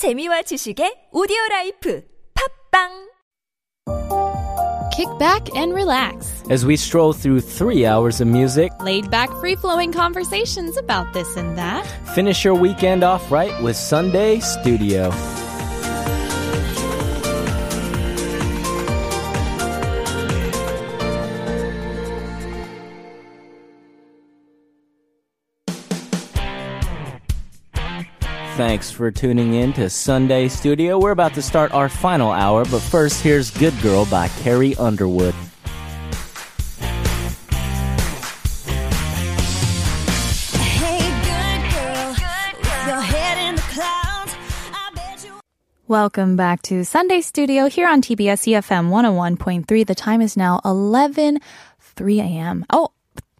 재미와 0.00 0.40
지식의 0.48 1.12
오디오 1.12 1.36
라이프 1.50 2.00
팟빵 2.32 2.88
Kick 4.96 5.12
back 5.18 5.50
and 5.54 5.74
relax 5.74 6.42
as 6.48 6.64
we 6.64 6.72
stroll 6.72 7.12
through 7.12 7.42
3 7.44 7.84
hours 7.84 8.22
of 8.22 8.26
music, 8.26 8.72
laid 8.80 9.10
back 9.10 9.28
free-flowing 9.44 9.92
conversations 9.92 10.78
about 10.78 11.12
this 11.12 11.36
and 11.36 11.52
that. 11.58 11.84
Finish 12.16 12.46
your 12.46 12.56
weekend 12.56 13.04
off 13.04 13.30
right 13.30 13.52
with 13.60 13.76
Sunday 13.76 14.40
Studio. 14.40 15.12
Thanks 28.60 28.90
for 28.90 29.10
tuning 29.10 29.54
in 29.54 29.72
to 29.72 29.88
Sunday 29.88 30.46
Studio. 30.48 30.98
We're 30.98 31.12
about 31.12 31.32
to 31.32 31.40
start 31.40 31.72
our 31.72 31.88
final 31.88 32.30
hour, 32.30 32.66
but 32.66 32.80
first, 32.80 33.22
here's 33.22 33.50
Good 33.50 33.72
Girl 33.80 34.04
by 34.04 34.28
Carrie 34.28 34.76
Underwood. 34.76 35.34
Welcome 45.88 46.36
back 46.36 46.60
to 46.64 46.84
Sunday 46.84 47.22
Studio 47.22 47.64
here 47.64 47.88
on 47.88 48.02
TBS 48.02 48.46
EFM 48.46 48.90
101.3. 48.90 49.86
The 49.86 49.94
time 49.94 50.20
is 50.20 50.36
now 50.36 50.60
11 50.66 51.38
3 51.80 52.20
a.m. 52.20 52.66
Oh, 52.68 52.88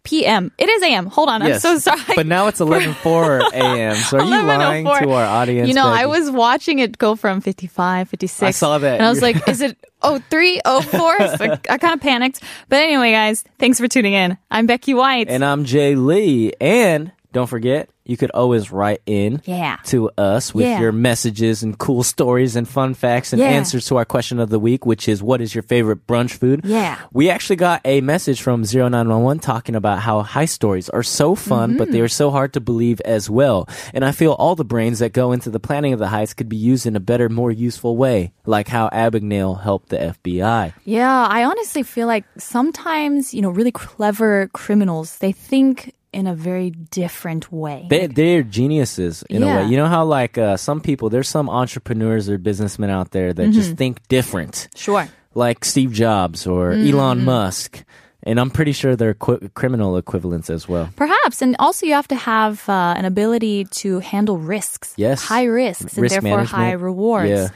p.m. 0.03 0.51
It 0.57 0.69
is 0.69 0.83
a.m. 0.83 1.05
Hold 1.07 1.29
on, 1.29 1.41
Yes, 1.41 1.63
I'm 1.65 1.79
so 1.79 1.95
sorry. 1.95 2.15
But 2.15 2.25
now 2.27 2.47
it's 2.47 2.59
11:04 2.59 3.51
a.m. 3.53 3.95
So 3.95 4.17
are 4.19 4.23
you 4.23 4.35
oh 4.35 4.43
lying 4.43 4.85
to 4.85 5.11
our 5.11 5.25
audience? 5.25 5.67
You 5.67 5.73
know, 5.73 5.87
I 5.87 6.05
was 6.05 6.29
watching 6.31 6.79
it 6.79 6.97
go 6.97 7.15
from 7.15 7.41
55, 7.41 8.09
56. 8.09 8.43
I 8.43 8.51
saw 8.51 8.77
that. 8.77 8.95
And 8.95 9.05
I 9.05 9.09
was 9.09 9.21
like, 9.21 9.47
is 9.47 9.61
it 9.61 9.77
03, 10.29 10.61
04? 10.65 10.81
So 10.81 11.57
I 11.69 11.77
kind 11.77 11.93
of 11.93 12.01
panicked. 12.01 12.41
But 12.69 12.77
anyway, 12.81 13.11
guys, 13.11 13.43
thanks 13.59 13.79
for 13.79 13.87
tuning 13.87 14.13
in. 14.13 14.37
I'm 14.49 14.65
Becky 14.65 14.93
White. 14.93 15.27
And 15.29 15.45
I'm 15.45 15.65
Jay 15.65 15.95
Lee. 15.95 16.53
And 16.59 17.11
don't 17.33 17.47
forget, 17.47 17.89
you 18.03 18.17
could 18.17 18.31
always 18.31 18.71
write 18.71 19.01
in 19.05 19.41
Yeah. 19.45 19.77
to 19.85 20.09
us 20.17 20.53
with 20.55 20.65
Yeah. 20.65 20.79
your 20.81 20.91
messages 20.91 21.61
and 21.63 21.77
cool 21.77 22.03
stories 22.03 22.55
and 22.55 22.67
fun 22.67 22.93
facts 22.95 23.31
and 23.31 23.39
Yeah. 23.41 23.49
answers 23.49 23.85
to 23.87 23.97
our 23.97 24.05
question 24.05 24.39
of 24.39 24.49
the 24.49 24.59
week, 24.59 24.85
which 24.85 25.07
is 25.07 25.21
what 25.23 25.39
is 25.39 25.53
your 25.55 25.61
favorite 25.61 26.07
brunch 26.07 26.31
food? 26.31 26.61
Yeah. 26.63 26.97
We 27.13 27.29
actually 27.29 27.57
got 27.57 27.79
a 27.85 28.01
message 28.01 28.41
from 28.41 28.65
0911 28.65 29.39
talking 29.39 29.75
about 29.75 29.99
how 29.99 30.23
high 30.23 30.45
stories 30.45 30.89
are 30.89 31.03
so 31.03 31.35
fun, 31.35 31.77
but 31.77 31.85
Mm-hmm. 31.87 31.93
they 31.93 32.01
are 32.01 32.07
so 32.07 32.31
hard 32.31 32.53
to 32.53 32.59
believe 32.59 32.99
as 33.01 33.29
well. 33.29 33.67
And 33.93 34.03
I 34.03 34.11
feel 34.11 34.31
all 34.33 34.55
the 34.55 34.65
brains 34.65 34.99
that 34.99 35.13
go 35.13 35.31
into 35.31 35.49
the 35.49 35.59
planning 35.59 35.93
of 35.93 35.99
the 35.99 36.07
heists 36.07 36.35
could 36.35 36.49
be 36.49 36.57
used 36.57 36.85
in 36.87 36.95
a 36.95 36.99
better, 36.99 37.29
more 37.29 37.51
useful 37.51 37.95
way, 37.97 38.33
like 38.45 38.67
how 38.67 38.89
Abagnale 38.89 39.61
helped 39.61 39.89
the 39.89 39.97
FBI. 40.01 40.73
Yeah, 40.85 41.27
I 41.29 41.43
honestly 41.45 41.83
feel 41.83 42.07
like 42.07 42.25
sometimes, 42.37 43.33
you 43.33 43.41
know, 43.41 43.49
really 43.49 43.71
clever 43.71 44.49
criminals, 44.53 45.17
they 45.19 45.31
think 45.31 45.93
in 46.13 46.27
a 46.27 46.35
very 46.35 46.71
different 46.71 47.51
way. 47.51 47.87
They, 47.89 48.07
they're 48.07 48.43
geniuses 48.43 49.23
in 49.29 49.43
a 49.43 49.47
way. 49.47 49.65
You 49.67 49.77
know 49.77 49.87
how 49.87 50.03
like 50.05 50.37
uh, 50.37 50.57
some 50.57 50.81
people, 50.81 51.09
there's 51.09 51.29
some 51.29 51.49
entrepreneurs 51.49 52.29
or 52.29 52.37
businessmen 52.37 52.89
out 52.89 53.11
there 53.11 53.33
that 53.33 53.41
Mm-hmm. 53.41 53.51
just 53.51 53.75
think 53.77 54.05
different, 54.09 54.67
sure. 54.75 55.07
like 55.35 55.63
Steve 55.65 55.91
Jobs 55.93 56.45
or 56.47 56.71
Mm-hmm. 56.73 56.93
Elon 56.95 57.23
Musk. 57.25 57.83
And 58.23 58.39
I'm 58.39 58.51
pretty 58.51 58.71
sure 58.71 58.95
they're 58.95 59.15
qu- 59.15 59.49
criminal 59.55 59.97
equivalents 59.97 60.51
as 60.51 60.69
well. 60.69 60.89
Perhaps. 60.95 61.41
And 61.41 61.55
also, 61.57 61.87
you 61.87 61.93
have 61.93 62.07
to 62.09 62.15
have 62.15 62.69
uh, 62.69 62.93
an 62.95 63.05
ability 63.05 63.65
to 63.81 63.97
handle 63.97 64.37
risks. 64.37 64.93
Yes. 64.95 65.23
High 65.23 65.45
risks 65.45 65.93
and 65.97 66.03
Risk 66.03 66.21
therefore 66.21 66.43
high 66.43 66.73
rewards. 66.73 67.31
Yeah. 67.31 67.47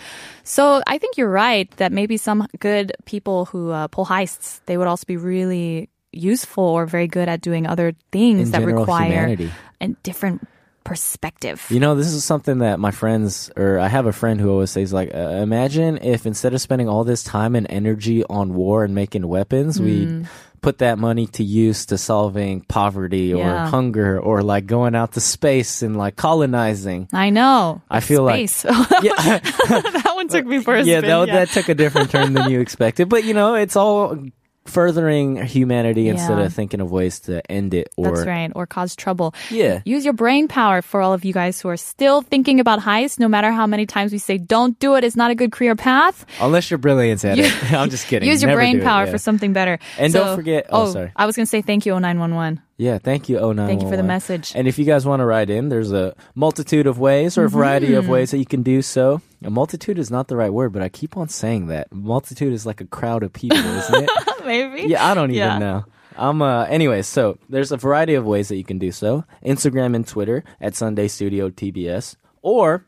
So 0.43 0.81
I 0.87 0.97
think 0.97 1.17
you're 1.17 1.29
right 1.29 1.69
that 1.77 1.91
maybe 1.91 2.17
some 2.17 2.47
good 2.57 2.93
people 3.05 3.45
who 3.45 3.69
uh, 3.69 3.89
pull 3.89 4.07
heists, 4.07 4.59
they 4.65 4.75
would 4.75 4.87
also 4.87 5.05
be 5.05 5.17
really 5.17 5.89
useful 6.15 6.63
or 6.63 6.85
very 6.85 7.07
good 7.07 7.27
at 7.29 7.41
doing 7.41 7.67
other 7.67 7.93
things 8.11 8.47
In 8.47 8.51
that 8.51 8.65
require 8.65 9.09
humanity. 9.27 9.51
a 9.81 9.87
different 10.03 10.47
perspective. 10.83 11.65
You 11.69 11.79
know, 11.79 11.95
this 11.95 12.07
is 12.13 12.23
something 12.23 12.59
that 12.59 12.79
my 12.79 12.91
friends, 12.91 13.51
or 13.57 13.79
I 13.79 13.87
have 13.87 14.05
a 14.05 14.13
friend 14.13 14.39
who 14.39 14.49
always 14.51 14.69
says, 14.71 14.93
like, 14.93 15.13
uh, 15.13 15.17
imagine 15.41 15.97
if 15.97 16.25
instead 16.25 16.53
of 16.53 16.61
spending 16.61 16.87
all 16.87 17.03
this 17.03 17.23
time 17.23 17.55
and 17.55 17.65
energy 17.69 18.23
on 18.23 18.53
war 18.53 18.83
and 18.83 18.93
making 18.93 19.27
weapons, 19.27 19.81
we 19.81 20.05
Hmm. 20.05 20.23
put 20.61 20.77
that 20.79 20.97
money 20.99 21.27
to 21.27 21.43
use 21.43 21.87
to 21.87 21.97
solving 21.97 22.61
poverty 22.61 23.33
or 23.33 23.39
Yeah. 23.45 23.67
hunger 23.67 24.19
or 24.19 24.41
like 24.41 24.65
going 24.67 24.95
out 24.95 25.13
to 25.13 25.19
space 25.21 25.81
and 25.81 25.95
like 25.97 26.15
colonizing. 26.15 27.07
I 27.13 27.29
know. 27.29 27.81
I 27.89 27.99
feel 27.99 28.23
like- 28.23 28.49
Yeah. 29.03 29.39
that 29.39 30.11
one 30.15 30.27
took 30.27 30.45
me 30.45 30.61
for 30.61 30.75
a 30.75 30.83
yeah, 30.83 30.99
spin. 30.99 31.09
that, 31.09 31.25
that 31.27 31.49
took 31.49 31.69
a 31.69 31.75
different 31.75 32.09
turn 32.11 32.33
than 32.33 32.49
you 32.49 32.61
expected. 32.61 33.09
But 33.09 33.25
you 33.25 33.33
know, 33.33 33.55
it's 33.55 33.75
all 33.75 34.17
furthering 34.65 35.37
humanity 35.45 36.09
instead 36.09 36.39
of 36.39 36.53
thinking 36.53 36.81
of 36.81 36.91
ways 36.91 37.19
to 37.21 37.39
end 37.51 37.73
it 37.73 37.89
or 37.97 38.15
That's 38.15 38.27
right. 38.27 38.51
Or 38.55 38.65
cause 38.65 38.95
trouble. 38.95 39.33
Yeah. 39.49 39.81
Use 39.85 40.03
your 40.03 40.13
brain 40.13 40.47
power 40.47 40.81
for 40.81 41.01
all 41.01 41.13
of 41.13 41.23
you 41.23 41.33
guys 41.33 41.61
who 41.61 41.69
are 41.69 41.77
still 41.77 42.21
thinking 42.21 42.59
about 42.59 42.79
heists, 42.79 43.19
no 43.19 43.27
matter 43.27 43.51
how 43.51 43.67
many 43.67 43.85
times 43.85 44.11
we 44.11 44.17
say, 44.17 44.37
don't 44.37 44.77
do 44.79 44.95
it, 44.95 45.03
it's 45.03 45.15
not 45.15 45.31
a 45.31 45.35
good 45.35 45.51
career 45.51 45.75
path. 45.75 46.25
unless 46.41 46.69
you're 46.71 46.77
brilliant 46.77 47.23
at 47.23 47.37
it. 47.39 47.51
I'm 47.73 47.89
just 47.89 48.07
kidding. 48.07 48.27
Use 48.27 48.41
your 48.41 48.49
Never 48.49 48.59
brain 48.59 48.75
do 48.77 48.81
it, 48.81 48.85
power 48.85 49.05
yeah. 49.05 49.11
for 49.11 49.17
something 49.17 49.53
better. 49.53 49.79
And 49.97 50.11
don't 50.11 50.35
forget- 50.35 50.65
oh, 50.69 50.83
oh, 50.83 50.91
sorry. 50.91 51.11
I 51.15 51.25
was 51.25 51.35
going 51.35 51.45
to 51.45 51.49
say 51.49 51.61
thank 51.61 51.85
you, 51.85 51.93
0911. 51.93 52.61
Yeah, 52.77 52.97
thank 52.97 53.29
you, 53.29 53.35
0911. 53.37 53.67
Thank 53.67 53.81
you 53.83 53.89
for 53.89 53.95
the 53.95 54.03
message. 54.03 54.51
And 54.53 54.67
if 54.67 54.77
you 54.77 54.83
guys 54.83 55.05
want 55.05 55.21
to 55.21 55.25
write 55.25 55.49
in, 55.49 55.69
there's 55.69 55.93
a 55.93 56.13
multitude 56.35 56.87
of 56.87 56.99
ways 56.99 57.37
or 57.37 57.45
a 57.45 57.49
variety 57.49 57.87
Mm-hmm. 57.87 57.97
of 57.97 58.09
ways 58.09 58.31
that 58.31 58.37
you 58.37 58.45
can 58.45 58.63
do 58.63 58.81
so. 58.81 59.21
A 59.43 59.49
multitude 59.49 59.97
is 59.97 60.11
not 60.11 60.27
the 60.27 60.35
right 60.35 60.51
word, 60.51 60.73
but 60.73 60.81
I 60.81 60.89
keep 60.89 61.15
on 61.15 61.29
saying 61.29 61.67
that. 61.67 61.93
Multitude 61.93 62.51
is 62.51 62.65
like 62.65 62.81
a 62.81 62.85
crowd 62.85 63.23
of 63.23 63.31
people, 63.31 63.57
isn't 63.57 64.03
it? 64.03 64.09
Maybe. 64.45 64.89
Yeah, 64.89 65.05
I 65.09 65.13
don't 65.13 65.31
even 65.31 65.37
Yeah. 65.37 65.57
know. 65.59 65.85
Um. 66.17 66.41
Uh, 66.41 66.63
anyways, 66.65 67.07
so 67.07 67.37
there's 67.49 67.71
a 67.73 67.77
variety 67.77 68.13
of 68.15 68.25
ways 68.25 68.47
that 68.49 68.55
you 68.57 68.63
can 68.63 68.77
do 68.79 68.91
so. 68.91 69.23
Instagram 69.45 69.95
and 69.95 70.07
Twitter 70.07 70.43
at 70.61 70.73
Sunday 70.75 71.07
Studio 71.09 71.49
TBS, 71.49 72.15
or 72.41 72.85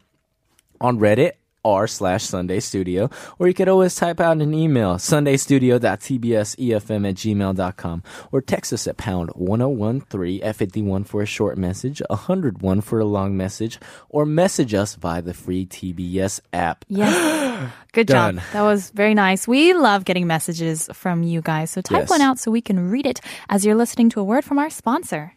on 0.82 0.98
Reddit 1.00 1.34
r 1.68 1.88
slash 1.88 2.24
Sunday 2.24 2.60
Studio, 2.62 3.10
or 3.40 3.48
you 3.48 3.54
could 3.54 3.68
always 3.68 3.96
type 3.96 4.20
out 4.22 4.38
an 4.42 4.54
email 4.54 4.96
sundaystudio.tbsefm 4.96 7.10
at 7.10 7.16
gmail.com, 7.16 8.04
or 8.32 8.42
text 8.42 8.74
us 8.74 8.88
at 8.88 8.98
pound 8.98 9.30
1013 9.36 10.42
F51 10.42 11.06
for 11.06 11.22
a 11.22 11.26
short 11.26 11.58
message, 11.58 12.02
101 12.10 12.82
for 12.82 13.00
a 13.00 13.06
long 13.06 13.36
message, 13.36 13.80
or 14.10 14.26
message 14.26 14.74
us 14.74 14.96
via 14.96 15.22
the 15.22 15.34
free 15.34 15.66
TBS 15.66 16.40
app. 16.54 16.86
Yes. 16.88 17.72
Good 17.94 18.08
Done. 18.08 18.36
job. 18.38 18.44
That 18.54 18.62
was 18.62 18.92
very 18.92 19.14
nice. 19.14 19.48
We 19.48 19.74
love 19.74 20.06
getting 20.06 20.28
messages 20.28 20.90
from 20.94 21.24
you 21.24 21.42
guys. 21.42 21.72
So 21.72 21.82
type 21.82 22.02
Yes. 22.02 22.10
one 22.10 22.22
out 22.22 22.40
so 22.40 22.52
we 22.52 22.62
can 22.62 22.90
read 22.90 23.06
it 23.06 23.20
as 23.50 23.66
you're 23.66 23.76
listening 23.76 24.10
to 24.12 24.20
a 24.20 24.24
word 24.24 24.46
from 24.46 24.60
our 24.60 24.70
sponsor. 24.70 25.34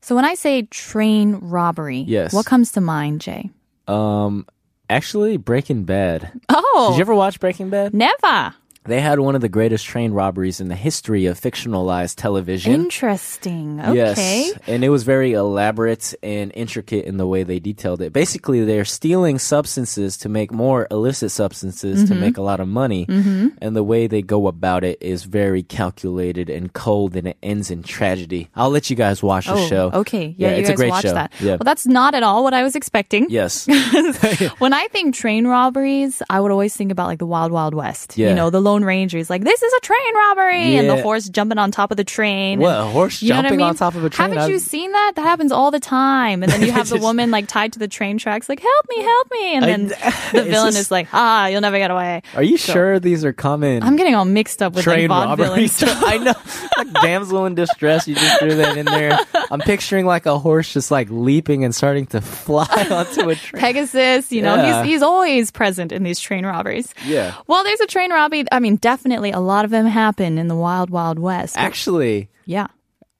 So 0.00 0.16
when 0.16 0.24
I 0.24 0.34
say 0.34 0.62
train 0.62 1.36
robbery, 1.40 2.04
Yes. 2.08 2.32
what 2.34 2.44
comes 2.44 2.72
to 2.72 2.80
mind, 2.80 3.20
Jay? 3.20 3.50
Um, 3.86 4.46
actually, 4.92 5.36
Breaking 5.36 5.84
Bad. 5.84 6.30
Oh, 6.48 6.88
Did 6.90 6.96
you 6.96 7.00
oh. 7.00 7.00
ever 7.00 7.14
watch 7.14 7.40
Breaking 7.40 7.70
Bad? 7.70 7.94
never. 7.94 8.54
They 8.84 9.00
had 9.00 9.20
one 9.20 9.34
of 9.34 9.40
the 9.40 9.48
greatest 9.48 9.84
train 9.86 10.12
robberies 10.12 10.60
in 10.60 10.68
the 10.68 10.74
history 10.74 11.26
of 11.26 11.40
fictionalized 11.40 12.16
television. 12.16 12.72
Interesting. 12.74 13.80
Okay. 13.80 13.94
Yes, 13.94 14.58
and 14.66 14.82
it 14.82 14.88
was 14.88 15.02
very 15.04 15.32
elaborate 15.34 16.14
and 16.22 16.50
intricate 16.54 17.04
in 17.04 17.16
the 17.16 17.26
way 17.26 17.42
they 17.44 17.60
detailed 17.60 18.00
it. 18.02 18.12
Basically, 18.12 18.64
they're 18.64 18.84
stealing 18.84 19.38
substances 19.38 20.16
to 20.18 20.28
make 20.28 20.50
more 20.52 20.86
illicit 20.90 21.30
substances 21.30 22.02
Mm-hmm. 22.04 22.06
to 22.14 22.14
make 22.20 22.36
a 22.38 22.42
lot 22.42 22.58
of 22.60 22.68
money, 22.68 23.06
and 23.08 23.76
the 23.76 23.82
way 23.84 24.06
they 24.06 24.22
go 24.22 24.46
about 24.46 24.82
it 24.84 24.98
is 25.00 25.24
very 25.24 25.62
calculated 25.62 26.48
and 26.50 26.72
cold, 26.72 27.14
and 27.16 27.28
it 27.28 27.36
ends 27.42 27.70
in 27.70 27.82
tragedy. 27.82 28.48
I'll 28.56 28.70
let 28.70 28.88
you 28.90 28.96
guys 28.96 29.22
watch 29.22 29.46
the 29.46 29.54
Oh, 29.54 29.66
show. 29.68 29.90
okay. 29.94 30.34
Yeah, 30.38 30.50
you 30.50 30.54
it's 30.56 30.68
guys 30.70 30.74
a 30.74 30.76
great 30.76 30.90
watch 30.90 31.02
show. 31.02 31.14
that. 31.14 31.32
Yeah. 31.40 31.50
Well, 31.52 31.64
that's 31.64 31.86
not 31.86 32.14
at 32.14 32.22
all 32.22 32.42
what 32.44 32.54
I 32.54 32.62
was 32.62 32.74
expecting. 32.76 33.26
yes. 33.30 33.66
when 34.58 34.72
I 34.72 34.88
think 34.88 35.14
train 35.14 35.46
robberies, 35.46 36.22
I 36.30 36.40
would 36.40 36.50
always 36.50 36.74
think 36.76 36.90
about 36.92 37.06
like 37.06 37.18
the 37.18 37.26
Wild 37.26 37.52
Wild 37.52 37.74
West. 37.74 38.16
Yeah. 38.18 38.30
You 38.30 38.34
know, 38.34 38.50
the 38.50 38.60
Lone 38.72 38.84
Ranger 38.84 39.18
is 39.18 39.28
like, 39.28 39.44
this 39.44 39.62
is 39.62 39.72
a 39.74 39.80
train 39.80 40.14
robbery, 40.14 40.76
and 40.76 40.88
the 40.88 41.00
horse 41.02 41.28
jumping 41.28 41.58
on 41.58 41.70
top 41.70 41.90
of 41.90 41.96
the 41.98 42.04
train. 42.04 42.58
What, 42.58 42.70
and- 42.74 42.88
a 42.88 42.90
horse 42.90 43.20
you 43.22 43.28
know 43.30 43.36
what 43.36 43.44
I 43.44 43.48
jumping 43.48 43.58
mean? 43.58 43.66
on 43.68 43.74
top 43.76 43.94
of 43.94 44.04
a 44.04 44.08
train? 44.10 44.30
Haven't 44.30 44.48
you 44.48 44.56
I've- 44.56 44.64
seen 44.64 44.92
that? 44.92 45.12
That 45.16 45.22
happens 45.22 45.52
all 45.52 45.70
the 45.70 45.80
time. 45.80 46.42
And 46.42 46.50
then 46.50 46.62
you 46.62 46.72
have 46.78 46.88
the 46.88 46.96
woman 46.98 47.30
like 47.30 47.48
tied 47.48 47.74
to 47.74 47.78
the 47.78 47.88
train 47.88 48.16
tracks, 48.16 48.48
like, 48.48 48.60
help 48.60 48.86
me, 48.88 49.02
help 49.02 49.30
me. 49.30 49.54
And 49.56 49.64
I- 49.64 49.66
then 49.68 49.86
the 50.32 50.42
villain 50.44 50.68
just- 50.72 50.78
is 50.78 50.90
like, 50.90 51.08
ah, 51.12 51.46
you'll 51.48 51.60
never 51.60 51.76
get 51.78 51.90
away. 51.90 52.22
Are 52.34 52.42
you 52.42 52.56
sure 52.56 52.98
these 52.98 53.24
are 53.24 53.32
common? 53.34 53.82
I'm 53.82 53.96
getting 53.96 54.14
all 54.14 54.24
mixed 54.24 54.62
up 54.62 54.72
with 54.72 54.84
train 54.84 55.10
like 55.10 55.38
robberies. 55.38 55.78
vaudevillains. 55.78 56.02
I 56.06 56.16
know, 56.18 56.34
like 56.78 57.02
damsel 57.02 57.44
in 57.46 57.54
distress. 57.54 58.08
You 58.08 58.14
just 58.14 58.38
threw 58.38 58.54
that 58.56 58.76
in 58.78 58.86
there. 58.86 59.18
I'm 59.50 59.60
picturing 59.60 60.06
like 60.06 60.24
a 60.26 60.38
horse 60.38 60.72
just 60.72 60.90
like 60.90 61.08
leaping 61.10 61.64
and 61.64 61.74
starting 61.74 62.06
to 62.06 62.20
fly 62.22 62.66
onto 62.90 63.28
a 63.28 63.34
train. 63.34 63.60
Pegasus, 63.60 64.32
you 64.32 64.40
know, 64.42 64.54
Yeah. 64.56 64.82
he's 64.82 64.92
he's 64.92 65.02
always 65.02 65.50
present 65.50 65.90
in 65.92 66.02
these 66.04 66.20
train 66.20 66.46
robberies. 66.46 66.92
Yeah. 67.04 67.34
Well, 67.46 67.64
there's 67.64 67.80
a 67.80 67.86
train 67.86 68.10
robbery. 68.12 68.44
I 68.52 68.60
mean, 68.62 68.76
definitely 68.76 69.30
a 69.32 69.40
lot 69.40 69.64
of 69.64 69.70
them 69.70 69.86
happen 69.86 70.38
in 70.38 70.48
the 70.48 70.56
wild, 70.56 70.90
wild 70.90 71.18
west. 71.18 71.56
Actually, 71.56 72.30
yeah. 72.46 72.68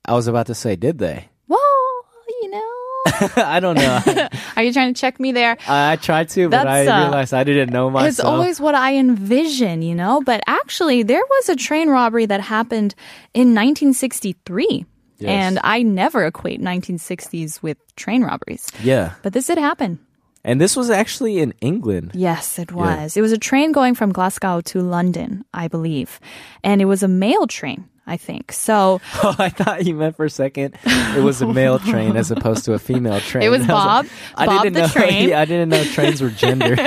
I 0.04 0.14
was 0.14 0.26
about 0.26 0.46
to 0.46 0.54
say, 0.54 0.76
did 0.76 0.98
they? 0.98 1.28
Well, 1.48 1.60
you 2.42 2.50
know, 2.50 2.62
I 3.36 3.60
don't 3.60 3.76
know. 3.76 4.28
Are 4.56 4.62
you 4.62 4.72
trying 4.72 4.94
to 4.94 5.00
check 5.00 5.20
me 5.20 5.32
there? 5.32 5.56
I, 5.68 5.92
I 5.92 5.96
tried 5.96 6.28
to, 6.30 6.48
but 6.48 6.66
I 6.66 6.84
That's, 6.84 6.88
uh, 6.88 7.02
realized 7.04 7.34
I 7.34 7.44
didn't 7.44 7.70
know 7.70 7.90
myself. 7.90 8.08
It's 8.08 8.20
always 8.20 8.60
what 8.60 8.74
I 8.74 8.96
envision, 8.96 9.82
you 9.82 9.94
know? 9.94 10.22
But 10.24 10.42
actually, 10.46 11.02
there 11.02 11.22
was 11.28 11.48
a 11.48 11.56
train 11.56 11.88
robbery 11.88 12.26
that 12.26 12.40
happened 12.40 12.94
in 13.34 13.54
1963. 13.54 14.86
Yes. 15.18 15.28
And 15.28 15.60
I 15.62 15.82
never 15.82 16.24
equate 16.24 16.60
1960s 16.60 17.62
with 17.62 17.78
train 17.94 18.22
robberies. 18.24 18.68
yeah. 18.82 19.14
But 19.22 19.32
this 19.32 19.46
did 19.46 19.58
happen. 19.58 20.00
And 20.44 20.60
this 20.60 20.74
was 20.76 20.90
actually 20.90 21.38
in 21.38 21.54
England. 21.60 22.12
Yes, 22.14 22.58
it 22.58 22.72
was. 22.72 23.16
It 23.16 23.20
was 23.20 23.30
a 23.32 23.38
train 23.38 23.70
going 23.72 23.94
from 23.94 24.12
Glasgow 24.12 24.60
to 24.62 24.80
London, 24.80 25.44
I 25.54 25.68
believe. 25.68 26.18
And 26.64 26.82
it 26.82 26.86
was 26.86 27.04
a 27.04 27.08
mail 27.08 27.46
train, 27.46 27.88
I 28.08 28.16
think. 28.16 28.50
So 28.50 29.00
Oh, 29.22 29.36
I 29.38 29.50
thought 29.50 29.86
you 29.86 29.94
meant 29.94 30.16
for 30.16 30.24
a 30.24 30.30
second 30.30 30.74
it 30.84 31.22
was 31.22 31.42
a 31.42 31.46
male 31.46 31.78
train 31.78 32.16
as 32.16 32.32
opposed 32.32 32.64
to 32.64 32.72
a 32.74 32.80
female 32.80 33.20
train. 33.30 33.44
It 33.44 33.50
was 33.50 33.62
I 33.64 33.66
Bob. 33.68 34.04
like, 34.06 34.12
I 34.36 34.46
Bob 34.46 34.62
didn't 34.64 34.74
the 34.74 34.80
know, 34.80 34.88
train. 34.88 35.28
Yeah, 35.28 35.40
I 35.40 35.44
didn't 35.44 35.68
know 35.68 35.84
trains 35.84 36.20
were 36.20 36.30
gendered. 36.30 36.80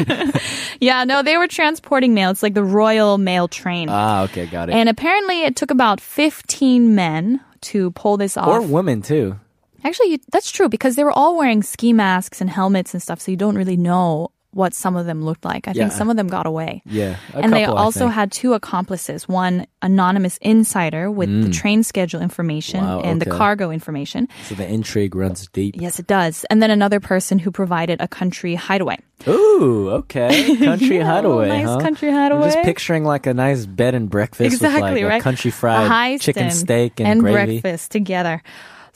Yeah, 0.81 1.05
no, 1.05 1.23
they 1.23 1.37
were 1.37 1.47
transporting 1.47 2.13
mail. 2.13 2.31
It's 2.31 2.43
like 2.43 2.55
the 2.55 2.63
Royal 2.63 3.17
Mail 3.17 3.47
Train. 3.47 3.87
ah, 3.89 4.23
okay, 4.23 4.47
got 4.47 4.67
it. 4.69 4.73
and 4.75 4.89
apparently 4.89 5.43
it 5.43 5.55
took 5.55 5.71
about 5.71 6.01
15 6.01 6.93
men 6.93 7.39
to 7.61 7.91
pull 7.91 8.17
this 8.17 8.35
off. 8.35 8.47
or 8.49 8.61
women 8.61 9.01
too. 9.01 9.39
Actually, 9.85 10.11
you- 10.11 10.19
that's 10.31 10.51
true 10.51 10.67
because 10.69 10.95
they 10.95 11.03
were 11.03 11.11
all 11.11 11.37
wearing 11.37 11.63
ski 11.63 11.93
masks 11.93 12.41
and 12.41 12.49
helmets 12.49 12.93
and 12.93 13.01
stuff, 13.01 13.21
so 13.21 13.31
you 13.31 13.37
don't 13.37 13.55
really 13.55 13.77
know 13.77 14.31
what 14.51 14.73
some 14.73 14.95
of 14.95 15.05
them 15.05 15.21
looked 15.21 15.43
like. 15.43 15.67
I 15.67 15.73
think 15.73 15.91
some 15.91 16.09
of 16.09 16.15
them 16.15 16.29
got 16.29 16.45
away. 16.45 16.81
Yeah, 16.85 17.17
a 17.33 17.39
and 17.39 17.51
they 17.51 17.65
couple, 17.65 17.77
I 17.77 17.81
also 17.81 18.07
had 18.07 18.31
two 18.31 18.53
accomplices 18.53 19.27
one 19.27 19.67
anonymous 19.81 20.37
insider 20.37 21.11
with 21.11 21.27
the 21.43 21.49
train 21.51 21.83
schedule 21.83 22.21
information 22.21 22.79
Mm. 22.79 22.87
Wow, 22.87 23.01
and 23.01 23.21
the 23.21 23.25
cargo 23.25 23.69
information. 23.69 24.29
So 24.47 24.55
the 24.55 24.65
intrigue 24.65 25.13
runs 25.13 25.49
deep. 25.51 25.75
Yes, 25.77 25.99
it 25.99 26.07
does. 26.07 26.45
And 26.49 26.63
then 26.63 26.71
another 26.71 27.01
person 27.01 27.37
who 27.37 27.51
provided 27.51 27.99
a 27.99 28.07
country 28.07 28.55
hideaway. 28.55 28.97
Ooh, 29.27 29.89
okay. 29.89 30.55
Country 30.71 30.97
Yeah, 30.99 31.03
hideaway. 31.05 31.49
nice 31.49 31.67
huh? 31.67 31.79
country 31.79 32.07
I'm 32.09 32.15
hideaway. 32.15 32.45
just 32.45 32.63
picturing 32.63 33.03
like 33.03 33.27
a 33.27 33.33
nice 33.33 33.65
bed 33.65 33.93
and 33.93 34.09
breakfast 34.09 34.53
exactly 34.53 35.03
with 35.03 35.03
like 35.03 35.09
right. 35.11 35.21
a 35.21 35.23
country 35.23 35.51
fried 35.51 36.21
chicken 36.21 36.49
steak 36.51 36.99
and, 37.01 37.07
and 37.09 37.19
gravy. 37.21 37.59
breakfast 37.59 37.91
together. 37.91 38.41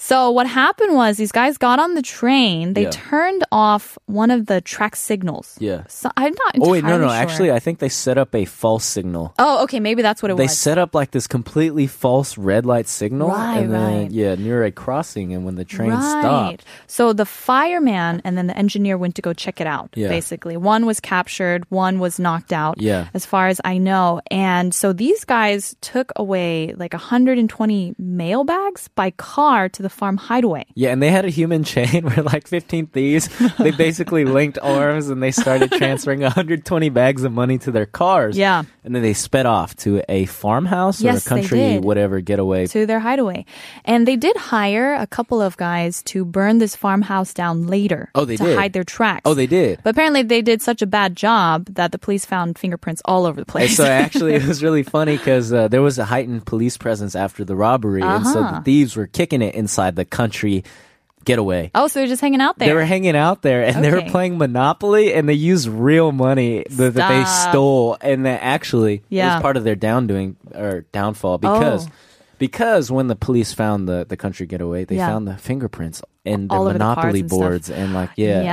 So 0.02 0.32
what 0.32 0.48
happened 0.48 0.96
was 0.96 1.18
these 1.18 1.34
guys 1.34 1.58
got 1.58 1.78
on 1.78 1.94
the 1.94 2.02
train. 2.02 2.72
They 2.74 2.84
Yeah. 2.84 2.90
turned 2.92 3.44
off 3.52 3.98
one 4.06 4.32
of 4.32 4.46
the 4.46 4.62
track 4.62 4.96
signals. 4.96 5.58
Yeah. 5.60 5.84
So 5.90 6.10
I'm 6.16 6.32
not 6.34 6.56
entirely 6.56 6.70
Oh 6.70 6.72
wait, 6.72 6.84
no, 6.86 6.98
no. 6.98 7.08
sure. 7.10 7.16
Actually, 7.18 7.52
I 7.52 7.60
think 7.60 7.80
they 7.80 7.90
set 7.90 8.18
up 8.18 8.34
a 8.34 8.46
false 8.46 8.86
signal. 8.86 9.34
Oh, 9.38 9.64
okay. 9.64 9.82
Maybe 9.82 10.02
that's 10.02 10.24
what 10.24 10.32
it 10.32 10.38
They 10.38 10.44
was. 10.44 10.52
They 10.52 10.56
set 10.56 10.78
up 10.78 10.96
like 10.96 11.12
this 11.12 11.28
completely 11.28 11.86
false 11.86 12.38
red 12.38 12.66
light 12.66 12.88
signal, 12.88 13.28
Right, 13.28 13.58
and 13.58 13.74
then 13.74 13.98
right. 14.04 14.12
yeah, 14.12 14.36
near 14.36 14.64
a 14.64 14.72
crossing, 14.72 15.34
and 15.34 15.44
when 15.44 15.56
the 15.56 15.66
train 15.66 15.92
right. 15.92 16.02
stopped, 16.24 16.64
So 16.88 17.12
the 17.12 17.26
fireman 17.26 18.22
and 18.24 18.38
then 18.38 18.48
the 18.48 18.56
engineer 18.58 18.98
went 18.98 19.16
to 19.16 19.22
go 19.22 19.34
check 19.34 19.60
it 19.60 19.68
out. 19.68 19.90
Yeah. 19.96 20.08
Basically, 20.08 20.56
one 20.56 20.86
was 20.86 21.02
captured, 21.02 21.66
one 21.68 22.00
was 22.00 22.20
knocked 22.20 22.54
out. 22.54 22.80
Yeah. 22.80 23.08
As 23.14 23.26
far 23.26 23.50
as 23.50 23.60
I 23.66 23.78
know, 23.78 24.22
and 24.32 24.74
so 24.74 24.94
these 24.94 25.26
guys 25.26 25.76
took 25.82 26.14
away 26.16 26.74
like 26.78 26.94
120 26.94 27.96
mail 28.00 28.46
bags 28.46 28.88
by 28.96 29.12
car 29.12 29.68
to 29.68 29.84
the 29.84 29.89
farm 29.90 30.18
hideaway. 30.18 30.66
yeah, 30.76 30.92
and 30.92 31.02
they 31.02 31.10
had 31.12 31.26
a 31.26 31.30
human 31.30 31.64
chain 31.64 32.04
where 32.10 32.24
like 32.24 32.48
15 32.48 32.88
thieves, 32.88 33.30
they 33.58 33.72
basically 33.72 34.26
linked 34.40 34.58
arms 34.62 35.10
and 35.10 35.22
they 35.22 35.32
started 35.32 35.72
transferring 35.72 36.22
120 36.22 36.90
bags 36.90 37.24
of 37.24 37.32
money 37.32 37.58
to 37.60 37.72
their 37.72 37.86
cars. 37.86 38.38
Yeah. 38.38 38.64
and 38.84 38.96
then 38.96 39.02
they 39.02 39.14
sped 39.14 39.46
off 39.46 39.76
to 39.78 40.02
a 40.10 40.26
farmhouse 40.26 41.02
or 41.02 41.06
Yes, 41.06 41.26
a 41.26 41.30
country 41.30 41.78
whatever 41.80 42.20
getaway. 42.22 42.68
to 42.68 42.86
their 42.86 43.00
hideaway. 43.00 43.46
And 43.86 44.08
they 44.08 44.16
did 44.16 44.36
hire 44.38 44.94
a 44.94 45.08
couple 45.08 45.42
of 45.42 45.58
guys 45.58 46.02
to 46.04 46.26
burn 46.26 46.58
this 46.60 46.76
farmhouse 46.76 47.34
down 47.34 47.68
later 47.68 48.10
Oh, 48.16 48.26
they 48.26 48.38
to 48.38 48.44
did? 48.44 48.58
hide 48.58 48.74
their 48.74 48.84
tracks. 48.84 49.22
Oh, 49.26 49.34
they 49.34 49.48
did. 49.48 49.80
But 49.84 49.92
apparently 49.92 50.24
they 50.24 50.42
did 50.42 50.62
such 50.62 50.82
a 50.82 50.88
bad 50.88 51.16
job 51.16 51.66
that 51.76 51.92
the 51.92 52.00
police 52.00 52.26
found 52.26 52.58
fingerprints 52.60 53.02
all 53.06 53.26
over 53.26 53.36
the 53.36 53.42
And 53.42 53.48
place. 53.48 53.78
so 53.78 53.84
actually, 54.04 54.34
it 54.36 54.46
was 54.46 54.62
really 54.64 54.84
funny 54.84 55.18
because 55.18 55.52
uh, 55.54 55.68
there 55.68 55.82
was 55.82 55.98
a 56.00 56.06
heightened 56.06 56.46
police 56.46 56.78
presence 56.78 57.16
after 57.16 57.44
the 57.44 57.56
robbery, 57.56 58.02
and 58.02 58.26
so 58.26 58.34
the 58.34 58.40
Uh-huh. 58.40 58.62
thieves 58.62 58.96
were 58.96 59.08
kicking 59.08 59.42
it 59.42 59.56
inside 59.56 59.79
the 59.96 60.06
country 60.06 60.64
getaway. 61.26 61.70
oh, 61.76 61.88
so 61.88 62.00
they're 62.00 62.08
just 62.08 62.22
hanging 62.22 62.42
out 62.42 62.58
there. 62.58 62.70
They 62.70 62.74
were 62.74 62.86
hanging 62.86 63.16
out 63.16 63.42
there 63.42 63.64
and 63.64 63.84
they 63.84 63.92
were 63.92 64.02
playing 64.10 64.38
Monopoly 64.38 65.14
and 65.14 65.28
they 65.28 65.34
used 65.34 65.68
real 65.68 66.12
money 66.12 66.64
that, 66.70 66.94
that 66.96 67.10
they 67.10 67.26
stole 67.52 67.98
and 68.02 68.26
that 68.26 68.42
actually 68.42 69.04
Yeah. 69.10 69.36
was 69.36 69.42
part 69.42 69.58
of 69.58 69.64
their 69.64 69.76
down 69.76 70.08
doing 70.08 70.38
or 70.56 70.86
downfall 70.92 71.38
because 71.40 71.86
Oh. 71.88 71.92
because 72.40 72.90
when 72.90 73.08
the 73.08 73.16
police 73.18 73.54
found 73.54 73.88
the, 73.88 74.06
the 74.08 74.16
country 74.18 74.48
getaway, 74.48 74.86
they 74.86 74.96
Yeah. 74.96 75.08
found 75.10 75.28
the 75.28 75.36
fingerprints 75.38 76.02
and 76.26 76.50
the 76.50 76.54
All 76.56 76.64
the 76.64 76.74
Monopoly 76.74 77.20
and 77.20 77.30
boards 77.30 77.70
and 77.70 77.94
like 77.94 78.12
yeah. 78.16 78.44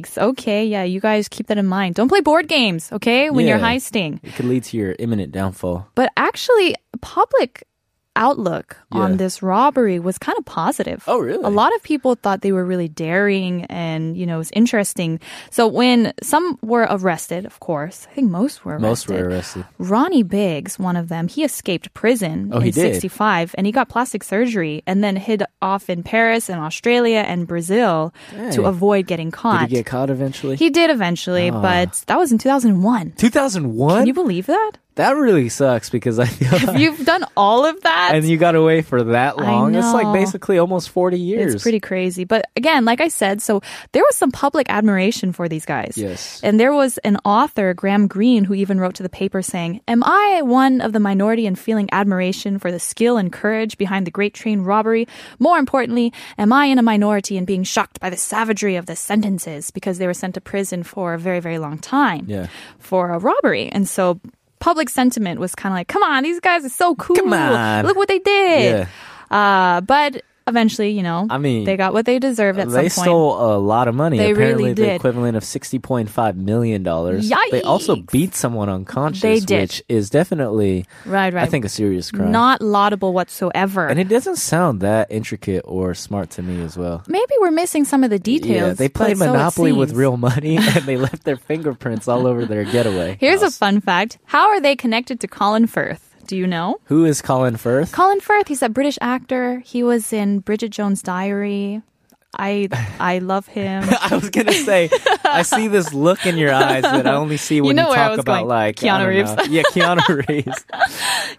Yikes. 0.00 0.16
Okay, 0.18 0.64
yeah, 0.66 0.84
you 0.84 1.00
guys 1.00 1.28
keep 1.28 1.48
that 1.48 1.58
in 1.58 1.66
mind. 1.66 1.94
Don't 1.96 2.08
play 2.08 2.22
board 2.22 2.48
games, 2.48 2.90
okay, 2.92 3.28
when 3.30 3.46
you're 3.46 3.58
heisting. 3.58 4.18
It 4.24 4.34
could 4.34 4.46
lead 4.46 4.64
to 4.64 4.76
your 4.78 4.96
imminent 4.98 5.32
downfall. 5.32 5.86
But 5.94 6.10
actually, 6.16 6.74
public 7.02 7.64
outlook 8.16 8.76
on 8.90 9.18
this 9.18 9.42
robbery 9.42 9.98
was 10.00 10.18
kind 10.18 10.36
of 10.38 10.44
positive. 10.44 11.04
Oh, 11.06 11.18
really? 11.18 11.44
A 11.44 11.48
lot 11.50 11.74
of 11.74 11.82
people 11.82 12.14
thought 12.14 12.40
they 12.40 12.52
were 12.52 12.64
really 12.64 12.88
daring 12.88 13.64
and, 13.66 14.16
you 14.16 14.26
know, 14.26 14.36
it 14.36 14.38
was 14.38 14.50
interesting. 14.52 15.20
So 15.50 15.66
when 15.68 16.12
some 16.22 16.58
were 16.62 16.86
arrested, 16.88 17.44
of 17.46 17.60
course, 17.60 18.06
I 18.10 18.14
think 18.14 18.30
most 18.30 18.64
were 18.64 18.72
arrested. 18.72 18.82
Most 18.88 19.08
were 19.08 19.28
arrested. 19.28 19.64
Ronnie 19.78 20.22
Biggs, 20.22 20.78
one 20.78 20.96
of 20.96 21.08
them, 21.08 21.28
he 21.28 21.44
escaped 21.44 21.92
prison 21.94 22.50
Oh, 22.52 22.58
in 22.58 22.64
did? 22.70 22.74
65 22.74 23.54
and 23.58 23.66
he 23.66 23.72
got 23.72 23.88
plastic 23.88 24.24
surgery 24.24 24.82
and 24.86 25.04
then 25.04 25.16
hid 25.16 25.42
off 25.60 25.90
in 25.90 26.02
Paris 26.02 26.48
and 26.48 26.58
Australia 26.60 27.18
and 27.26 27.46
Brazil 27.46 28.12
to 28.52 28.64
avoid 28.64 29.06
getting 29.06 29.30
caught. 29.30 29.60
Did 29.60 29.70
he 29.70 29.76
get 29.76 29.86
caught 29.86 30.10
eventually? 30.10 30.56
He 30.56 30.70
did 30.70 30.90
eventually, 30.90 31.50
Oh. 31.50 31.60
but 31.60 32.02
that 32.06 32.18
was 32.18 32.32
in 32.32 32.38
2001. 32.38 33.12
2001? 33.18 33.98
Can 33.98 34.06
you 34.06 34.14
believe 34.14 34.46
that? 34.46 34.72
That 34.96 35.12
really 35.16 35.48
sucks 35.48 35.88
because 35.90 36.18
I 36.18 36.26
feel 36.26 36.50
like 36.68 36.78
You've 36.78 37.04
done 37.06 37.24
all 37.36 37.64
of 37.64 37.80
that? 37.82 38.10
and 38.14 38.24
you 38.28 38.36
got 38.36 38.54
away 38.54 38.82
for 38.82 39.02
that 39.04 39.38
long. 39.38 39.74
It's 39.74 39.92
like 39.92 40.12
basically 40.12 40.58
almost 40.58 40.90
40 40.90 41.18
years. 41.18 41.54
It's 41.54 41.62
pretty 41.62 41.80
crazy. 41.80 42.24
But 42.24 42.46
again, 42.56 42.84
like 42.84 43.00
I 43.00 43.08
said, 43.08 43.40
so 43.40 43.60
there 43.92 44.02
was 44.02 44.16
some 44.16 44.30
public 44.32 44.68
admiration 44.68 45.32
for 45.32 45.48
these 45.48 45.64
guys. 45.64 45.94
Yes. 45.96 46.40
And 46.42 46.58
there 46.58 46.72
was 46.72 46.98
an 46.98 47.18
author, 47.24 47.72
Graham 47.74 48.08
Greene, 48.08 48.44
who 48.44 48.54
even 48.54 48.80
wrote 48.80 48.94
to 48.96 49.02
the 49.02 49.08
paper 49.08 49.42
saying, 49.42 49.80
Am 49.88 50.02
I 50.04 50.42
one 50.42 50.80
of 50.80 50.92
the 50.92 51.00
minority 51.00 51.46
in 51.46 51.54
feeling 51.56 51.88
admiration 51.92 52.58
for 52.58 52.72
the 52.72 52.78
skill 52.80 53.16
and 53.16 53.32
courage 53.32 53.78
behind 53.78 54.06
the 54.06 54.10
Great 54.10 54.34
Train 54.34 54.62
robbery? 54.62 55.06
More 55.38 55.58
importantly, 55.58 56.12
am 56.38 56.52
I 56.52 56.66
in 56.66 56.78
a 56.78 56.82
minority 56.82 57.36
in 57.36 57.44
being 57.44 57.64
shocked 57.64 58.00
by 58.00 58.10
the 58.10 58.16
savagery 58.16 58.76
of 58.76 58.86
the 58.86 58.96
sentences 58.96 59.70
because 59.70 59.98
they 59.98 60.06
were 60.06 60.14
sent 60.14 60.34
to 60.34 60.40
prison 60.40 60.82
for 60.82 61.14
a 61.14 61.18
very, 61.18 61.40
very 61.40 61.58
long 61.58 61.78
time 61.78 62.24
Yeah. 62.28 62.46
for 62.78 63.10
a 63.10 63.18
robbery? 63.18 63.68
And 63.68 63.88
so 63.88 64.20
public 64.58 64.88
sentiment 64.88 65.40
was 65.40 65.54
kind 65.54 65.72
of 65.72 65.76
like, 65.76 65.88
come 65.88 66.02
on, 66.02 66.22
these 66.22 66.40
guys 66.40 66.64
are 66.64 66.70
so 66.70 66.94
cool. 66.96 67.16
Come 67.16 67.32
on. 67.32 67.86
Look 67.86 67.96
what 67.96 68.08
they 68.08 68.18
did. 68.18 68.88
Yeah. 69.30 69.76
Uh, 69.76 69.80
but 69.80 70.22
eventually, 70.46 70.90
you 70.90 71.02
know, 71.02 71.26
I 71.28 71.38
mean, 71.38 71.64
they 71.64 71.76
got 71.76 71.92
what 71.92 72.06
they 72.06 72.18
deserved 72.18 72.58
at 72.58 72.64
some 72.68 72.72
point. 72.74 72.82
They 72.84 72.88
stole 72.88 73.56
a 73.56 73.58
lot 73.58 73.88
of 73.88 73.94
money. 73.94 74.18
They 74.18 74.32
Apparently, 74.32 74.64
really 74.64 74.74
the 74.74 74.82
did. 74.86 74.96
equivalent 74.96 75.36
of 75.36 75.44
sixty 75.44 75.78
point 75.78 76.08
five 76.10 76.36
million 76.36 76.82
dollars. 76.82 77.30
They 77.50 77.62
also 77.62 77.96
beat 77.96 78.34
someone 78.34 78.68
unconscious, 78.68 79.22
They 79.22 79.40
did. 79.40 79.60
which 79.62 79.82
is 79.88 80.10
definitely, 80.10 80.86
right, 81.04 81.32
right. 81.32 81.42
I 81.42 81.46
think, 81.46 81.64
a 81.64 81.68
serious 81.68 82.10
crime. 82.10 82.32
not 82.32 82.60
laudable 82.60 83.12
whatsoever. 83.12 83.86
and 83.88 83.98
it 83.98 84.08
doesn't 84.08 84.36
sound 84.36 84.80
that 84.80 85.10
intricate 85.10 85.62
or 85.66 85.94
smart 85.94 86.30
to 86.30 86.42
me 86.42 86.62
as 86.62 86.76
well. 86.76 87.02
Maybe 87.08 87.34
we're 87.40 87.50
missing 87.50 87.84
some 87.84 88.04
of 88.04 88.10
the 88.10 88.18
details. 88.18 88.56
yeah, 88.68 88.72
they 88.74 88.88
played 88.88 89.18
so 89.18 89.26
Monopoly 89.26 89.72
with 89.72 89.92
real 89.92 90.16
money, 90.16 90.56
and 90.60 90.84
they 90.84 90.96
left 90.96 91.24
their 91.24 91.36
fingerprints 91.36 92.08
all 92.08 92.26
over 92.26 92.44
their 92.46 92.64
getaway. 92.64 93.16
Here's 93.20 93.42
a 93.42 93.50
fun 93.50 93.80
fact: 93.80 94.18
How 94.24 94.48
are 94.48 94.60
they 94.60 94.76
connected 94.76 95.20
to 95.20 95.28
Colin 95.28 95.66
Firth? 95.66 96.14
Do 96.26 96.36
you 96.36 96.46
know? 96.46 96.80
Who 96.84 97.04
is 97.04 97.22
Colin 97.22 97.56
Firth? 97.56 97.92
Colin 97.92 98.20
Firth, 98.20 98.48
he's 98.48 98.62
a 98.62 98.68
British 98.68 98.98
actor. 99.00 99.60
He 99.60 99.82
was 99.82 100.12
in 100.12 100.40
Bridget 100.40 100.70
Jones' 100.70 101.02
Diary. 101.02 101.82
I 102.38 102.68
I 103.00 103.18
love 103.18 103.46
him. 103.46 103.84
I 104.00 104.14
was 104.14 104.30
gonna 104.30 104.52
say, 104.52 104.90
I 105.24 105.42
see 105.42 105.68
this 105.68 105.92
look 105.92 106.26
in 106.26 106.36
your 106.36 106.52
eyes 106.52 106.82
that 106.82 107.06
I 107.06 107.14
only 107.14 107.36
see 107.36 107.60
when 107.60 107.68
you, 107.68 107.82
know 107.82 107.90
I 107.90 107.96
talk 107.96 108.18
about 108.18 108.40
going. 108.40 108.48
like 108.48 108.76
Keanu 108.76 109.08
Reeves. 109.08 109.34
know. 109.34 109.42
Yeah, 109.44 109.62
Keanu 109.64 110.26
Reeves. 110.28 110.64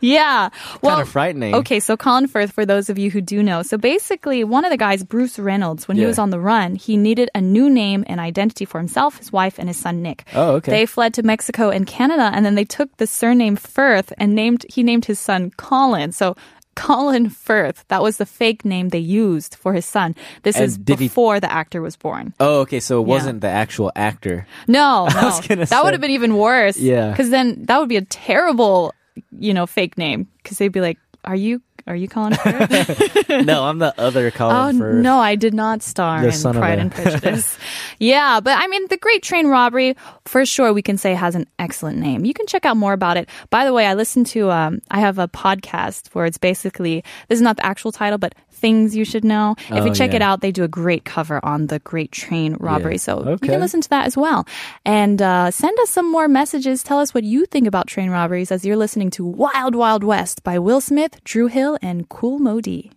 yeah. 0.02 0.50
Well, 0.82 0.96
kind 0.96 1.02
of 1.02 1.10
frightening. 1.10 1.56
Okay, 1.56 1.80
so 1.80 1.98
Colin 1.98 2.28
Firth, 2.28 2.52
for 2.52 2.66
those 2.66 2.90
of 2.90 2.98
you 2.98 3.12
who 3.12 3.22
do 3.22 3.42
know, 3.44 3.64
so 3.64 3.78
basically, 3.78 4.44
one 4.44 4.66
of 4.66 4.72
the 4.72 4.78
guys, 4.78 5.04
Bruce 5.04 5.40
Reynolds, 5.40 5.88
when 5.88 5.98
he 5.98 6.06
was 6.06 6.20
on 6.20 6.30
the 6.30 6.40
run, 6.40 6.76
he 6.76 6.98
needed 6.98 7.30
a 7.36 7.42
new 7.42 7.70
name 7.70 8.04
and 8.08 8.20
identity 8.20 8.66
for 8.66 8.80
himself, 8.80 9.18
his 9.18 9.32
wife, 9.32 9.60
and 9.60 9.68
his 9.68 9.78
son 9.78 10.02
Nick. 10.02 10.26
Oh, 10.34 10.56
okay. 10.56 10.72
They 10.72 10.86
fled 10.86 11.14
to 11.16 11.24
Mexico 11.24 11.70
and 11.70 11.86
Canada, 11.88 12.32
and 12.34 12.46
then 12.46 12.56
they 12.56 12.66
took 12.66 12.96
the 12.98 13.08
surname 13.08 13.56
Firth 13.56 14.14
and 14.18 14.36
named 14.36 14.66
he 14.70 14.84
named 14.84 15.06
his 15.06 15.20
son 15.20 15.52
Colin. 15.58 16.12
So. 16.12 16.36
Colin 16.78 17.30
Firth. 17.30 17.84
That 17.90 18.02
was 18.02 18.18
the 18.18 18.26
fake 18.26 18.64
name 18.64 18.90
they 18.90 19.00
used 19.02 19.56
for 19.56 19.74
his 19.74 19.86
son. 19.86 20.16
This 20.44 20.56
And 20.56 20.66
is 20.66 20.78
did 20.78 21.00
he- 21.00 21.08
before 21.08 21.40
the 21.42 21.52
actor 21.52 21.82
was 21.82 21.98
born. 21.98 22.34
Oh, 22.40 22.62
okay. 22.62 22.80
So 22.80 23.02
it 23.02 23.08
wasn't 23.08 23.42
the 23.42 23.50
actual 23.50 23.92
actor. 23.96 24.46
No, 24.68 25.08
no. 25.14 25.32
that 25.66 25.82
would 25.84 25.94
have 25.94 26.02
been 26.02 26.12
even 26.12 26.38
worse. 26.38 26.78
Yeah. 26.78 27.10
Because 27.12 27.30
then 27.32 27.66
that 27.66 27.80
would 27.80 27.90
be 27.90 27.98
a 27.98 28.06
terrible, 28.06 28.94
you 29.38 29.54
know, 29.54 29.66
fake 29.66 29.98
name. 29.98 30.28
Because 30.44 30.58
they'd 30.60 30.72
be 30.72 30.82
like, 30.82 31.00
"Are 31.26 31.36
you 31.36 31.62
Are 31.88 31.96
you 31.96 32.08
Colin 32.10 32.34
Firth? 32.36 33.30
no, 33.46 33.64
I'm 33.64 33.80
the 33.80 33.94
other 33.98 34.30
oh 34.40 34.78
Firth. 34.78 35.02
no, 35.02 35.20
I 35.20 35.36
did 35.36 35.54
not 35.54 35.82
star 35.82 36.22
The 36.22 36.50
in 36.50 36.54
Pride 36.54 36.80
and 36.80 36.92
Prejudice. 36.94 37.58
yeah, 37.98 38.42
but 38.42 38.58
I 38.58 38.68
mean, 38.68 38.88
the 38.90 38.98
Great 38.98 39.24
Train 39.24 39.48
Robbery 39.48 39.96
for 40.26 40.46
sure 40.46 40.74
we 40.74 40.82
can 40.82 40.98
say 40.98 41.14
has 41.14 41.34
an 41.36 41.48
excellent 41.58 41.98
name. 42.00 42.26
You 42.26 42.34
can 42.34 42.46
check 42.46 42.66
out 42.66 42.76
more 42.76 42.94
about 42.94 43.16
it. 43.16 43.30
By 43.50 43.64
the 43.64 43.72
way, 43.72 43.86
I 43.86 43.94
listened 43.94 44.28
to 44.28 44.52
um, 44.52 44.82
I 44.92 45.00
have 45.00 45.18
a 45.18 45.30
podcast 45.30 46.10
where 46.10 46.26
it's 46.26 46.38
basically 46.38 47.04
this 47.30 47.38
is 47.38 47.42
not 47.42 47.56
the 47.58 47.66
actual 47.66 47.92
title, 47.94 48.18
but 48.18 48.36
things 48.58 48.96
you 48.96 49.06
should 49.06 49.24
know. 49.24 49.56
If 49.70 49.86
you 49.86 49.92
Oh, 49.92 49.94
check 49.94 50.14
it 50.14 50.22
out, 50.22 50.42
they 50.42 50.52
do 50.52 50.64
a 50.64 50.68
great 50.68 51.06
cover 51.06 51.40
on 51.46 51.68
the 51.68 51.80
Great 51.80 52.12
Train 52.12 52.58
Robbery. 52.60 52.94
Yeah. 52.96 52.98
So 53.08 53.30
you 53.30 53.38
can 53.38 53.60
listen 53.60 53.82
to 53.82 53.90
that 53.90 54.08
as 54.08 54.18
well. 54.18 54.46
And 54.86 55.22
uh, 55.22 55.52
send 55.52 55.78
us 55.80 55.90
some 55.90 56.12
more 56.12 56.28
messages. 56.28 56.84
Tell 56.84 57.00
us 57.00 57.14
what 57.14 57.24
you 57.24 57.46
think 57.46 57.68
about 57.68 57.88
train 57.88 58.10
robberies 58.10 58.52
as 58.52 58.66
you're 58.66 58.78
listening 58.78 59.10
to 59.12 59.26
Wild 59.26 59.76
Wild 59.76 60.04
West 60.04 60.44
by 60.44 60.60
Will 60.60 60.82
Smith, 60.82 61.24
Dru 61.24 61.48
Hill, 61.48 61.78
and 61.82 62.10
Kool 62.10 62.40
Moe 62.40 62.62
Dee. 62.62 62.92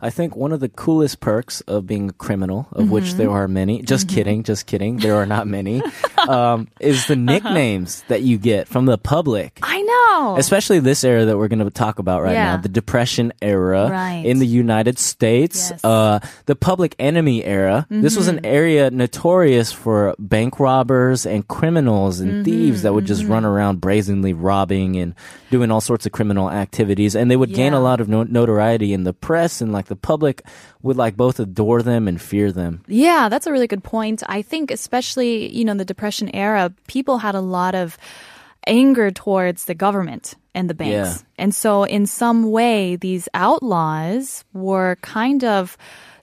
I 0.00 0.10
think 0.10 0.36
one 0.36 0.52
of 0.52 0.60
the 0.60 0.68
coolest 0.68 1.20
perks 1.20 1.60
of 1.62 1.86
being 1.86 2.10
a 2.10 2.12
criminal, 2.12 2.68
of 2.72 2.90
which 2.90 3.04
Mm-hmm. 3.04 3.18
there 3.18 3.30
are 3.30 3.48
many, 3.48 3.82
just 3.82 4.08
kidding, 4.08 4.42
just 4.42 4.66
kidding, 4.66 4.96
there 4.98 5.14
are 5.16 5.26
not 5.26 5.46
many, 5.46 5.82
um, 6.28 6.68
is 6.80 7.06
the 7.06 7.16
nicknames 7.16 8.02
that 8.08 8.22
you 8.22 8.38
get 8.38 8.68
from 8.68 8.86
the 8.86 8.98
public. 8.98 9.58
I 9.62 9.80
know. 9.82 10.36
Especially 10.38 10.78
this 10.80 11.04
era 11.04 11.24
that 11.26 11.36
we're 11.38 11.48
going 11.48 11.64
to 11.64 11.70
talk 11.70 11.98
about 11.98 12.22
right 12.22 12.32
Yeah. 12.32 12.56
now, 12.56 12.62
the 12.62 12.68
Depression 12.68 13.32
era 13.42 13.88
Right. 13.90 14.22
in 14.24 14.38
the 14.38 14.46
United 14.46 14.98
States, 14.98 15.70
Yes. 15.70 15.80
Mm-hmm. 15.82 16.24
uh, 16.26 16.28
the 16.46 16.56
public 16.56 16.94
enemy 16.98 17.44
era. 17.44 17.86
This 17.90 18.16
was 18.16 18.28
an 18.28 18.44
area 18.44 18.90
notorious 18.90 19.72
for 19.72 20.14
bank 20.18 20.58
robbers 20.60 21.26
and 21.26 21.46
criminals 21.48 22.20
and 22.20 22.44
thieves 22.44 22.82
that 22.82 22.92
would 22.94 23.04
just 23.06 23.22
Mm-hmm. 23.22 23.32
run 23.32 23.44
around 23.46 23.80
brazenly 23.80 24.32
robbing 24.34 24.96
and 24.96 25.14
doing 25.50 25.70
all 25.70 25.80
sorts 25.80 26.04
of 26.06 26.12
criminal 26.12 26.50
activities. 26.50 27.14
And 27.14 27.30
they 27.30 27.36
would 27.36 27.54
gain 27.54 27.72
a 27.72 27.80
lot 27.80 28.00
of 28.00 28.08
no- 28.08 28.24
notoriety 28.24 28.92
in 28.92 29.04
the 29.04 29.12
press 29.14 29.60
and 29.60 29.72
like 29.72 29.85
the 29.86 29.96
public 29.96 30.42
would 30.82 30.96
like 30.96 31.16
both 31.16 31.40
adore 31.40 31.82
them 31.82 32.06
and 32.08 32.20
fear 32.20 32.52
them. 32.52 32.82
Yeah, 32.86 33.28
that's 33.28 33.46
a 33.46 33.52
really 33.52 33.66
good 33.66 33.82
point. 33.84 34.22
I 34.28 34.42
think, 34.42 34.70
especially, 34.70 35.54
you 35.54 35.64
know, 35.64 35.72
in 35.72 35.78
the 35.78 35.84
Depression 35.84 36.34
era, 36.34 36.72
people 36.86 37.18
had 37.18 37.34
a 37.34 37.40
lot 37.40 37.74
of 37.74 37.96
anger 38.66 39.10
towards 39.10 39.66
the 39.66 39.74
government 39.74 40.34
and 40.54 40.68
the 40.68 40.74
banks. 40.74 41.24
And 41.38 41.54
so, 41.54 41.84
in 41.84 42.06
some 42.06 42.50
way, 42.50 42.96
these 42.96 43.28
outlaws 43.34 44.44
were 44.52 44.96
kind 45.02 45.44
of 45.44 45.76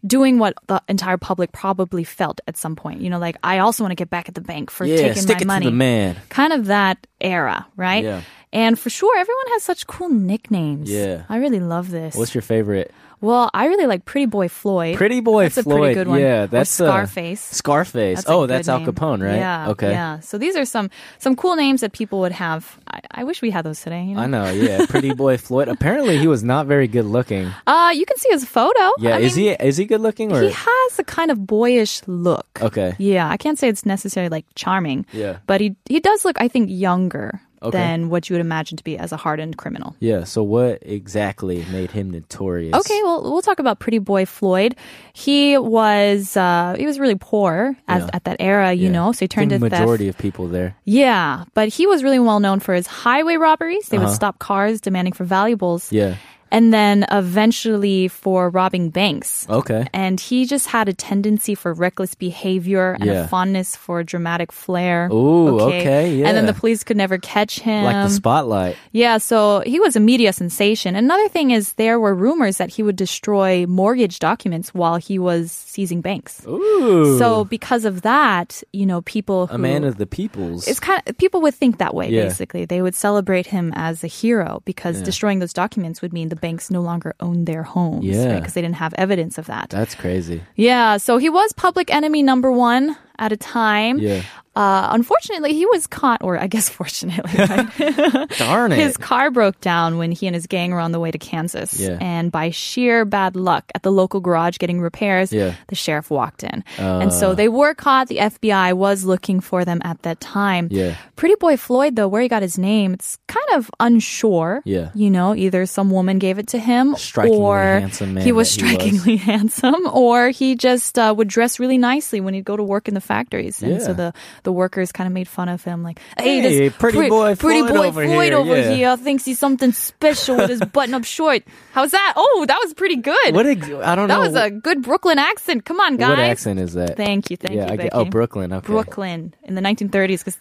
doing 0.05 0.37
what 0.37 0.53
the 0.67 0.81
entire 0.89 1.17
public 1.17 1.53
probably 1.53 2.03
felt 2.03 2.41
at 2.47 2.57
some 2.57 2.75
point. 2.75 2.99
You 2.99 3.09
know, 3.09 3.19
like, 3.19 3.37
I 3.43 3.59
also 3.59 3.83
want 3.83 3.91
to 3.91 3.95
get 3.95 4.09
back 4.09 4.27
at 4.27 4.35
the 4.35 4.41
bank 4.41 4.69
for 4.69 4.85
Yeah, 4.85 4.97
taking 4.97 5.21
stick 5.21 5.37
my 5.37 5.41
it 5.43 5.47
money. 5.47 5.65
to 5.67 5.71
the 5.71 5.77
man. 5.77 6.17
Kind 6.27 6.51
of 6.51 6.65
that 6.65 7.07
era, 7.21 7.65
right? 7.77 8.03
Yeah. 8.03 8.21
And 8.51 8.77
for 8.77 8.89
sure, 8.89 9.17
everyone 9.17 9.45
has 9.51 9.63
such 9.63 9.87
cool 9.87 10.09
nicknames. 10.09 10.89
Yeah. 10.91 11.23
I 11.29 11.37
really 11.37 11.61
love 11.61 11.89
this. 11.89 12.15
What's 12.15 12.35
your 12.35 12.41
favorite? 12.41 12.91
Well, 13.23 13.49
I 13.53 13.67
really 13.67 13.85
like 13.87 14.03
Pretty 14.03 14.25
Boy 14.25 14.49
Floyd. 14.49 14.97
Pretty 14.97 15.21
Boy 15.21 15.43
That's 15.43 15.57
a 15.59 15.63
Floyd. 15.63 15.79
pretty 15.79 15.93
good 15.93 16.07
one. 16.09 16.19
Yeah, 16.19 16.45
that's 16.45 16.81
uh, 16.81 16.87
Scarface. 16.87 17.39
Scarface. 17.39 18.17
That's 18.17 18.29
a 18.29 18.33
oh, 18.33 18.45
that's 18.47 18.67
Al. 18.67 18.81
Capone, 18.81 19.23
right? 19.23 19.37
Yeah. 19.37 19.69
Okay. 19.69 19.91
Yeah. 19.91 20.19
So 20.19 20.37
these 20.37 20.57
are 20.57 20.65
some 20.65 20.89
some 21.19 21.37
cool 21.37 21.55
names 21.55 21.79
that 21.79 21.93
people 21.93 22.19
would 22.19 22.33
have. 22.33 22.77
I, 22.85 22.99
I 23.11 23.23
wish 23.23 23.41
we 23.41 23.49
had 23.49 23.63
those 23.63 23.79
today. 23.79 24.03
You 24.03 24.15
know? 24.15 24.21
I 24.21 24.27
know, 24.27 24.51
yeah. 24.51 24.85
Pretty 24.89 25.13
boy 25.13 25.37
Floyd. 25.37 25.69
Apparently, 25.69 26.17
he 26.17 26.27
was 26.27 26.43
not 26.43 26.67
very 26.67 26.89
good 26.89 27.05
looking. 27.05 27.49
Uh, 27.65 27.93
you 27.95 28.05
can 28.05 28.17
see 28.17 28.27
his 28.29 28.43
photo. 28.43 28.91
Yeah, 28.99 29.15
I 29.15 29.19
is 29.19 29.37
mean, 29.37 29.55
he 29.57 29.65
is 29.67 29.77
he 29.77 29.85
good 29.85 30.01
looking 30.01 30.33
or? 30.33 30.41
He 30.41 30.51
has 30.51 30.99
a 30.99 31.05
kind 31.05 31.31
of 31.31 31.47
boyish 31.47 32.01
look. 32.05 32.59
Okay. 32.61 32.93
Yeah, 32.99 33.29
I 33.29 33.37
can't 33.37 33.57
say 33.57 33.69
it's 33.69 33.85
necessarily 33.85 34.29
like 34.29 34.45
charming. 34.55 35.05
Yeah. 35.13 35.37
But 35.47 35.61
he 35.61 35.77
he 35.85 36.01
does 36.01 36.25
look, 36.25 36.35
I 36.41 36.49
think, 36.49 36.69
younger 36.69 37.39
Okay. 37.63 37.77
than 37.77 38.09
what 38.09 38.29
you 38.29 38.33
would 38.35 38.41
imagine 38.41 38.77
to 38.77 38.83
be 38.83 38.97
as 38.97 39.11
a 39.11 39.17
hardened 39.17 39.57
criminal. 39.57 39.95
Yeah. 39.99 40.25
So 40.25 40.43
what 40.43 40.79
exactly 40.81 41.63
made 41.71 41.91
him 41.91 42.11
notorious? 42.11 42.75
Okay, 42.75 42.99
well, 43.03 43.23
we'll 43.23 43.41
talk 43.41 43.59
about 43.59 43.79
Pretty 43.79 43.99
Boy 43.99 44.25
Floyd. 44.25 44.75
He 45.13 45.57
was 45.57 46.35
uh, 46.37 46.75
he 46.77 46.85
was 46.85 46.99
really 46.99 47.15
poor 47.15 47.75
as, 47.87 48.03
Yeah. 48.03 48.09
at 48.13 48.23
that 48.25 48.37
era, 48.39 48.73
you 48.73 48.85
Yeah. 48.87 48.91
know. 48.91 49.11
So 49.11 49.19
he 49.25 49.27
turned 49.27 49.51
the 49.51 49.59
to 49.59 49.69
theft. 49.69 49.81
majority 49.81 50.07
of 50.07 50.17
people 50.17 50.47
there. 50.47 50.75
Yeah, 50.85 51.45
but 51.53 51.69
he 51.69 51.87
was 51.87 52.03
really 52.03 52.19
well 52.19 52.39
known 52.39 52.59
for 52.59 52.73
his 52.73 52.87
highway 52.87 53.35
robberies. 53.37 53.87
They 53.89 53.97
would 53.97 54.05
Uh-huh. 54.07 54.13
stop 54.15 54.39
cars 54.39 54.81
demanding 54.81 55.13
for 55.13 55.23
valuables. 55.23 55.91
Yeah. 55.91 56.15
And 56.53 56.71
then 56.71 57.05
eventually 57.11 58.07
for 58.07 58.49
robbing 58.49 58.89
banks. 58.89 59.45
Okay. 59.49 59.87
And 59.91 60.19
he 60.19 60.45
just 60.45 60.67
had 60.67 60.87
a 60.87 60.93
tendency 60.93 61.55
for 61.55 61.73
reckless 61.73 62.13
behavior 62.15 62.93
and 62.93 63.05
Yeah. 63.09 63.25
a 63.25 63.27
fondness 63.27 63.75
for 63.75 64.03
dramatic 64.03 64.51
flair. 64.53 65.09
Ooh, 65.11 65.59
okay, 65.61 66.15
Yeah. 66.15 66.27
And 66.27 66.37
then 66.37 66.45
the 66.45 66.53
police 66.53 66.83
could 66.85 66.95
never 66.95 67.17
catch 67.17 67.59
him. 67.59 67.83
Like 67.83 68.07
the 68.07 68.13
spotlight. 68.13 68.75
Yeah, 68.91 69.17
so 69.17 69.63
he 69.65 69.79
was 69.79 69.95
a 69.95 69.99
media 69.99 70.31
sensation. 70.31 70.95
Another 70.95 71.27
thing 71.27 71.51
is 71.51 71.73
there 71.73 71.99
were 71.99 72.13
rumors 72.13 72.57
that 72.57 72.69
he 72.69 72.83
would 72.83 72.95
destroy 72.95 73.65
mortgage 73.65 74.19
documents 74.19 74.73
while 74.73 74.97
he 74.97 75.17
was 75.17 75.51
seizing 75.51 76.01
banks. 76.01 76.45
Ooh. 76.47 77.17
So 77.17 77.45
because 77.45 77.83
of 77.83 78.03
that, 78.03 78.61
you 78.71 78.85
know, 78.85 79.01
people 79.01 79.49
a 79.51 79.57
man 79.57 79.83
of 79.83 79.97
the 79.97 80.05
peoples. 80.05 80.67
it's 80.67 80.79
kind 80.79 81.01
of 81.07 81.17
people 81.17 81.41
would 81.41 81.55
think 81.55 81.79
that 81.79 81.93
way 81.95 82.09
Yeah. 82.09 82.23
basically. 82.29 82.65
They 82.65 82.81
would 82.81 82.93
celebrate 82.95 83.47
him 83.47 83.73
as 83.75 84.03
a 84.03 84.07
hero 84.07 84.61
because 84.65 85.01
destroying 85.01 85.39
those 85.39 85.53
documents 85.53 86.01
would 86.01 86.13
mean 86.13 86.29
the 86.29 86.42
banks 86.45 86.69
no 86.77 86.81
longer 86.89 87.11
owned 87.25 87.47
their 87.51 87.63
homes 87.63 88.03
Yeah. 88.05 88.35
because 88.37 88.53
they 88.53 88.61
didn't 88.65 88.81
have 88.85 88.93
evidence 89.05 89.37
of 89.41 89.45
that. 89.53 89.69
That's 89.69 89.95
crazy. 89.95 90.41
Yeah, 90.55 90.97
so 90.97 91.11
he 91.17 91.29
was 91.39 91.53
public 91.53 91.87
enemy 91.99 92.21
number 92.21 92.51
1 92.51 92.95
at 93.19 93.31
a 93.31 93.37
time. 93.37 93.99
Yeah. 93.99 94.21
Uh, 94.55 94.89
unfortunately, 94.91 95.51
he 95.55 95.65
was 95.65 95.87
caught, 95.87 96.21
or 96.23 96.37
I 96.37 96.45
guess 96.45 96.69
fortunately, 96.79 97.31
right? 97.39 98.29
Darn 98.37 98.71
it. 98.71 98.77
his 98.77 98.97
car 98.97 99.31
broke 99.31 99.59
down 99.61 99.97
when 99.97 100.11
he 100.11 100.27
and 100.27 100.35
his 100.35 100.45
gang 100.45 100.71
were 100.71 100.79
on 100.79 100.91
the 100.91 100.99
way 100.99 101.09
to 101.09 101.17
Kansas. 101.17 101.79
Yeah. 101.79 101.97
And 101.99 102.31
by 102.31 102.51
sheer 102.51 103.03
bad 103.03 103.35
luck 103.35 103.65
at 103.73 103.81
the 103.81 103.91
local 103.91 104.19
garage 104.19 104.59
getting 104.59 104.79
repairs, 104.79 105.33
Yeah. 105.33 105.55
the 105.69 105.75
sheriff 105.75 106.11
walked 106.11 106.43
in. 106.43 106.63
and 106.77 107.11
so 107.11 107.33
they 107.33 107.47
were 107.49 107.73
caught. 107.73 108.09
The 108.09 108.17
FBI 108.17 108.73
was 108.73 109.03
looking 109.05 109.39
for 109.39 109.65
them 109.65 109.81
at 109.83 110.03
that 110.03 110.19
time. 110.19 110.67
Yeah. 110.69 110.97
Pretty 111.15 111.33
Boy 111.35 111.57
Floyd, 111.57 111.95
though, 111.95 112.07
where 112.07 112.21
he 112.21 112.27
got 112.27 112.43
his 112.43 112.59
name, 112.59 112.93
it's 112.93 113.17
kind 113.27 113.47
of 113.53 113.71
unsure. 113.79 114.61
Yeah. 114.65 114.91
You 114.93 115.09
know, 115.09 115.33
either 115.33 115.65
some 115.65 115.89
woman 115.89 116.19
gave 116.19 116.37
it 116.37 116.47
to 116.49 116.59
him 116.59 116.95
Strikingly 116.95 117.39
or 117.39 117.79
he 117.79 117.85
was 117.87 117.97
that 118.13 118.23
he 118.23 118.31
was. 118.31 118.51
strikingly 118.51 119.15
handsome 119.31 119.87
or 119.91 120.29
he 120.29 120.53
just 120.55 120.99
uh, 120.99 121.11
would 121.17 121.27
dress 121.27 121.59
really 121.59 121.79
nicely 121.79 122.21
when 122.21 122.35
he'd 122.35 122.45
go 122.45 122.55
to 122.55 122.63
work 122.63 122.87
in 122.87 122.93
the 122.93 123.01
factories. 123.03 123.61
And 123.61 123.81
so 123.81 123.93
the, 123.93 124.13
the 124.43 124.51
workers 124.51 124.91
kind 124.91 125.07
of 125.07 125.13
made 125.13 125.27
fun 125.27 125.49
of 125.49 125.63
him 125.63 125.83
like, 125.83 125.99
hey, 126.17 126.41
Hey, 126.41 126.67
this 126.67 126.75
pretty 126.77 126.97
pre- 126.97 127.09
boy 127.09 127.35
pretty 127.35 127.59
Floyd 127.61 127.73
boy 127.73 127.87
over 127.87 128.05
Floyd 128.05 128.23
here, 128.25 128.37
over 128.37 128.55
yeah. 128.57 128.73
here 128.73 128.97
thinks 128.97 129.25
he's 129.25 129.39
something 129.39 129.71
special 129.71 130.37
with 130.37 130.49
his 130.49 130.59
button 130.73 130.93
up 130.93 131.03
short. 131.03 131.43
How's 131.73 131.91
that? 131.91 132.13
Oh, 132.15 132.45
that 132.47 132.59
was 132.63 132.73
pretty 132.73 132.95
good. 132.95 133.35
What 133.35 133.45
ex- 133.45 133.67
I 133.67 133.95
don't 133.95 134.07
that 134.07 134.15
know. 134.15 134.29
That 134.29 134.31
was 134.31 134.35
a 134.35 134.49
good 134.49 134.81
Brooklyn 134.81 135.19
accent. 135.19 135.65
Come 135.65 135.79
on, 135.79 135.97
guys. 135.97 136.09
What 136.09 136.19
accent 136.19 136.59
is 136.59 136.73
that? 136.73 136.97
Thank 136.97 137.29
you, 137.29 137.37
thank 137.37 137.55
yeah, 137.55 137.67
you, 137.67 137.73
I 137.73 137.77
get, 137.77 137.89
oh, 137.93 138.05
Brooklyn. 138.05 138.53
Okay. 138.53 138.65
Brooklyn 138.65 139.33
in 139.43 139.55
the 139.55 139.61
1930s 139.61 140.23
because 140.23 140.37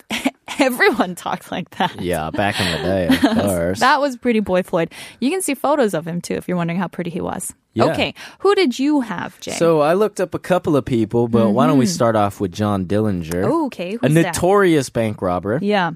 everyone 0.59 1.15
talked 1.15 1.51
like 1.51 1.71
that. 1.79 2.01
Yeah, 2.01 2.31
back 2.31 2.61
in 2.61 2.71
the 2.73 2.79
day, 2.89 3.07
of 3.09 3.47
course. 3.47 3.81
That 3.81 4.01
was 4.01 4.17
Pretty 4.17 4.41
Boy 4.41 4.63
Floyd. 4.63 4.91
You 5.21 5.31
can 5.31 5.43
see 5.43 5.55
photos 5.55 5.95
of 5.95 6.07
him 6.07 6.21
too 6.21 6.35
if 6.35 6.49
you're 6.49 6.57
wondering 6.57 6.79
how 6.79 6.89
pretty 6.89 7.11
he 7.11 7.21
was. 7.21 7.53
Yeah. 7.75 7.87
Okay, 7.87 8.15
who 8.41 8.55
did 8.55 8.79
you 8.79 9.01
have, 9.01 9.41
Jay? 9.41 9.53
so 9.53 9.81
I 9.81 9.95
looked 9.95 10.21
up 10.21 10.35
a 10.35 10.39
couple 10.39 10.77
of 10.77 10.85
people, 10.85 11.27
but 11.29 11.51
why 11.51 11.67
don't 11.67 11.79
we 11.79 11.87
start 11.87 12.17
off 12.17 12.39
with 12.39 12.53
John 12.53 12.85
Dillinger? 12.85 13.25
Mm-hmm. 13.45 13.65
okay, 13.67 13.95
a 13.95 13.99
who's 14.09 14.15
that? 14.15 14.35
notorious 14.35 14.91
bank 14.91 15.23
robber. 15.23 15.59
yeah. 15.63 15.93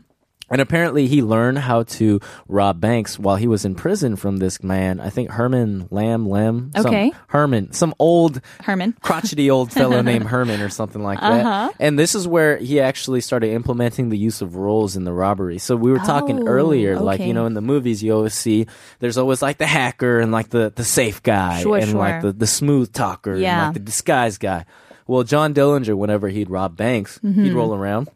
And 0.48 0.60
apparently 0.60 1.08
he 1.08 1.22
learned 1.22 1.58
how 1.58 1.82
to 1.82 2.20
rob 2.46 2.80
banks 2.80 3.18
while 3.18 3.34
he 3.34 3.48
was 3.48 3.64
in 3.64 3.74
prison 3.74 4.14
from 4.14 4.36
this 4.36 4.62
man. 4.62 5.00
I 5.00 5.10
think 5.10 5.30
Herman 5.30 5.88
Lamm 5.90 6.28
Lem. 6.28 6.70
some- 6.76 6.86
Okay. 6.86 7.12
Herman, 7.26 7.72
some 7.72 7.92
old 7.98 8.40
Herman. 8.62 8.94
crotchety 9.02 9.50
old 9.50 9.72
fellow 9.72 10.02
named 10.02 10.26
Herman 10.26 10.60
or 10.60 10.68
something 10.68 11.02
like 11.02 11.18
that. 11.20 11.44
Uh-huh. 11.44 11.72
And 11.80 11.98
this 11.98 12.14
is 12.14 12.28
where 12.28 12.58
he 12.58 12.78
actually 12.80 13.22
started 13.22 13.50
implementing 13.50 14.08
the 14.08 14.16
use 14.18 14.40
of 14.40 14.54
roles 14.54 14.94
in 14.94 15.02
the 15.02 15.12
robbery. 15.12 15.58
So 15.58 15.74
we 15.74 15.90
were 15.90 15.98
talking 15.98 16.44
Oh, 16.44 16.46
earlier, 16.46 17.00
like, 17.00 17.20
you 17.20 17.34
know, 17.34 17.46
in 17.46 17.54
the 17.54 17.60
movies 17.60 18.02
you 18.04 18.12
always 18.14 18.34
see 18.34 18.66
there's 19.00 19.18
always 19.18 19.42
like 19.42 19.58
the 19.58 19.66
hacker 19.66 20.20
and 20.20 20.30
like 20.30 20.50
the, 20.50 20.72
the 20.76 20.84
safe 20.84 21.24
guy 21.24 21.62
Sure, 21.62 21.76
and 21.76 21.94
like 21.94 22.22
the, 22.22 22.32
the 22.32 22.46
smooth 22.46 22.92
talker 22.92 23.32
and 23.34 23.42
like 23.42 23.74
the 23.74 23.80
disguise 23.80 24.38
guy. 24.38 24.64
Well, 25.08 25.24
John 25.24 25.54
Dillinger, 25.54 25.96
whenever 25.96 26.28
he'd 26.28 26.50
rob 26.50 26.76
banks, 26.76 27.18
Mm-hmm. 27.18 27.42
he'd 27.44 27.52
roll 27.52 27.74
around 27.74 28.08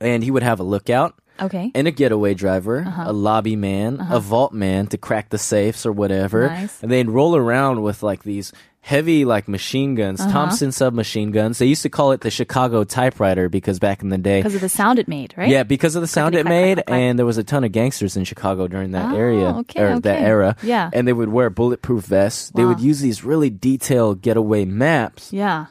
and 0.00 0.22
he 0.22 0.30
would 0.30 0.42
have 0.42 0.60
a 0.60 0.62
lookout 0.62 1.18
Okay. 1.40 1.70
and 1.74 1.86
a 1.86 1.90
getaway 1.90 2.34
driver, 2.34 2.84
Uh-huh. 2.86 3.04
a 3.06 3.12
lobby 3.12 3.56
man, 3.56 4.04
a 4.10 4.20
vault 4.20 4.52
man 4.52 4.86
to 4.88 4.98
crack 4.98 5.30
the 5.30 5.38
safes 5.38 5.84
or 5.86 5.92
whatever. 5.92 6.48
Nice. 6.48 6.82
And 6.82 6.90
they'd 6.90 7.08
roll 7.08 7.36
around 7.36 7.82
with 7.82 8.02
like 8.02 8.22
these 8.24 8.52
heavy 8.80 9.24
like 9.26 9.48
machine 9.48 9.94
guns, 9.94 10.20
Uh-huh. 10.20 10.30
Thompson 10.32 10.72
submachine 10.72 11.30
guns. 11.30 11.58
They 11.58 11.66
used 11.66 11.82
to 11.82 11.90
call 11.90 12.12
it 12.12 12.22
the 12.22 12.30
Chicago 12.30 12.84
typewriter 12.84 13.48
because 13.50 13.78
back 13.78 14.02
in 14.02 14.08
the 14.08 14.16
day. 14.16 14.38
Because 14.40 14.54
of 14.54 14.60
the 14.62 14.68
sound 14.68 14.98
it 14.98 15.08
made, 15.08 15.34
right? 15.36 15.48
Yeah, 15.48 15.62
because 15.64 15.94
of 15.94 16.00
the 16.00 16.08
sound 16.08 16.34
it 16.34 16.46
made, 16.46 16.82
and 16.86 17.18
there 17.18 17.26
was 17.26 17.36
a 17.38 17.44
ton 17.44 17.64
of 17.64 17.72
gangsters 17.72 18.16
in 18.16 18.24
Chicago 18.24 18.66
during 18.66 18.92
that 18.92 19.12
Oh, 19.12 19.16
area 19.16 19.48
okay, 19.58 19.82
or 19.82 20.00
that 20.00 20.22
era. 20.22 20.56
Yeah. 20.62 20.88
and 20.92 21.06
they 21.06 21.12
would 21.12 21.28
wear 21.28 21.50
bulletproof 21.50 22.04
vests. 22.04 22.50
Wow. 22.54 22.60
They 22.62 22.64
would 22.66 22.80
use 22.80 23.00
these 23.00 23.24
really 23.24 23.50
detailed 23.50 24.22
getaway 24.22 24.64
maps 24.64 25.32
Yeah. 25.32 25.66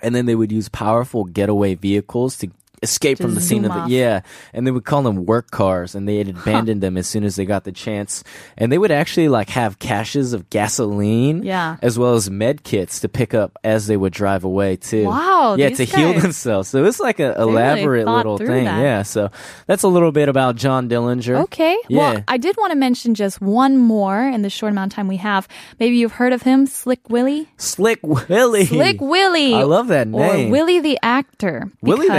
and 0.00 0.14
then 0.14 0.26
they 0.26 0.36
would 0.36 0.52
use 0.52 0.68
powerful 0.68 1.24
getaway 1.24 1.74
vehicles 1.74 2.36
to 2.38 2.50
escape 2.82 3.18
To 3.18 3.24
from 3.24 3.34
the 3.34 3.40
scene 3.40 3.64
of 3.64 3.72
the 3.72 3.80
off. 3.80 3.88
yeah 3.90 4.20
and 4.54 4.66
they 4.66 4.70
would 4.70 4.84
call 4.84 5.02
them 5.02 5.26
work 5.26 5.50
cars 5.50 5.94
and 5.94 6.08
they'd 6.08 6.28
abandon 6.36 6.80
them 6.80 6.96
as 6.96 7.06
soon 7.06 7.24
as 7.24 7.36
they 7.36 7.44
got 7.44 7.64
the 7.64 7.72
chance 7.72 8.24
and 8.56 8.72
they 8.72 8.78
would 8.78 8.90
actually 8.90 9.28
like 9.28 9.50
have 9.50 9.78
caches 9.78 10.32
of 10.32 10.48
gasoline 10.50 11.42
Yeah. 11.42 11.76
as 11.82 11.98
well 11.98 12.14
as 12.14 12.30
med 12.30 12.62
kits 12.64 13.00
to 13.00 13.08
pick 13.08 13.34
up 13.34 13.58
as 13.64 13.86
they 13.86 13.96
would 13.96 14.12
drive 14.12 14.44
away 14.44 14.76
too 14.76 15.04
Wow, 15.06 15.56
yeah 15.58 15.70
to 15.70 15.84
heal 15.84 16.14
themselves 16.20 16.68
so 16.68 16.84
it's 16.84 17.00
like 17.00 17.18
an 17.18 17.34
elaborate 17.36 18.04
thought 18.06 18.16
little 18.16 18.38
thing 18.38 18.64
that. 18.64 18.80
yeah 18.82 19.02
so 19.02 19.30
that's 19.66 19.82
a 19.82 19.88
little 19.88 20.12
bit 20.12 20.28
about 20.28 20.56
john 20.56 20.88
dillinger 20.88 21.40
Okay. 21.40 21.76
Well, 21.90 22.14
Yeah. 22.14 22.22
I 22.28 22.36
did 22.36 22.56
want 22.56 22.70
to 22.72 22.76
mention 22.78 23.14
just 23.14 23.40
one 23.40 23.76
more 23.76 24.20
in 24.22 24.42
the 24.42 24.50
short 24.50 24.72
amount 24.72 24.92
of 24.92 24.96
time 24.96 25.08
we 25.08 25.16
have. 25.18 25.48
Maybe 25.78 25.96
you've 25.96 26.12
heard 26.12 26.32
of 26.32 26.42
him, 26.42 26.66
Slick 26.66 27.08
Willie. 27.08 27.48
slick 27.56 28.00
willie 28.02 28.66
Slick 28.66 29.00
Willie. 29.00 29.54
I 29.54 29.62
love 29.62 29.88
that 29.88 30.06
name. 30.08 30.48
Or 30.48 30.50
Willie 30.50 30.80
the 30.80 30.98
actor. 31.02 31.68
Willie 31.82 32.08
the 32.08 32.14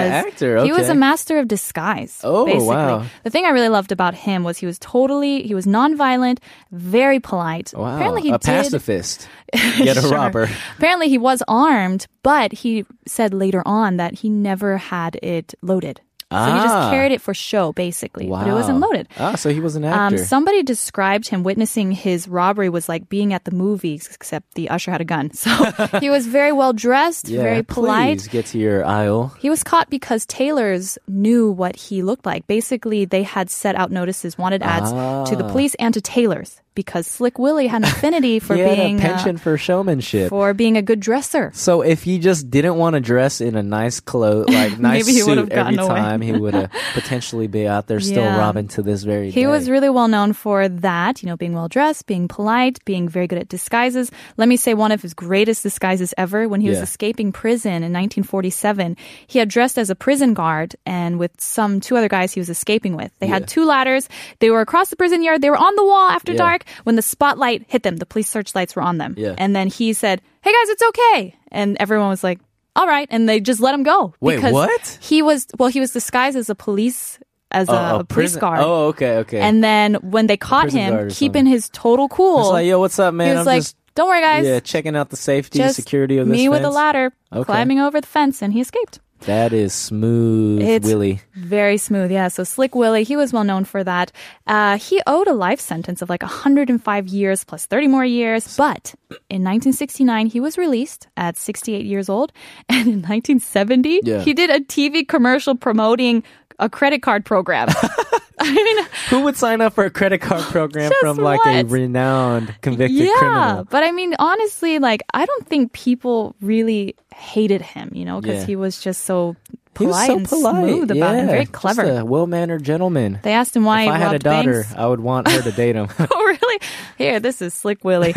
because 0.56 0.70
actor, 0.70 0.76
He 0.76 0.80
was 0.82 0.90
a 0.90 0.96
master 0.96 1.40
of 1.40 1.48
disguise. 1.48 2.22
Oh, 2.24 2.46
basically. 2.46 2.68
wow. 2.68 3.06
The 3.24 3.30
thing 3.30 3.46
I 3.46 3.50
really 3.50 3.70
loved 3.70 3.92
about 3.92 4.14
him 4.14 4.44
was 4.44 4.58
he 4.58 4.66
was 4.66 4.78
totally, 4.80 5.44
he 5.44 5.54
was 5.56 5.66
nonviolent, 5.66 6.40
very 6.72 7.20
polite. 7.20 7.74
wow 7.76 7.96
Apparently 7.96 8.22
he 8.24 8.30
a 8.30 8.34
did. 8.34 8.42
pacifist 8.42 9.28
yet 9.54 9.98
a 9.98 10.02
Sure. 10.02 10.12
robber 10.12 10.50
Apparently 10.78 11.10
he 11.10 11.18
was 11.18 11.44
armed, 11.48 12.08
but 12.24 12.52
he 12.52 12.86
said 13.08 13.34
later 13.34 13.62
on 13.66 13.98
that 13.98 14.20
he 14.20 14.30
never 14.30 14.78
had 14.78 15.18
it 15.24 15.54
loaded. 15.62 16.02
So 16.32 16.38
he 16.56 16.60
just 16.64 16.76
Ah. 16.76 16.90
carried 16.90 17.12
it 17.12 17.20
for 17.22 17.34
show, 17.36 17.74
basically. 17.76 18.28
wow 18.28 18.40
But 18.40 18.48
it 18.50 18.54
wasn't 18.56 18.80
loaded. 18.80 19.06
ah 19.20 19.36
so 19.36 19.50
he 19.52 19.60
was 19.60 19.76
an 19.76 19.84
Um, 19.84 19.94
actor 20.16 20.24
somebody 20.26 20.64
described 20.64 21.28
him 21.28 21.44
witnessing 21.44 21.92
his 21.92 22.28
robbery 22.28 22.70
was 22.70 22.88
like 22.88 23.10
being 23.10 23.34
at 23.36 23.44
the 23.44 23.52
movies, 23.52 24.08
except 24.16 24.56
the 24.56 24.70
usher 24.70 24.92
had 24.96 25.02
a 25.02 25.10
gun. 25.16 25.30
So 25.44 25.52
he 26.00 26.10
was 26.10 26.26
very 26.28 26.52
well 26.56 26.72
dressed, 26.74 27.28
yeah, 27.28 27.44
very 27.44 27.64
polite. 27.64 28.20
please 28.24 28.28
get 28.32 28.46
to 28.56 28.58
your 28.58 28.86
aisle 28.86 29.36
He 29.44 29.50
was 29.52 29.62
caught 29.64 29.90
because 29.90 30.26
tailors 30.26 30.98
knew 31.08 31.52
what 31.52 31.76
he 31.76 32.02
looked 32.02 32.26
like. 32.26 32.48
Basically, 32.48 33.04
they 33.06 33.24
had 33.24 33.50
set 33.52 33.76
out 33.76 33.92
notices, 33.92 34.38
wanted 34.38 34.64
ads 34.64 34.92
to 35.30 35.36
the 35.36 35.44
Ah. 35.46 35.52
police 35.52 35.76
and 35.84 35.94
to 35.94 36.02
tailors 36.02 36.62
because 36.74 37.06
Slick 37.08 37.38
Willie 37.38 37.68
had 37.68 37.84
an 37.84 37.88
affinity 37.90 38.40
for 38.48 38.56
being 38.56 38.98
a 39.00 39.02
penchant 39.02 39.40
uh, 39.40 39.42
for 39.44 39.58
showmanship 39.58 40.30
for 40.30 40.54
being 40.54 40.78
a 40.78 40.82
good 40.82 41.00
dresser. 41.00 41.52
So 41.54 41.82
if 41.82 42.04
he 42.04 42.20
just 42.20 42.50
didn't 42.50 42.76
want 42.76 42.94
to 42.96 43.00
dress 43.00 43.42
in 43.42 43.56
a 43.56 43.64
nice 43.64 44.00
clothes, 44.00 44.48
like 44.54 44.80
nice 44.80 45.08
he 45.08 45.20
suit 45.22 45.38
have 45.38 45.50
every 45.50 45.76
gotten 45.76 45.80
away. 45.80 45.96
time, 46.00 46.22
he 46.22 46.32
would 46.32 46.56
uh, 46.56 46.68
potentially 46.94 47.48
be 47.48 47.68
out 47.68 47.88
there 47.88 48.00
still 48.00 48.24
Yeah. 48.24 48.38
robbing 48.38 48.68
to 48.70 48.82
this 48.82 49.04
very 49.04 49.28
day. 49.32 49.42
He 49.42 49.48
was 49.48 49.70
really 49.70 49.90
well 49.90 50.08
known 50.08 50.34
for 50.34 50.68
that, 50.70 51.22
you 51.22 51.28
know, 51.30 51.38
being 51.38 51.54
well 51.54 51.68
dressed, 51.68 52.06
being 52.08 52.28
polite, 52.28 52.84
being 52.86 53.10
very 53.10 53.28
good 53.28 53.40
at 53.40 53.50
disguises. 53.50 54.12
Let 54.38 54.48
me 54.48 54.58
say 54.58 54.74
one 54.74 54.92
of 54.92 55.02
his 55.02 55.14
greatest 55.14 55.64
disguises 55.64 56.14
ever 56.18 56.48
when 56.48 56.62
he 56.62 56.70
was 56.70 56.78
Yeah. 56.78 56.84
escaping 56.84 57.32
prison 57.32 57.84
in 57.84 57.92
1947. 57.94 58.96
He 59.28 59.40
had 59.40 59.50
dressed 59.50 59.78
as 59.78 59.90
a 59.90 59.96
prison 59.96 60.34
guard 60.34 60.76
and 60.86 61.20
with 61.20 61.32
some 61.40 61.80
two 61.80 61.98
other 61.98 62.08
guys 62.10 62.34
he 62.34 62.40
was 62.40 62.50
escaping 62.50 62.96
with. 62.96 63.12
They 63.20 63.28
had 63.28 63.44
Yeah. 63.44 63.48
two 63.48 63.66
ladders. 63.66 64.08
They 64.40 64.50
were 64.50 64.62
across 64.62 64.90
the 64.90 64.96
prison 64.96 65.22
yard. 65.24 65.42
They 65.42 65.50
were 65.50 65.58
on 65.58 65.76
the 65.76 65.84
wall 65.86 66.10
after 66.10 66.32
Yeah. 66.32 66.38
dark 66.38 66.61
when 66.84 66.96
the 66.96 67.02
spotlight 67.02 67.66
hit 67.68 67.84
them. 67.84 67.98
The 67.98 68.06
police 68.06 68.30
searchlights 68.30 68.76
were 68.76 68.82
on 68.82 68.98
them. 68.98 69.16
Yeah. 69.18 69.36
And 69.38 69.56
then 69.56 69.68
he 69.68 69.94
said, 69.94 70.22
"Hey 70.42 70.52
guys, 70.52 70.70
it's 70.70 70.84
okay." 70.84 71.36
And 71.52 71.78
everyone 71.80 72.10
was 72.10 72.24
like, 72.24 72.40
"All 72.76 72.88
right." 72.88 73.08
And 73.12 73.28
they 73.28 73.40
just 73.40 73.60
let 73.60 73.74
him 73.74 73.84
go 73.84 74.14
Wait, 74.20 74.36
because 74.38 74.54
what? 74.54 75.00
he 75.02 75.22
was 75.22 75.48
well, 75.58 75.70
he 75.70 75.80
was 75.80 75.92
disguised 75.92 76.38
as 76.38 76.50
a 76.50 76.56
police 76.56 77.20
as 77.52 77.68
a, 77.70 78.06
police 78.08 78.36
guard. 78.38 78.60
Oh, 78.62 78.88
okay, 78.88 79.18
okay. 79.18 79.40
And 79.40 79.64
then 79.64 79.96
when 79.96 80.28
they 80.28 80.38
caught 80.38 80.72
him, 80.72 81.10
keeping 81.10 81.46
his 81.46 81.70
total 81.70 82.08
cool, 82.08 82.40
it's 82.40 82.50
like, 82.50 82.66
yo, 82.66 82.80
what's 82.80 82.98
up, 82.98 83.14
man? 83.14 83.28
he 83.28 83.38
was 83.38 83.48
I'm 83.48 83.58
like, 83.58 83.66
"Don't 83.96 84.08
worry, 84.08 84.22
guys. 84.22 84.46
yeah, 84.46 84.60
checking 84.62 84.96
out 84.96 85.10
the 85.10 85.18
safety, 85.18 85.60
just 85.60 85.76
security 85.76 86.18
of 86.18 86.28
this 86.28 86.38
me 86.38 86.48
with 86.50 86.64
a 86.64 86.70
ladder, 86.70 87.12
Okay. 87.34 87.44
climbing 87.44 87.80
over 87.80 88.00
the 88.00 88.08
fence, 88.08 88.42
and 88.42 88.54
he 88.54 88.62
escaped." 88.62 89.00
That 89.26 89.54
is 89.54 89.74
smooth, 89.74 90.62
It's 90.62 90.86
Willie. 90.86 91.22
very 91.36 91.78
smooth, 91.78 92.12
yeah. 92.12 92.28
So 92.28 92.44
Slick 92.44 92.74
Willie, 92.76 93.04
he 93.04 93.16
was 93.16 93.32
well 93.32 93.44
known 93.44 93.66
for 93.66 93.84
that. 93.84 94.12
Uh, 94.48 94.78
he 94.78 95.00
owed 95.06 95.28
a 95.28 95.34
life 95.34 95.60
sentence 95.60 96.02
of 96.02 96.10
like 96.10 96.24
105 96.24 97.08
years 97.08 97.44
plus 97.44 97.66
30 97.68 97.88
more 97.88 98.04
years, 98.06 98.58
but 98.58 98.96
in 99.30 99.44
1969 99.44 100.28
he 100.28 100.40
was 100.40 100.58
released 100.58 101.08
at 101.18 101.38
68 101.38 101.86
years 101.86 102.10
old, 102.10 102.32
and 102.70 102.88
in 102.88 103.02
1970 103.04 104.02
Yeah. 104.04 104.22
he 104.22 104.34
did 104.34 104.50
a 104.50 104.60
TV 104.60 105.08
commercial 105.08 105.56
promoting 105.56 106.24
a 106.62 106.70
credit 106.70 107.02
card 107.02 107.26
program. 107.26 107.68
I 108.44 108.52
mean, 108.52 108.86
Who 109.10 109.22
would 109.26 109.38
sign 109.38 109.62
up 109.62 109.74
for 109.74 109.86
a 109.86 109.92
credit 109.92 110.20
card 110.22 110.42
program 110.46 110.92
from 111.00 111.18
like 111.18 111.40
a 111.46 111.64
renowned 111.64 112.56
convicted 112.62 112.98
yeah, 113.06 113.14
criminal? 113.18 113.64
but 113.66 113.84
I 113.84 113.92
mean, 113.92 114.16
honestly, 114.18 114.80
like 114.80 115.04
I 115.14 115.26
don't 115.26 115.46
think 115.48 115.74
people 115.74 116.36
really 116.42 116.96
hated 117.14 117.62
him, 117.62 117.92
you 117.94 118.04
know, 118.06 118.20
because 118.20 118.40
Yeah. 118.42 118.46
he 118.48 118.56
was 118.56 118.82
just 118.82 119.04
so 119.04 119.36
He 119.78 119.86
was 119.86 119.96
polite 119.96 120.08
so 120.08 120.18
and 120.18 120.28
polite, 120.28 120.56
smooth 120.56 120.92
about 120.92 121.16
and 121.16 121.30
very 121.30 121.46
clever. 121.46 121.84
just 121.84 122.00
a 122.02 122.06
well-mannered 122.06 122.64
gentleman. 122.64 123.20
they 123.22 123.34
asked 123.34 123.56
him 123.56 123.64
why 123.64 123.82
if 123.84 123.90
he 123.90 123.92
I 123.92 123.98
had 124.00 124.16
a 124.16 124.20
daughter, 124.20 124.64
banks. 124.64 124.76
I 124.76 124.88
would 124.88 125.02
want 125.02 125.30
her 125.30 125.42
to 125.44 125.52
date 125.52 125.76
him. 125.76 125.88
oh, 126.00 126.24
really? 126.26 126.60
Here, 126.98 127.20
this 127.20 127.44
is 127.44 127.54
Slick 127.54 127.84
Willie. 127.84 128.14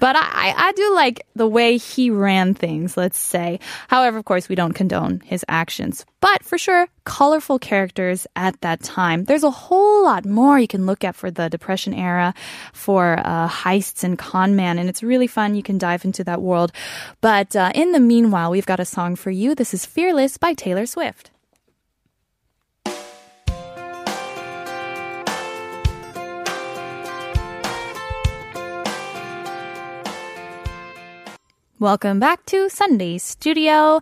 but 0.00 0.16
I, 0.16 0.54
I 0.56 0.72
do 0.72 0.94
like 0.96 1.24
the 1.36 1.46
way 1.46 1.76
he 1.76 2.10
ran 2.10 2.54
things, 2.54 2.96
let's 2.96 3.18
say. 3.18 3.60
However, 3.86 4.18
of 4.18 4.24
course, 4.24 4.48
we 4.48 4.56
don't 4.56 4.72
condone 4.72 5.20
his 5.24 5.44
actions. 5.48 6.04
But 6.20 6.42
for 6.44 6.58
sure, 6.58 6.88
colorful 7.08 7.58
characters 7.58 8.26
at 8.36 8.60
that 8.60 8.82
time. 8.82 9.24
There's 9.24 9.42
a 9.42 9.50
whole 9.50 10.04
lot 10.04 10.26
more 10.26 10.58
you 10.58 10.68
can 10.68 10.84
look 10.84 11.04
at 11.04 11.16
for 11.16 11.30
the 11.30 11.48
Depression 11.48 11.94
era, 11.94 12.34
for 12.74 13.18
uh, 13.24 13.48
heists 13.48 14.04
and 14.04 14.18
con 14.18 14.54
man, 14.54 14.78
and 14.78 14.90
it's 14.90 15.02
really 15.02 15.26
fun. 15.26 15.54
You 15.54 15.62
can 15.62 15.78
dive 15.78 16.04
into 16.04 16.22
that 16.24 16.42
world. 16.42 16.70
But 17.22 17.56
uh, 17.56 17.72
in 17.74 17.92
the 17.92 18.00
meanwhile, 18.00 18.50
we've 18.50 18.66
got 18.66 18.78
a 18.78 18.84
song 18.84 19.16
for 19.16 19.30
you. 19.30 19.54
This 19.54 19.72
is 19.72 19.86
Fearless 19.86 20.36
by 20.36 20.52
Taylor 20.52 20.84
Swift. 20.84 21.30
Welcome 31.80 32.18
back 32.18 32.44
to 32.46 32.68
Sunday 32.68 33.18
Studio. 33.18 34.00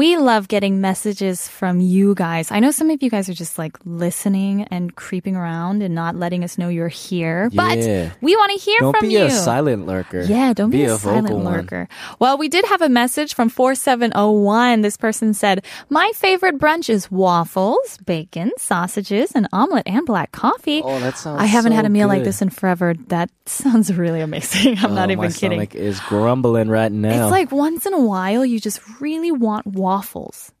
We 0.00 0.16
love 0.16 0.48
getting 0.48 0.80
messages 0.80 1.46
from 1.46 1.78
you 1.80 2.14
guys. 2.14 2.50
I 2.50 2.58
know 2.60 2.70
some 2.70 2.88
of 2.88 3.02
you 3.02 3.10
guys 3.10 3.28
are 3.28 3.34
just 3.34 3.58
like 3.58 3.76
listening 3.84 4.62
and 4.70 4.96
creeping 4.96 5.36
around 5.36 5.82
and 5.82 5.94
not 5.94 6.16
letting 6.16 6.42
us 6.42 6.56
know 6.56 6.70
you're 6.70 6.88
here, 6.88 7.50
Yeah. 7.52 8.08
but 8.08 8.22
we 8.22 8.34
want 8.34 8.50
to 8.52 8.58
hear 8.58 8.78
Don't 8.80 8.96
from 8.96 9.10
you. 9.10 9.18
Don't 9.18 9.28
be 9.28 9.34
a 9.34 9.36
silent 9.36 9.86
lurker. 9.86 10.22
Yeah, 10.22 10.54
don't 10.54 10.70
be, 10.70 10.84
a, 10.84 10.96
silent 10.96 11.28
vocal 11.28 11.42
one. 11.44 11.52
lurker. 11.52 11.86
Well, 12.18 12.38
we 12.38 12.48
did 12.48 12.64
have 12.64 12.80
a 12.80 12.88
message 12.88 13.34
from 13.34 13.50
4701. 13.50 14.80
This 14.80 14.96
person 14.96 15.34
said, 15.34 15.66
My 15.90 16.10
favorite 16.14 16.56
brunch 16.56 16.88
is 16.88 17.10
waffles, 17.10 17.98
bacon, 17.98 18.52
sausages, 18.56 19.32
an 19.32 19.48
omelet, 19.52 19.82
and 19.84 20.06
black 20.06 20.32
coffee. 20.32 20.80
Oh, 20.82 20.98
that 21.00 21.18
sounds 21.18 21.42
I 21.42 21.44
haven't 21.44 21.72
had 21.72 21.84
a 21.84 21.90
meal 21.90 22.08
like 22.08 22.24
this 22.24 22.40
in 22.40 22.48
forever. 22.48 22.94
That 23.08 23.28
sounds 23.44 23.92
really 23.92 24.22
amazing. 24.22 24.78
I'm 24.78 24.92
oh, 24.92 24.94
not 24.94 25.10
Oh, 25.10 25.12
even 25.12 25.24
my 25.24 25.30
kidding. 25.30 25.60
stomach 25.60 25.74
is 25.74 26.00
grumbling 26.00 26.70
right 26.70 26.90
now. 26.90 27.24
It's 27.24 27.30
like 27.30 27.52
once 27.52 27.84
in 27.84 27.92
a 27.92 28.00
while, 28.00 28.46
you 28.46 28.58
just 28.58 28.80
really 28.98 29.30
want 29.30 29.66
waffles. 29.66 29.89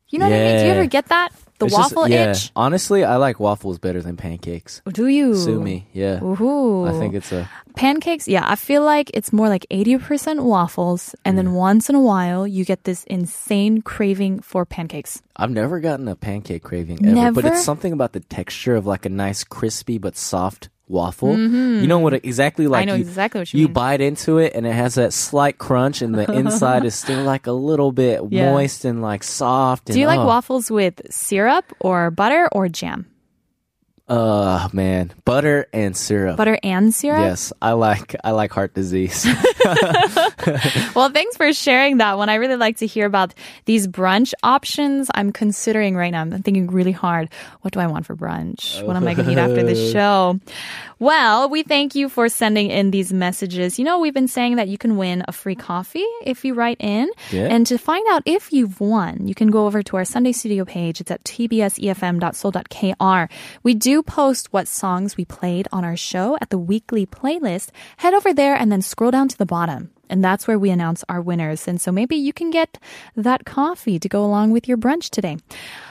You 0.08 0.18
know 0.18 0.26
what 0.28 0.34
I 0.34 0.38
mean? 0.38 0.58
Do 0.58 0.64
you 0.64 0.70
ever 0.72 0.86
get 0.86 1.06
that? 1.08 1.28
The 1.60 1.66
It's 1.66 1.76
just- 1.76 1.94
waffle 1.94 2.08
yeah. 2.10 2.30
itch? 2.32 2.50
Honestly, 2.56 3.04
I 3.04 3.16
like 3.16 3.38
waffles 3.38 3.78
better 3.78 4.02
than 4.02 4.16
pancakes. 4.16 4.82
Oh, 4.86 4.90
do 4.90 5.06
you? 5.06 5.36
Sue 5.36 5.60
me. 5.60 5.86
Yeah. 5.92 6.18
Ooh. 6.24 6.86
I 6.86 6.92
think 6.98 7.14
it's 7.14 7.30
a 7.32 7.48
Pancakes, 7.76 8.26
yeah, 8.26 8.42
I 8.44 8.56
feel 8.56 8.82
like 8.82 9.10
it's 9.14 9.32
more 9.32 9.48
like 9.48 9.64
80% 9.70 10.42
waffles, 10.42 11.14
and 11.24 11.38
then 11.38 11.52
once 11.54 11.88
in 11.88 11.94
a 11.94 12.00
while, 12.00 12.44
you 12.46 12.64
get 12.64 12.82
this 12.84 13.04
insane 13.04 13.80
craving 13.82 14.40
for 14.40 14.66
pancakes. 14.66 15.22
I've 15.36 15.52
never 15.52 15.78
gotten 15.78 16.08
a 16.08 16.16
pancake 16.16 16.64
craving 16.64 17.06
ever, 17.06 17.32
but 17.32 17.44
Never? 17.44 17.54
it's 17.54 17.64
something 17.64 17.92
about 17.92 18.12
the 18.12 18.20
texture 18.20 18.74
of 18.74 18.86
like 18.86 19.06
a 19.06 19.08
nice 19.08 19.44
crispy 19.44 19.98
but 19.98 20.16
soft 20.16 20.68
waffle. 20.90 21.36
You 21.38 21.86
know 21.86 22.00
what 22.00 22.12
exactly 22.14 22.66
like 22.66 22.80
Mm-hmm. 22.80 22.88
I 22.90 22.92
know 22.92 22.94
you, 22.96 23.04
exactly 23.04 23.40
what 23.40 23.52
you 23.54 23.60
you 23.60 23.66
mean. 23.66 23.72
bite 23.74 24.00
into 24.00 24.38
it 24.38 24.52
and 24.54 24.66
it 24.66 24.72
has 24.72 24.94
that 24.96 25.12
slight 25.12 25.58
crunch 25.58 26.02
and 26.02 26.14
the 26.14 26.30
inside 26.32 26.84
is 26.84 26.94
still 26.94 27.22
like 27.22 27.46
a 27.46 27.52
little 27.52 27.92
bit 27.92 28.20
Yeah. 28.30 28.52
moist 28.52 28.84
and 28.84 29.00
like 29.02 29.22
soft. 29.22 29.86
Do 29.86 29.98
you 29.98 30.06
like 30.06 30.20
oh, 30.20 30.26
waffles 30.26 30.70
with 30.70 31.00
syrup 31.10 31.64
or 31.80 32.10
butter 32.10 32.48
or 32.52 32.68
jam? 32.68 33.06
Uh 34.10 34.68
man, 34.72 35.12
butter 35.24 35.68
and 35.72 35.96
syrup. 35.96 36.36
Butter 36.36 36.58
and 36.64 36.92
syrup? 36.92 37.20
Yes, 37.20 37.52
I 37.62 37.72
like 37.72 38.16
I 38.24 38.32
like 38.32 38.50
heart 38.50 38.74
disease. 38.74 39.24
Well, 40.94 41.10
thanks 41.10 41.36
for 41.36 41.52
sharing 41.52 41.98
that 41.98 42.16
one. 42.18 42.28
I 42.28 42.34
really 42.36 42.56
like 42.56 42.78
to 42.78 42.86
hear 42.86 43.06
about 43.06 43.34
these 43.66 43.86
brunch 43.86 44.32
options. 44.42 45.08
I'm 45.14 45.30
considering 45.32 45.94
right 45.96 46.10
now. 46.10 46.22
I'm 46.22 46.42
thinking 46.42 46.66
really 46.66 46.90
hard. 46.92 47.28
What 47.60 47.72
do 47.72 47.78
I 47.80 47.86
want 47.86 48.06
for 48.06 48.16
brunch? 48.16 48.84
What 48.84 48.96
am 48.96 49.06
I 49.06 49.14
going 49.14 49.26
to 49.26 49.32
eat 49.32 49.38
after 49.38 49.62
this 49.62 49.92
show? 49.96 50.40
Well, 50.98 51.48
we 51.48 51.62
thank 51.62 51.94
you 51.94 52.08
for 52.08 52.28
sending 52.28 52.70
in 52.70 52.90
these 52.90 53.12
messages. 53.12 53.78
You 53.78 53.84
know, 53.84 54.00
we've 54.00 54.12
been 54.12 54.28
saying 54.28 54.56
that 54.56 54.68
you 54.68 54.76
can 54.78 54.96
win 54.96 55.24
a 55.28 55.32
free 55.32 55.54
coffee 55.54 56.04
if 56.24 56.44
you 56.44 56.54
write 56.54 56.78
in. 56.80 57.08
Yeah. 57.30 57.46
And 57.46 57.66
to 57.68 57.78
find 57.78 58.06
out 58.10 58.22
if 58.26 58.52
you've 58.52 58.80
won, 58.80 59.26
you 59.26 59.34
can 59.34 59.50
go 59.50 59.66
over 59.66 59.82
to 59.84 59.96
our 59.96 60.04
Sunday 60.04 60.32
Studio 60.32 60.64
page. 60.64 61.00
It's 61.00 61.10
at 61.10 61.22
tbsefm.soul.kr. 61.24 63.34
We 63.62 63.74
do 63.74 63.99
post 64.02 64.52
what 64.52 64.68
songs 64.68 65.16
we 65.16 65.24
played 65.24 65.68
on 65.72 65.84
our 65.84 65.96
show 65.96 66.36
at 66.40 66.50
the 66.50 66.58
weekly 66.58 67.06
playlist. 67.06 67.70
Head 67.98 68.14
over 68.14 68.32
there 68.34 68.54
and 68.54 68.70
then 68.70 68.82
scroll 68.82 69.10
down 69.10 69.28
to 69.28 69.38
the 69.38 69.46
bottom. 69.46 69.90
and 70.10 70.24
that's 70.24 70.48
where 70.48 70.58
we 70.58 70.70
announce 70.70 71.04
our 71.08 71.20
winners. 71.22 71.68
And 71.68 71.80
so 71.80 71.92
maybe 71.92 72.16
you 72.16 72.32
can 72.32 72.50
get 72.50 72.78
that 73.14 73.44
coffee 73.44 73.98
to 74.00 74.08
go 74.08 74.24
along 74.24 74.50
with 74.50 74.66
your 74.66 74.76
brunch 74.76 75.08
today. 75.08 75.36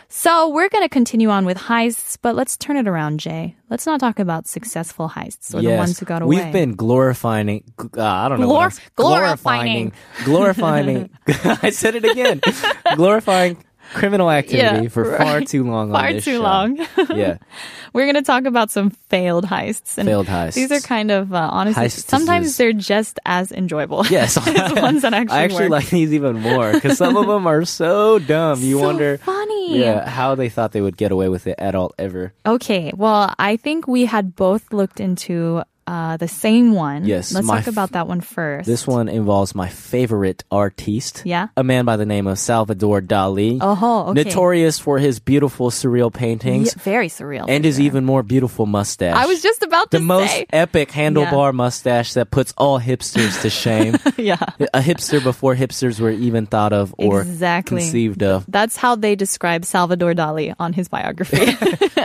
So 0.09 0.49
we're 0.49 0.67
going 0.67 0.83
to 0.83 0.89
continue 0.89 1.29
on 1.29 1.45
with 1.45 1.57
heists, 1.57 2.17
but 2.21 2.35
let's 2.35 2.57
turn 2.57 2.75
it 2.75 2.85
around, 2.85 3.21
Jay. 3.21 3.55
Let's 3.69 3.85
not 3.85 4.01
talk 4.01 4.19
about 4.19 4.45
successful 4.45 5.07
heists 5.07 5.55
or 5.55 5.61
the 5.61 5.77
ones 5.77 5.99
who 5.99 6.05
got 6.05 6.21
away. 6.21 6.35
We've 6.35 6.51
been 6.51 6.75
glorifying. 6.75 7.63
Uh, 7.79 8.03
I 8.03 8.27
don't 8.27 8.41
know. 8.41 8.49
Glor- 8.49 8.63
else- 8.63 8.81
glorifying. 8.97 9.93
Glorifying. 10.25 11.09
I 11.63 11.69
said 11.69 11.95
it 11.95 12.03
again. 12.03 12.41
glorifying 12.97 13.63
criminal 13.93 14.29
activity 14.31 14.83
Yeah, 14.83 14.89
for 14.89 15.03
right. 15.09 15.17
far 15.17 15.41
too 15.45 15.63
long. 15.63 15.91
Far 15.91 16.07
on 16.07 16.13
this 16.13 16.25
too 16.25 16.35
show. 16.37 16.41
long. 16.41 16.77
yeah, 17.09 17.37
We're 17.93 18.05
going 18.05 18.15
to 18.15 18.21
talk 18.21 18.45
about 18.45 18.69
some 18.71 18.91
failed 18.91 19.45
heists. 19.45 19.97
And 19.97 20.07
Failed 20.07 20.27
heists. 20.27 20.53
These 20.53 20.71
are 20.71 20.79
kind 20.79 21.09
of, 21.11 21.33
uh, 21.33 21.49
honestly, 21.51 21.83
Heists 21.85 22.07
sometimes 22.07 22.55
they're 22.57 22.73
just 22.73 23.19
as 23.25 23.51
enjoyable. 23.51 24.05
yes. 24.09 24.37
as 24.37 24.45
the 24.73 24.79
ones 24.81 25.01
that 25.01 25.13
actually 25.13 25.37
I 25.37 25.43
actually 25.43 25.61
work. 25.69 25.83
like 25.83 25.89
these 25.89 26.13
even 26.13 26.39
more 26.39 26.71
because 26.73 26.97
some 26.97 27.17
of 27.17 27.25
them 27.27 27.47
are 27.47 27.65
so 27.65 28.19
dumb. 28.19 28.61
You 28.61 28.77
So 28.79 28.83
wonder. 28.85 29.17
funny. 29.19 29.79
Yeah, 29.79 30.07
how 30.09 30.35
they 30.35 30.49
thought 30.49 30.71
they 30.71 30.81
would 30.81 30.97
get 30.97 31.11
away 31.11 31.29
with 31.29 31.47
it 31.47 31.55
at 31.59 31.75
all 31.75 31.93
ever. 31.99 32.33
Okay, 32.45 32.91
well, 32.95 33.33
I 33.39 33.55
think 33.57 33.87
we 33.87 34.05
had 34.05 34.35
both 34.35 34.71
looked 34.73 34.99
into 34.99 35.63
uh, 35.89 36.17
the 36.17 36.27
same 36.27 36.73
one. 36.73 37.05
Yes, 37.05 37.33
Let's 37.33 37.47
talk 37.47 37.65
about 37.65 37.93
that 37.93 38.07
one 38.07 38.21
first. 38.21 38.67
This 38.67 38.85
one 38.85 39.09
involves 39.09 39.55
my 39.55 39.69
favorite 39.69 40.43
artiste. 40.51 41.23
Yeah? 41.25 41.47
A 41.57 41.63
man 41.63 41.85
by 41.85 41.97
the 41.97 42.05
name 42.05 42.27
of 42.27 42.37
Salvador 42.37 43.01
Dali. 43.01 43.57
Oh, 43.59 44.09
okay. 44.11 44.23
Notorious 44.23 44.77
for 44.77 44.99
his 44.99 45.19
beautiful 45.19 45.71
surreal 45.71 46.13
paintings 46.13 46.67
Yeah, 46.77 46.83
very 46.83 47.07
surreal. 47.09 47.45
and 47.49 47.65
his 47.65 47.77
sure. 47.77 47.85
even 47.85 48.05
more 48.05 48.21
beautiful 48.21 48.67
mustache. 48.67 49.15
I 49.15 49.25
was 49.25 49.41
just 49.41 49.63
about 49.63 49.89
to 49.91 49.97
the 49.97 50.03
most 50.03 50.29
say. 50.31 50.45
epic 50.53 50.91
handlebar 50.91 51.53
mustache 51.53 52.13
that 52.13 52.29
puts 52.29 52.53
all 52.55 52.79
hipsters 52.79 53.41
to 53.41 53.49
shame. 53.49 53.97
yeah. 54.17 54.37
A 54.73 54.81
hipster 54.81 55.23
before 55.23 55.55
hipsters 55.55 55.99
were 55.99 56.11
even 56.11 56.45
thought 56.45 56.71
of 56.73 56.93
or 56.99 57.21
Exactly. 57.21 57.81
conceived 57.81 58.21
of. 58.21 58.45
That's 58.47 58.77
how 58.77 58.95
they 58.95 59.15
describe 59.15 59.65
Salvador 59.65 60.13
Dali 60.13 60.53
on 60.59 60.73
his 60.73 60.87
biography. 60.87 61.37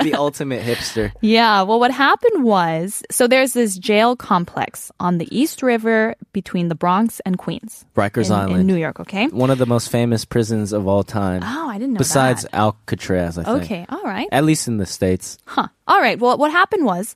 the 0.03 0.15
ultimate 0.19 0.63
hipster. 0.63 1.13
yeah, 1.21 1.61
well, 1.63 1.79
what 1.81 1.91
happened 1.91 2.45
was 2.45 3.03
so 3.11 3.27
there's 3.27 3.53
this 3.53 3.74
jail 3.79 4.17
complex 4.17 4.91
on 5.01 5.19
the 5.19 5.29
East 5.37 5.63
River 5.63 6.15
between 6.33 6.69
the 6.69 6.75
Bronx 6.75 7.21
and 7.21 7.39
Queens. 7.39 7.85
Rikers 7.97 8.27
in, 8.27 8.33
Island. 8.33 8.61
In 8.61 8.67
New 8.67 8.77
York, 8.77 9.01
okay? 9.01 9.27
One 9.29 9.51
of 9.51 9.59
the 9.59 9.67
most 9.67 9.91
famous 9.91 10.25
prisons 10.25 10.73
of 10.73 10.87
all 10.87 11.05
time. 11.05 11.43
Oh, 11.45 11.69
I 11.69 11.79
didn't 11.79 11.95
know 11.95 11.99
Besides 11.99 12.43
that. 12.43 12.55
Alcatraz, 12.55 13.39
I 13.39 13.45
think. 13.45 13.65
Okay, 13.65 13.87
all 13.89 14.03
right. 14.03 14.29
At 14.33 14.45
least 14.45 14.69
in 14.69 14.79
the 14.79 14.87
States. 14.87 15.39
Huh. 15.47 15.69
All 15.87 16.01
right. 16.01 16.19
Well, 16.19 16.39
what 16.39 16.51
happened 16.51 16.85
was 16.85 17.15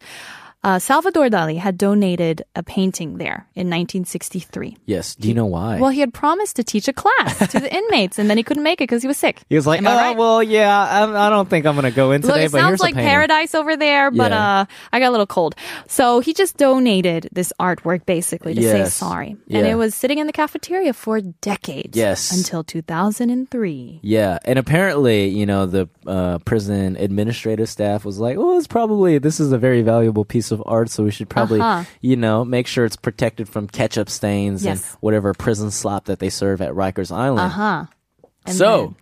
uh, 0.65 0.79
Salvador 0.79 1.29
Dali 1.29 1.57
had 1.59 1.79
donated 1.79 2.43
a 2.57 2.63
painting 2.63 3.19
there 3.19 3.47
in 3.55 3.69
1963. 3.71 4.77
Yes. 4.87 5.15
Do 5.15 5.29
you 5.29 5.35
know 5.35 5.47
why? 5.47 5.79
Well, 5.79 5.91
he 5.91 6.01
had 6.01 6.13
promised 6.13 6.57
to 6.57 6.65
teach 6.65 6.89
a 6.89 6.93
class 6.93 7.39
to 7.53 7.61
the 7.61 7.73
inmates, 7.79 8.19
and 8.19 8.29
then 8.29 8.37
he 8.37 8.43
couldn't 8.43 8.63
make 8.65 8.81
it 8.81 8.85
because 8.89 9.03
he 9.03 9.09
was 9.09 9.17
sick. 9.17 9.41
he 9.49 9.55
was 9.55 9.67
like, 9.67 9.79
Am 9.79 9.87
oh, 9.87 9.95
right? 9.97 10.17
well, 10.17 10.43
yeah, 10.43 10.77
I, 10.77 11.27
I 11.27 11.31
don't 11.31 11.49
think 11.49 11.65
I'm 11.67 11.75
going 11.77 11.85
to 11.85 11.95
go 11.95 12.11
in 12.11 12.23
Look, 12.23 12.33
today, 12.33 12.47
it 12.47 12.53
but 12.53 12.59
sounds 12.59 12.81
like 12.81 12.95
paradise 12.95 13.55
over 13.55 13.77
there, 13.77 14.11
but 14.11 14.33
Yeah. 14.33 14.61
uh, 14.61 14.65
I 14.93 14.99
got 14.99 15.09
a 15.09 15.13
little 15.13 15.27
cold. 15.27 15.55
So 15.87 16.21
he 16.21 16.35
just 16.35 16.57
donated 16.57 17.29
this 17.33 17.53
artwork 17.61 18.05
basically 18.05 18.55
to 18.55 18.63
say 18.63 18.79
Yes. 18.79 18.95
sorry. 18.95 19.37
And 19.51 19.67
it 19.67 19.77
was 19.77 19.95
sitting 19.95 20.19
in 20.19 20.27
the 20.27 20.33
cafeteria 20.33 20.93
for 20.93 21.21
decades. 21.21 21.97
Yes. 21.97 22.37
Until 22.37 22.65
2003. 22.65 24.01
Yeah, 24.03 24.39
and 24.45 24.59
apparently, 24.59 25.29
you 25.29 25.47
know, 25.47 25.67
the 25.67 25.89
uh, 26.07 26.39
prison 26.39 26.97
administrative 26.97 27.69
staff 27.69 28.05
was 28.05 28.19
like, 28.19 28.37
"Oh, 28.39 28.59
it's 28.59 28.67
probably 28.67 29.19
this 29.19 29.39
is 29.41 29.53
a 29.53 29.59
very 29.59 29.83
valuable 29.83 30.25
piece 30.25 30.48
of 30.53 30.63
art, 30.67 30.91
so 30.91 31.05
we 31.05 31.11
should 31.11 31.29
probably, 31.29 31.61
Uh-huh. 31.61 31.85
you 32.01 32.17
know, 32.17 32.45
make 32.45 32.67
sure 32.67 32.85
it's 32.85 32.97
protected 32.97 33.49
from 33.49 33.67
ketchup 33.69 34.09
stains 34.11 34.65
and 34.67 34.79
whatever 35.01 35.35
prison 35.35 35.71
slop 35.71 36.07
that 36.07 36.19
they 36.19 36.31
serve 36.31 36.61
at 36.63 36.73
Rikers 36.73 37.11
Island." 37.11 37.41
Uh 37.41 37.49
huh. 37.49 37.85
so 38.53 38.95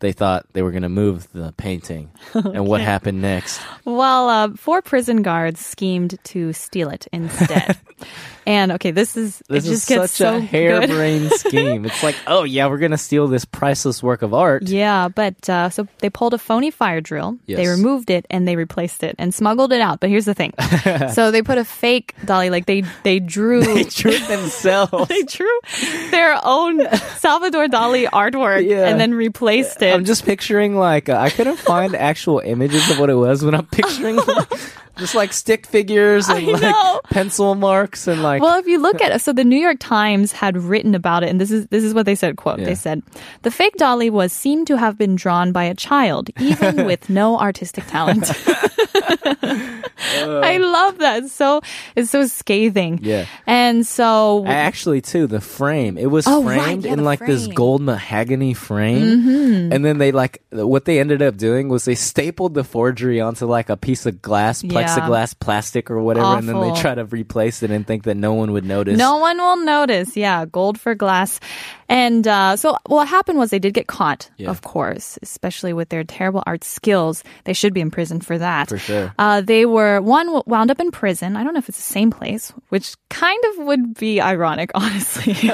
they 0.00 0.12
thought 0.12 0.46
they 0.52 0.60
were 0.62 0.70
going 0.72 0.82
to 0.82 0.88
move 0.88 1.28
the 1.32 1.52
painting, 1.56 2.10
and 2.34 2.66
what 2.66 2.80
happened 2.80 3.22
next? 3.22 3.60
Well, 3.84 4.28
uh, 4.28 4.48
four 4.56 4.82
prison 4.82 5.22
guards 5.22 5.64
schemed 5.64 6.18
to 6.24 6.52
steal 6.52 6.90
it 6.90 7.06
instead. 7.12 7.78
and 8.46 8.72
okay, 8.72 8.90
this 8.90 9.16
is 9.16 9.42
This 9.48 9.66
it 9.66 9.72
is 9.72 9.82
such 9.84 10.10
so 10.10 10.36
a 10.36 10.40
harebrained 10.40 11.30
scheme. 11.36 11.84
It's 11.84 12.02
like, 12.02 12.16
oh 12.26 12.44
yeah, 12.44 12.66
we're 12.68 12.78
going 12.78 12.90
to 12.92 12.98
steal 12.98 13.26
this 13.28 13.44
priceless 13.44 14.02
work 14.02 14.22
of 14.22 14.34
art. 14.34 14.64
Yeah, 14.64 15.08
but 15.08 15.48
uh, 15.48 15.70
so 15.70 15.86
they 15.98 16.10
pulled 16.10 16.34
a 16.34 16.38
phony 16.38 16.70
fire 16.70 17.00
drill. 17.00 17.38
They 17.46 17.66
removed 17.66 18.10
it 18.10 18.26
and 18.30 18.46
they 18.46 18.56
replaced 18.56 19.02
it 19.02 19.14
and 19.18 19.32
smuggled 19.34 19.72
it 19.72 19.80
out. 19.80 20.00
But 20.00 20.10
here's 20.10 20.24
the 20.26 20.34
thing: 20.34 20.52
so 21.12 21.30
they 21.30 21.42
put 21.42 21.58
a 21.58 21.64
fake 21.64 22.14
Dali, 22.24 22.50
like 22.50 22.66
they 22.66 22.82
they 23.02 23.20
drew. 23.20 23.62
They 23.74 23.84
drew 23.84 24.16
themselves. 24.18 25.08
they 25.08 25.22
drew 25.22 25.58
their 26.10 26.38
own 26.44 26.86
Salvador 27.18 27.66
Dali 27.66 28.06
artwork 28.06 28.68
Yeah. 28.68 28.86
and 28.88 29.00
then 29.00 29.14
replaced 29.14 29.82
it. 29.82 29.92
I'm 29.92 30.04
just 30.04 30.24
picturing 30.24 30.76
like 30.76 31.08
uh, 31.08 31.16
I 31.18 31.30
couldn't 31.30 31.56
find 31.58 31.94
actual 31.96 32.38
images 32.40 32.88
of 32.90 32.98
what 33.00 33.10
it 33.10 33.14
was 33.14 33.44
when 33.44 33.54
I'm 33.54 33.66
picturing 33.66 34.18
just 34.96 35.14
like 35.14 35.32
stick 35.32 35.66
figures 35.66 36.28
and 36.28 36.46
I 36.46 36.50
like 36.52 36.62
know. 36.62 37.00
pencil 37.10 37.54
marks 37.54 38.06
and 38.06 38.22
like 38.22 38.40
Well, 38.42 38.58
if 38.58 38.66
you 38.66 38.78
look 38.78 39.00
at 39.02 39.12
it, 39.12 39.20
so 39.20 39.32
the 39.32 39.44
New 39.44 39.58
York 39.58 39.78
Times 39.80 40.32
had 40.32 40.56
written 40.56 40.94
about 40.94 41.22
it, 41.24 41.30
and 41.30 41.40
this 41.40 41.50
is 41.50 41.66
this 41.68 41.82
is 41.84 41.94
what 41.94 42.06
they 42.06 42.14
said. 42.14 42.36
"Quote: 42.36 42.58
Yeah. 42.60 42.66
They 42.66 42.74
said 42.74 43.02
the 43.42 43.50
fake 43.50 43.76
Dali 43.76 44.10
was 44.10 44.32
seemed 44.32 44.66
to 44.68 44.76
have 44.78 44.96
been 44.98 45.16
drawn 45.16 45.52
by 45.52 45.64
a 45.64 45.74
child, 45.74 46.30
even 46.38 46.84
with 46.90 47.08
no 47.10 47.38
artistic 47.38 47.86
talent." 47.86 48.30
I 50.16 50.58
love 50.58 50.98
that. 50.98 51.24
It's 51.24 51.32
so 51.32 51.60
it's 51.96 52.10
so 52.10 52.26
scathing. 52.26 53.00
Yeah. 53.02 53.26
and 53.46 53.86
so 53.86 54.44
actually 54.46 55.00
too 55.00 55.26
the 55.26 55.40
frame 55.40 55.96
it 55.98 56.06
was 56.06 56.26
Oh, 56.26 56.42
right, 56.42 56.60
framed 56.62 56.84
yeah, 56.84 56.92
in 56.92 57.04
like 57.04 57.20
this 57.20 57.42
frame. 57.42 57.48
Mm-hmm. 57.48 57.54
gold 57.54 57.82
mahogany 57.82 58.54
frame 58.54 59.72
and 59.72 59.84
then 59.84 59.98
they 59.98 60.12
like 60.12 60.42
what 60.50 60.84
they 60.84 61.00
ended 61.00 61.22
up 61.22 61.36
doing 61.36 61.68
was 61.68 61.84
they 61.84 61.94
stapled 61.94 62.54
the 62.54 62.64
forgery 62.64 63.20
onto 63.20 63.46
like 63.46 63.68
a 63.68 63.76
piece 63.76 64.06
of 64.06 64.20
glass. 64.22 64.62
Plexiglass 64.86 65.38
plastic 65.38 65.90
or 65.90 66.00
whatever 66.00 66.36
and 66.38 66.48
then 66.48 66.60
they 66.60 66.80
try 66.80 66.94
to 66.94 67.04
replace 67.04 67.62
it 67.62 67.70
and 67.70 67.86
think 67.86 68.04
that 68.04 68.16
no 68.16 68.34
one 68.34 68.52
would 68.52 68.64
notice 68.64 68.98
No 68.98 69.16
one 69.18 69.38
will 69.38 69.64
notice. 69.64 70.16
Yeah, 70.16 70.44
gold 70.46 70.80
for 70.80 70.94
glass. 70.94 71.40
And 71.88 72.26
uh, 72.26 72.56
so 72.56 72.76
what 72.86 73.08
happened 73.08 73.38
was 73.38 73.50
they 73.50 73.58
did 73.58 73.74
get 73.74 73.86
caught, 73.86 74.30
Yeah. 74.36 74.50
of 74.50 74.62
course, 74.62 75.18
especially 75.22 75.72
with 75.72 75.88
their 75.90 76.04
terrible 76.04 76.42
art 76.46 76.64
skills. 76.64 77.22
They 77.44 77.52
should 77.52 77.74
be 77.74 77.80
in 77.80 77.90
prison 77.90 78.20
for 78.20 78.38
that. 78.38 78.68
For 78.68 78.78
sure. 78.78 79.12
Uh, 79.18 79.40
they 79.40 79.66
were, 79.66 80.00
one 80.00 80.42
wound 80.46 80.70
up 80.70 80.80
in 80.80 80.90
prison. 80.90 81.36
I 81.36 81.44
don't 81.44 81.52
know 81.52 81.58
if 81.58 81.68
it's 81.68 81.78
the 81.78 81.92
same 81.92 82.10
place, 82.10 82.52
which 82.70 82.94
kind 83.10 83.42
of 83.52 83.66
would 83.66 83.94
be 83.94 84.20
ironic, 84.20 84.70
honestly. 84.74 85.34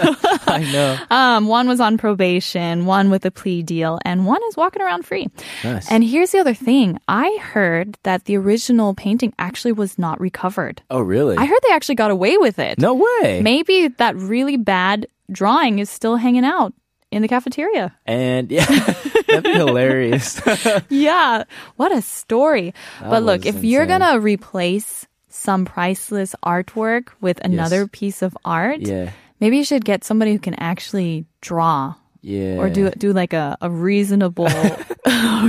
i 0.47 0.69
know 0.73 0.99
um, 1.11 1.47
one 1.49 1.67
was 1.69 1.81
on 1.81 1.99
probation, 1.99 2.87
one 2.87 3.11
with 3.11 3.25
a 3.27 3.31
plea 3.31 3.63
deal, 3.63 3.99
and 4.05 4.27
one 4.27 4.41
is 4.49 4.57
walking 4.57 4.83
around 4.83 5.05
free. 5.05 5.29
Nice. 5.65 5.91
And 5.91 6.05
here's 6.05 6.31
the 6.33 6.39
other 6.39 6.55
thing 6.55 6.99
I 7.09 7.37
heard 7.43 7.99
that 8.05 8.25
the 8.25 8.37
original 8.37 8.95
painting 8.95 9.33
actually 9.39 9.73
was 9.73 9.99
not 9.99 10.21
recovered. 10.21 10.83
oh 10.91 11.01
really 11.01 11.37
I 11.37 11.45
heard 11.47 11.59
they 11.67 11.75
actually 11.75 11.95
got 11.97 12.11
away 12.11 12.37
with 12.39 12.59
it. 12.59 12.79
no 12.79 12.95
way 12.95 13.41
Maybe 13.43 13.89
that 13.89 14.17
really 14.17 14.57
bad 14.57 15.07
drawing 15.33 15.79
is 15.79 15.89
still 15.91 16.17
hanging 16.17 16.45
out 16.45 16.73
in 17.11 17.23
the 17.23 17.29
cafeteria. 17.29 17.95
and 18.07 18.51
yeah 18.51 18.65
that'd 19.27 19.45
be 19.45 19.53
hilarious 19.53 20.41
Yeah, 20.89 21.45
what 21.77 21.93
a 21.93 22.03
story. 22.03 22.73
but 23.01 23.23
look, 23.23 23.47
if 23.47 23.65
you're 23.65 23.87
going 23.87 24.01
to 24.03 24.19
replace 24.21 25.07
some 25.29 25.65
priceless 25.65 26.35
artwork 26.45 27.09
with 27.21 27.41
another 27.45 27.87
piece 27.87 28.23
of 28.23 28.37
art, 28.45 28.81
yeah 28.81 29.11
maybe 29.41 29.57
you 29.57 29.65
should 29.65 29.85
get 29.85 30.05
somebody 30.05 30.33
who 30.33 30.39
can 30.39 30.55
actually 30.55 31.25
draw 31.41 31.95
yeah 32.23 32.57
or 32.59 32.69
do 32.69 32.91
do 32.91 33.13
like 33.15 33.33
a, 33.33 33.57
a 33.63 33.71
reasonable 33.71 34.47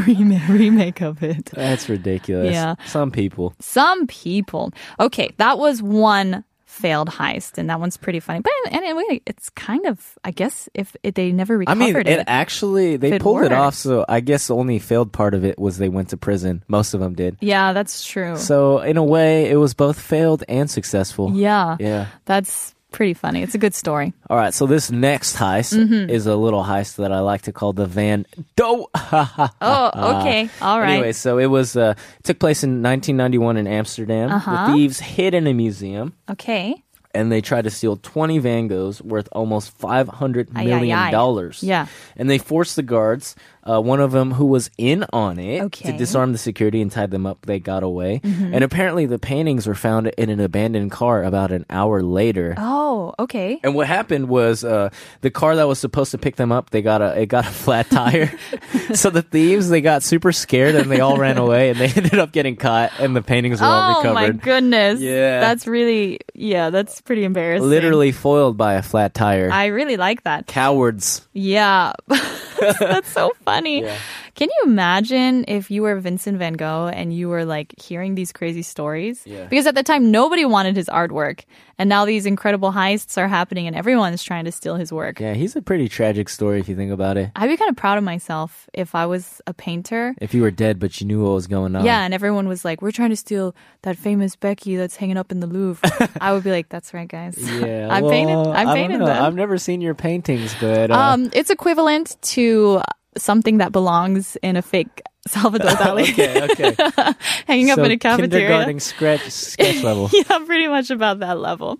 remake, 0.07 0.47
remake 0.49 1.01
of 1.01 1.21
it. 1.23 1.45
That's 1.53 1.89
ridiculous. 1.89 2.53
Yeah. 2.53 2.75
Some 2.85 3.11
people. 3.11 3.53
Some 3.59 4.07
people. 4.07 4.71
Okay, 4.99 5.31
that 5.37 5.57
was 5.57 5.81
one 5.83 6.43
failed 6.71 7.09
heist, 7.09 7.57
and 7.57 7.69
that 7.69 7.79
one's 7.79 7.97
pretty 7.97 8.19
funny. 8.21 8.39
But 8.39 8.53
anyway, 8.71 9.21
it's 9.25 9.49
kind 9.51 9.85
of, 9.85 10.17
I 10.23 10.31
guess, 10.31 10.69
if, 10.73 10.95
if 11.03 11.13
they 11.13 11.31
never 11.33 11.57
recovered. 11.57 11.81
I 11.81 11.85
mean, 11.85 11.95
it 11.97 12.07
it. 12.07 12.23
actually 12.27 12.95
they 12.97 13.19
pulled 13.19 13.43
it 13.43 13.51
off. 13.51 13.75
So 13.75 14.05
I 14.07 14.21
guess 14.21 14.47
the 14.47 14.55
only 14.55 14.79
failed 14.79 15.11
part 15.11 15.33
of 15.33 15.43
it 15.43 15.59
was 15.59 15.77
they 15.77 15.89
went 15.89 16.09
to 16.09 16.17
prison. 16.17 16.63
Most 16.67 16.93
of 16.93 17.01
them 17.01 17.13
did. 17.13 17.37
yeah, 17.41 17.73
that's 17.73 18.05
true. 18.05 18.37
So 18.37 18.79
in 18.79 18.95
a 18.97 19.03
way, 19.03 19.49
it 19.51 19.57
was 19.57 19.73
both 19.73 19.99
failed 19.99 20.43
and 20.47 20.71
successful. 20.71 21.31
yeah, 21.35 21.75
Yeah. 21.79 22.07
that's 22.25 22.73
pretty 22.91 23.13
funny. 23.15 23.41
It's 23.41 23.55
a 23.55 23.57
good 23.57 23.73
story. 23.73 24.13
All 24.29 24.37
right. 24.37 24.53
So 24.53 24.67
this 24.67 24.91
next 24.91 25.35
heist 25.37 25.73
Mm-hmm. 25.77 26.09
is 26.09 26.27
a 26.27 26.35
little 26.35 26.63
heist 26.63 26.97
that 26.97 27.11
I 27.11 27.19
like 27.21 27.43
to 27.43 27.51
call 27.53 27.73
the 27.73 27.85
Van 27.87 28.25
Do. 28.55 28.85
Oh, 28.95 30.19
okay. 30.19 30.49
All 30.61 30.79
right. 30.79 30.93
Anyway, 30.93 31.11
so 31.13 31.37
it 31.37 31.47
was 31.47 31.75
uh, 31.75 31.95
it 32.19 32.23
took 32.23 32.39
place 32.39 32.63
in 32.63 32.81
1991 32.83 33.57
in 33.57 33.67
Amsterdam. 33.67 34.29
Uh-huh. 34.31 34.67
The 34.67 34.73
thieves 34.73 34.99
hid 34.99 35.33
in 35.33 35.47
a 35.47 35.53
museum. 35.53 36.13
Okay. 36.29 36.75
and 37.13 37.29
they 37.31 37.41
tried 37.41 37.63
to 37.63 37.69
steal 37.69 37.97
20 37.97 38.39
Van 38.39 38.69
Goghs 38.69 39.01
worth 39.01 39.27
almost 39.33 39.71
500 39.79 40.47
Ay, 40.55 40.65
million 40.65 41.11
dollars. 41.11 41.61
Yeah. 41.61 41.87
And 42.15 42.29
they 42.29 42.37
forced 42.37 42.75
the 42.77 42.83
guards, 42.83 43.35
uh, 43.69 43.79
one 43.81 43.99
of 43.99 44.11
them 44.11 44.31
who 44.31 44.45
was 44.45 44.69
in 44.77 45.05
on 45.13 45.39
it, 45.39 45.59
to 45.59 45.65
Okay. 45.65 45.89
Mm-hmm. 45.89 45.97
disarm 45.97 46.31
the 46.31 46.37
security 46.37 46.81
and 46.81 46.91
tie 46.91 47.05
them 47.05 47.25
up. 47.25 47.45
They 47.45 47.59
got 47.59 47.83
away. 47.83 48.21
And 48.23 48.63
apparently 48.63 49.05
the 49.05 49.19
paintings 49.19 49.67
were 49.67 49.75
found 49.75 50.07
in 50.17 50.29
an 50.29 50.39
abandoned 50.39 50.91
car 50.91 51.23
about 51.23 51.51
an 51.51 51.65
hour 51.69 52.01
later. 52.01 52.55
Oh, 52.57 53.13
Okay. 53.19 53.59
And 53.63 53.75
what 53.75 53.87
happened 53.87 54.27
was 54.29 54.63
uh, 54.63 54.89
the 55.21 55.29
car 55.31 55.55
that 55.55 55.67
was 55.67 55.79
supposed 55.79 56.11
to 56.11 56.17
pick 56.17 56.35
them 56.35 56.51
up, 56.51 56.69
they 56.71 56.81
got 56.81 57.01
a 57.01 57.19
it 57.21 57.27
got 57.27 57.45
a 57.45 57.49
flat 57.51 57.89
tire. 57.89 58.31
so 58.93 59.09
the 59.09 59.21
thieves 59.21 59.69
they 59.69 59.81
got 59.81 60.03
super 60.03 60.31
scared 60.31 60.75
and 60.75 60.89
they 60.89 60.99
all 60.99 61.17
ran 61.17 61.37
away 61.45 61.69
and 61.69 61.79
they 61.79 61.87
ended 61.95 62.19
up 62.19 62.31
getting 62.31 62.55
caught 62.55 62.91
and 62.99 63.15
the 63.15 63.21
paintings 63.21 63.61
were 63.61 63.67
all 63.67 63.89
recovered. 64.01 64.09
Oh 64.09 64.13
my 64.13 64.29
goodness. 64.31 64.99
Yeah. 64.99 65.39
That's 65.39 65.67
really 65.67 66.19
yeah, 66.33 66.69
that's 66.69 67.01
pretty 67.01 67.23
embarrassing. 67.23 67.67
Literally 67.69 68.11
foiled 68.11 68.57
by 68.57 68.73
a 68.75 68.81
flat 68.81 69.13
tire. 69.13 69.49
I 69.51 69.67
really 69.67 69.97
like 69.97 70.23
that. 70.23 70.47
Cowards. 70.47 71.27
Yeah. 71.33 71.93
That's 72.79 73.11
so 73.11 73.31
funny. 73.43 73.81
Yeah. 73.81 73.97
Can 74.35 74.47
you 74.49 74.69
imagine 74.71 75.45
if 75.47 75.69
you 75.71 75.81
were 75.81 75.95
Vincent 75.99 76.37
van 76.37 76.53
Gogh 76.53 76.87
and 76.93 77.13
you 77.13 77.29
were 77.29 77.45
like 77.45 77.79
hearing 77.79 78.15
these 78.15 78.31
crazy 78.31 78.61
stories? 78.61 79.21
Yeah. 79.25 79.45
Because 79.45 79.67
at 79.67 79.75
the 79.75 79.83
time, 79.83 80.11
nobody 80.11 80.45
wanted 80.45 80.75
his 80.75 80.87
artwork. 80.87 81.43
And 81.77 81.89
now 81.89 82.05
these 82.05 82.25
incredible 82.25 82.71
heists 82.71 83.17
are 83.17 83.27
happening 83.27 83.65
and 83.67 83.75
everyone's 83.75 84.23
trying 84.23 84.45
to 84.45 84.51
steal 84.51 84.75
his 84.75 84.93
work. 84.93 85.19
Yeah, 85.19 85.33
he's 85.33 85.55
a 85.55 85.61
pretty 85.61 85.89
tragic 85.89 86.29
story 86.29 86.59
if 86.59 86.69
you 86.69 86.75
think 86.75 86.91
about 86.91 87.17
it. 87.17 87.31
I'd 87.35 87.47
be 87.47 87.57
kind 87.57 87.69
of 87.69 87.75
proud 87.75 87.97
of 87.97 88.03
myself 88.03 88.69
if 88.73 88.93
I 88.93 89.05
was 89.07 89.41
a 89.47 89.53
painter. 89.53 90.13
If 90.21 90.33
you 90.33 90.43
were 90.43 90.51
dead 90.51 90.79
but 90.79 91.01
you 91.01 91.07
knew 91.07 91.23
what 91.23 91.31
was 91.33 91.47
going 91.47 91.75
on. 91.75 91.83
Yeah, 91.83 92.03
and 92.03 92.13
everyone 92.13 92.47
was 92.47 92.63
like, 92.63 92.81
we're 92.81 92.91
trying 92.91 93.09
to 93.09 93.15
steal 93.15 93.55
that 93.81 93.97
famous 93.97 94.35
Becky 94.35 94.75
that's 94.75 94.95
hanging 94.95 95.17
up 95.17 95.31
in 95.31 95.39
the 95.39 95.47
Louvre. 95.47 96.09
I 96.21 96.33
would 96.33 96.43
be 96.43 96.51
like, 96.51 96.69
that's 96.69 96.93
right, 96.93 97.07
guys. 97.07 97.35
Yeah, 97.37 97.87
I 97.91 98.01
painted, 98.01 98.35
well, 98.35 98.51
I 98.53 98.63
don't 98.63 98.75
painted 98.75 98.99
know. 98.99 99.05
them. 99.07 99.23
I've 99.23 99.35
never 99.35 99.57
seen 99.57 99.81
your 99.81 99.95
paintings, 99.95 100.55
but 100.61 100.91
uh, 100.91 100.95
Um, 100.95 101.29
it's 101.33 101.49
equivalent 101.49 102.15
to 102.33 102.81
something 103.17 103.57
that 103.57 103.71
belongs 103.71 104.37
in 104.41 104.55
a 104.55 104.61
fake 104.61 105.01
Salvador 105.27 105.69
Dali, 105.77 106.11
okay, 106.13 106.73
okay. 106.73 107.13
hanging 107.45 107.69
up 107.69 107.77
in 107.77 107.91
a 107.91 107.97
cafeteria. 107.97 108.47
kindergarten 108.47 108.79
sketch 108.79 109.29
sketch 109.29 109.83
level. 109.83 110.09
yeah, 110.11 110.39
pretty 110.47 110.67
much 110.67 110.89
about 110.89 111.19
that 111.19 111.37
level. 111.37 111.77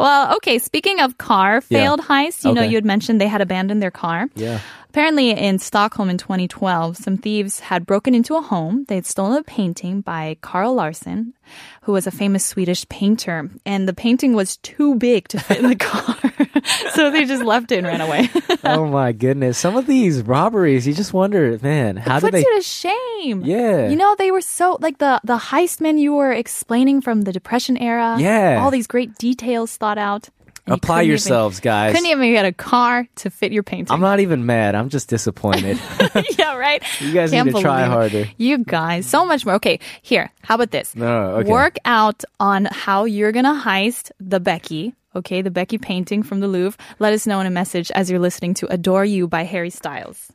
Well, 0.00 0.34
okay. 0.36 0.58
Speaking 0.58 0.98
of 1.00 1.16
car 1.16 1.62
Yeah. 1.68 1.78
failed 1.78 2.00
heist, 2.00 2.44
you 2.44 2.52
know, 2.52 2.62
you 2.62 2.74
had 2.74 2.84
mentioned 2.84 3.20
they 3.20 3.28
had 3.28 3.40
abandoned 3.40 3.80
their 3.80 3.92
car. 3.92 4.26
Yeah. 4.34 4.58
Apparently, 4.92 5.30
in 5.30 5.58
Stockholm 5.58 6.10
in 6.10 6.18
2012, 6.18 6.98
some 6.98 7.16
thieves 7.16 7.60
had 7.60 7.86
broken 7.86 8.14
into 8.14 8.36
a 8.36 8.42
home. 8.42 8.84
They 8.88 8.96
had 8.96 9.06
stolen 9.06 9.38
a 9.38 9.42
painting 9.42 10.02
by 10.02 10.36
Carl 10.42 10.74
Larsson, 10.74 11.32
who 11.80 11.92
was 11.92 12.06
a 12.06 12.10
famous 12.10 12.44
Swedish 12.44 12.86
painter, 12.90 13.48
and 13.64 13.88
the 13.88 13.94
painting 13.94 14.34
was 14.34 14.58
too 14.58 14.94
big 14.96 15.28
to 15.28 15.40
fit 15.40 15.60
in 15.60 15.70
the 15.70 15.76
car. 15.80 16.14
so 16.92 17.10
they 17.10 17.24
just 17.24 17.42
left 17.42 17.72
it 17.72 17.78
and 17.78 17.86
ran 17.86 18.02
away. 18.02 18.28
oh 18.64 18.86
my 18.86 19.12
goodness. 19.12 19.56
Some 19.56 19.78
of 19.78 19.86
these 19.86 20.20
robberies, 20.20 20.86
you 20.86 20.92
just 20.92 21.14
wonder, 21.14 21.58
man, 21.62 21.96
how 21.96 22.20
Puts 22.20 22.26
did 22.26 22.34
they 22.34 22.40
you 22.40 22.56
to 22.56 22.62
shame. 22.62 23.44
Yeah. 23.46 23.88
You 23.88 23.96
know, 23.96 24.14
they 24.18 24.30
were 24.30 24.42
so 24.42 24.76
like 24.82 24.98
the 24.98 25.22
the 25.24 25.38
heist 25.38 25.80
men 25.80 25.96
you 25.96 26.12
were 26.12 26.32
explaining 26.32 27.00
from 27.00 27.22
the 27.22 27.32
Depression 27.32 27.78
era. 27.78 28.18
Yeah. 28.18 28.60
All 28.62 28.70
these 28.70 28.86
great 28.86 29.16
details 29.16 29.74
thought 29.74 29.96
out. 29.96 30.28
You 30.66 30.74
apply 30.74 30.96
couldn't 30.96 31.02
even- 31.04 31.08
yourselves, 31.10 31.60
guys? 31.60 31.92
Couldn't 31.94 32.10
even 32.10 32.32
get 32.32 32.44
a 32.44 32.52
car 32.52 33.06
to 33.16 33.30
fit 33.30 33.52
your 33.52 33.62
painting. 33.62 33.92
I'm 33.92 34.00
not 34.00 34.20
even 34.20 34.46
mad. 34.46 34.74
I'm 34.74 34.88
just 34.88 35.08
disappointed. 35.08 35.78
yeah, 36.38 36.56
right. 36.56 36.82
You 37.00 37.12
guys 37.12 37.30
Can't 37.30 37.46
need 37.46 37.56
to 37.56 37.60
try 37.62 37.84
it. 37.84 37.88
harder. 37.88 38.28
You 38.36 38.58
guys, 38.58 39.06
so 39.06 39.24
much 39.24 39.44
more. 39.44 39.56
Okay, 39.56 39.80
here. 40.02 40.30
How 40.42 40.54
about 40.56 40.70
this? 40.70 40.94
No, 40.94 41.36
okay. 41.36 41.50
Work 41.50 41.76
out 41.84 42.22
on 42.38 42.66
how 42.66 43.04
you're 43.04 43.32
gonna 43.32 43.60
heist 43.64 44.10
the 44.20 44.38
Becky. 44.40 44.94
Okay, 45.14 45.42
the 45.42 45.50
Becky 45.50 45.76
painting 45.78 46.22
from 46.22 46.40
the 46.40 46.48
Louvre. 46.48 46.78
Let 46.98 47.12
us 47.12 47.26
know 47.26 47.38
in 47.40 47.46
a 47.46 47.50
message 47.50 47.90
as 47.90 48.10
you're 48.10 48.20
listening 48.20 48.54
to 48.54 48.66
"Adore 48.72 49.04
You" 49.04 49.28
by 49.28 49.44
Harry 49.44 49.68
Styles. 49.70 50.32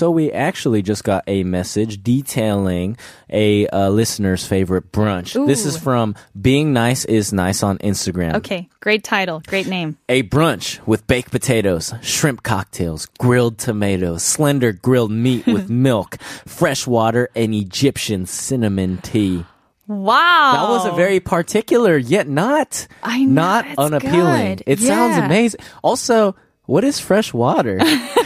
So 0.00 0.10
we 0.10 0.32
actually 0.32 0.80
just 0.80 1.04
got 1.04 1.24
a 1.26 1.44
message 1.44 2.02
detailing 2.02 2.96
a 3.28 3.66
uh, 3.66 3.90
listener's 3.90 4.46
favorite 4.46 4.92
brunch. 4.92 5.34
This 5.46 5.66
is 5.66 5.76
from 5.76 6.14
Being 6.40 6.72
Nice 6.72 7.04
is 7.04 7.34
Nice 7.34 7.62
on 7.62 7.76
Instagram. 7.80 8.36
Okay, 8.36 8.70
great 8.80 9.04
title, 9.04 9.42
great 9.46 9.66
name. 9.66 9.98
A 10.08 10.22
brunch 10.22 10.80
with 10.86 11.06
baked 11.06 11.30
potatoes, 11.30 11.92
shrimp 12.00 12.42
cocktails, 12.42 13.08
grilled 13.18 13.58
tomatoes, 13.58 14.22
slender 14.22 14.72
grilled 14.72 15.12
meat 15.12 15.46
with 15.46 15.68
milk, 15.88 16.18
fresh 16.46 16.86
water, 16.86 17.28
and 17.36 17.54
Egyptian 17.54 18.24
cinnamon 18.24 19.02
tea. 19.02 19.44
Wow, 19.86 20.52
That 20.54 20.68
was 20.70 20.86
a 20.86 20.96
very 20.96 21.20
particular, 21.20 21.98
yet 21.98 22.26
not 22.26 22.88
know, 23.04 23.16
not 23.16 23.66
unappealing. 23.76 24.56
good. 24.56 24.62
It 24.66 24.78
sounds 24.78 25.18
amazing. 25.18 25.60
Also, 25.84 26.36
what 26.64 26.84
is 26.84 27.00
fresh 27.00 27.34
water? 27.34 27.78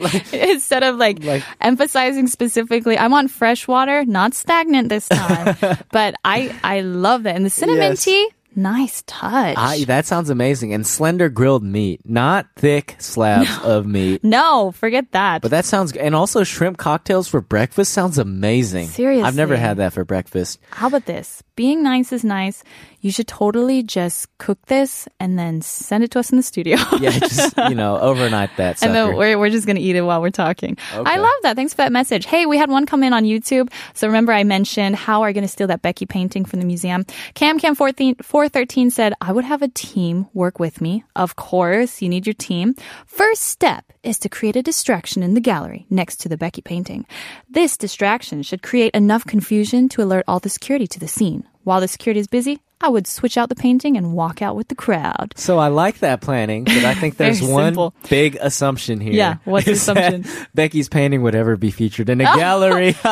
right. 0.02 0.34
Instead 0.34 0.82
of 0.82 0.96
like, 0.96 1.22
like- 1.24 1.42
emphasizing 1.60 2.26
specifically, 2.26 2.96
I 2.96 3.08
want 3.08 3.30
fresh 3.30 3.66
water, 3.68 4.04
not 4.04 4.34
stagnant 4.34 4.88
this 4.88 5.08
time. 5.08 5.56
but 5.92 6.14
I 6.24 6.54
I 6.62 6.80
love 6.80 7.24
that, 7.24 7.36
and 7.36 7.44
the 7.46 7.50
cinnamon 7.50 7.92
Yes. 7.92 8.04
tea, 8.04 8.28
nice 8.56 9.02
touch. 9.06 9.56
I, 9.58 9.84
that 9.84 10.06
sounds 10.06 10.30
amazing. 10.30 10.72
And 10.72 10.86
slender 10.86 11.28
grilled 11.28 11.64
meat, 11.64 12.00
not 12.04 12.46
thick 12.56 12.96
slabs 12.98 13.50
of 13.64 13.86
meat. 13.86 14.22
no, 14.24 14.72
forget 14.72 15.10
that. 15.12 15.42
But 15.42 15.50
that 15.50 15.64
sounds 15.64 15.92
and 15.92 16.14
also 16.14 16.44
shrimp 16.44 16.78
cocktails 16.78 17.26
for 17.28 17.40
breakfast 17.40 17.92
sounds 17.92 18.18
amazing. 18.18 18.86
Seriously, 18.88 19.24
I've 19.24 19.36
never 19.36 19.56
had 19.56 19.78
that 19.78 19.92
for 19.92 20.04
breakfast. 20.04 20.58
How 20.70 20.86
about 20.88 21.06
this? 21.06 21.42
Being 21.56 21.82
nice 21.82 22.12
is 22.12 22.24
nice. 22.24 22.64
You 23.00 23.12
should 23.12 23.28
totally 23.28 23.82
just 23.82 24.26
cook 24.38 24.58
this 24.66 25.06
and 25.20 25.38
then 25.38 25.62
send 25.62 26.02
it 26.02 26.10
to 26.12 26.18
us 26.18 26.30
in 26.30 26.36
the 26.36 26.42
studio. 26.42 26.76
Yeah, 27.04 27.10
just 27.10 27.56
you 27.68 27.74
know, 27.74 27.98
overnight 27.98 28.50
that 28.56 28.78
sucker. 28.78 28.88
And 28.94 28.96
then 28.96 29.16
we're, 29.16 29.38
we're 29.38 29.50
just 29.50 29.66
going 29.66 29.76
to 29.76 29.82
eat 29.82 29.94
it 29.94 30.00
while 30.02 30.22
we're 30.22 30.30
talking. 30.30 30.78
I 30.92 31.18
love 31.18 31.34
that. 31.42 31.54
Thanks 31.54 31.74
for 31.74 31.78
that 31.78 31.92
message. 31.92 32.24
Hey, 32.24 32.46
we 32.46 32.56
had 32.56 32.70
one 32.70 32.86
come 32.86 33.02
in 33.02 33.12
on 33.12 33.24
YouTube. 33.24 33.70
So 33.92 34.06
remember 34.06 34.32
I 34.32 34.44
mentioned 34.44 34.96
how 34.96 35.22
are 35.22 35.28
you 35.28 35.34
going 35.34 35.42
to 35.42 35.48
steal 35.48 35.66
that 35.66 35.82
Becky 35.82 36.06
painting 36.06 36.44
from 36.44 36.60
the 36.60 36.66
museum? 36.66 37.04
cam 37.34 37.58
CamCam413 37.58 38.90
said, 38.90 39.12
I 39.20 39.32
would 39.32 39.44
have 39.44 39.62
a 39.62 39.68
team 39.68 40.26
work 40.32 40.58
with 40.58 40.80
me. 40.80 41.04
Of 41.14 41.36
course, 41.36 42.00
you 42.00 42.08
need 42.08 42.26
your 42.26 42.34
team. 42.34 42.74
First 43.06 43.42
step 43.42 43.92
is 44.02 44.18
to 44.20 44.28
create 44.28 44.56
a 44.56 44.62
distraction 44.62 45.22
in 45.22 45.34
the 45.34 45.40
gallery 45.40 45.86
next 45.90 46.16
to 46.20 46.28
the 46.28 46.36
Becky 46.36 46.62
painting. 46.62 47.06
This 47.50 47.76
distraction 47.76 48.42
should 48.42 48.62
create 48.62 48.94
enough 48.94 49.24
confusion 49.26 49.88
to 49.90 50.02
alert 50.02 50.24
all 50.26 50.40
the 50.40 50.48
security 50.48 50.86
to 50.86 51.00
the 51.00 51.08
scene. 51.08 51.43
While 51.64 51.80
the 51.80 51.88
security 51.88 52.20
is 52.20 52.26
busy, 52.26 52.60
I 52.80 52.88
would 52.88 53.06
switch 53.06 53.38
out 53.38 53.48
the 53.48 53.54
painting 53.54 53.96
and 53.96 54.12
walk 54.12 54.42
out 54.42 54.56
with 54.56 54.68
the 54.68 54.74
crowd. 54.74 55.32
so 55.36 55.58
I 55.58 55.68
like 55.68 56.00
that 56.00 56.20
planning, 56.20 56.64
but 56.64 56.84
I 56.84 56.92
think 56.94 57.16
there's 57.18 57.40
one 57.40 57.68
simple. 57.72 57.94
big 58.10 58.36
assumption 58.40 59.00
here. 59.00 59.12
Yeah, 59.14 59.36
what's 59.44 59.64
the 59.64 59.72
assumption? 59.72 60.24
Becky's 60.54 60.90
painting 60.90 61.22
would 61.22 61.34
ever 61.34 61.56
be 61.56 61.70
featured 61.70 62.10
in 62.10 62.20
a 62.20 62.24
gallery. 62.36 62.94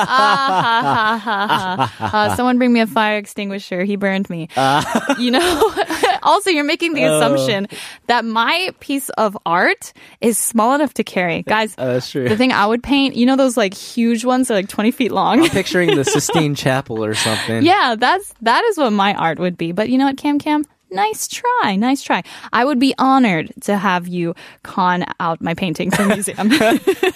Uh, 1.13 2.37
someone 2.37 2.59
bring 2.59 2.73
me 2.73 2.81
a 2.81 2.87
fire 2.87 3.17
extinguisher. 3.17 3.85
He 3.85 3.97
burned 3.97 4.29
me. 4.29 4.49
Uh. 4.57 4.83
you 5.19 5.31
know, 5.31 5.75
also, 6.23 6.51
you're 6.51 6.65
making 6.65 6.93
Oh. 6.93 6.95
the 6.95 7.05
assumption 7.17 7.69
that 8.07 8.25
my 8.25 8.71
piece 8.81 9.09
of 9.11 9.37
art 9.47 9.93
is 10.21 10.39
small 10.39 10.75
enough 10.75 10.95
to 10.95 11.05
carry. 11.05 11.43
Guys, 11.43 11.75
Oh, 11.79 11.95
that's 11.95 12.11
true. 12.11 12.29
the 12.29 12.37
thing 12.37 12.53
I 12.53 12.67
would 12.67 12.83
paint, 12.83 13.15
you 13.17 13.27
know, 13.27 13.37
those 13.37 13.57
like 13.57 13.75
huge 13.75 14.25
ones, 14.25 14.49
they're 14.49 14.57
like 14.59 14.69
20 14.69 14.91
feet 14.91 15.13
long. 15.13 15.43
I'm 15.43 15.51
picturing 15.51 15.95
the 15.97 16.05
Sistine 16.17 16.55
Chapel 16.55 17.05
or 17.05 17.15
something. 17.15 17.63
yeah, 17.65 17.95
that's, 17.99 18.33
that 18.43 18.65
is 18.65 18.77
what 18.79 18.93
my 18.93 19.15
art 19.15 19.39
would 19.39 19.57
be. 19.57 19.73
But 19.73 19.89
you 19.89 19.99
know 19.99 20.07
what, 20.07 20.17
Cam 20.17 20.39
Cam? 20.39 20.65
Nice 20.93 21.27
try, 21.27 21.75
nice 21.77 22.03
try. 22.03 22.23
I 22.53 22.65
would 22.65 22.79
be 22.79 22.95
honored 22.99 23.53
to 23.63 23.77
have 23.77 24.07
you 24.07 24.35
con 24.63 25.05
out 25.21 25.41
my 25.41 25.55
painting 25.55 25.91
from 25.91 26.09
the 26.09 26.15
museum. 26.15 26.51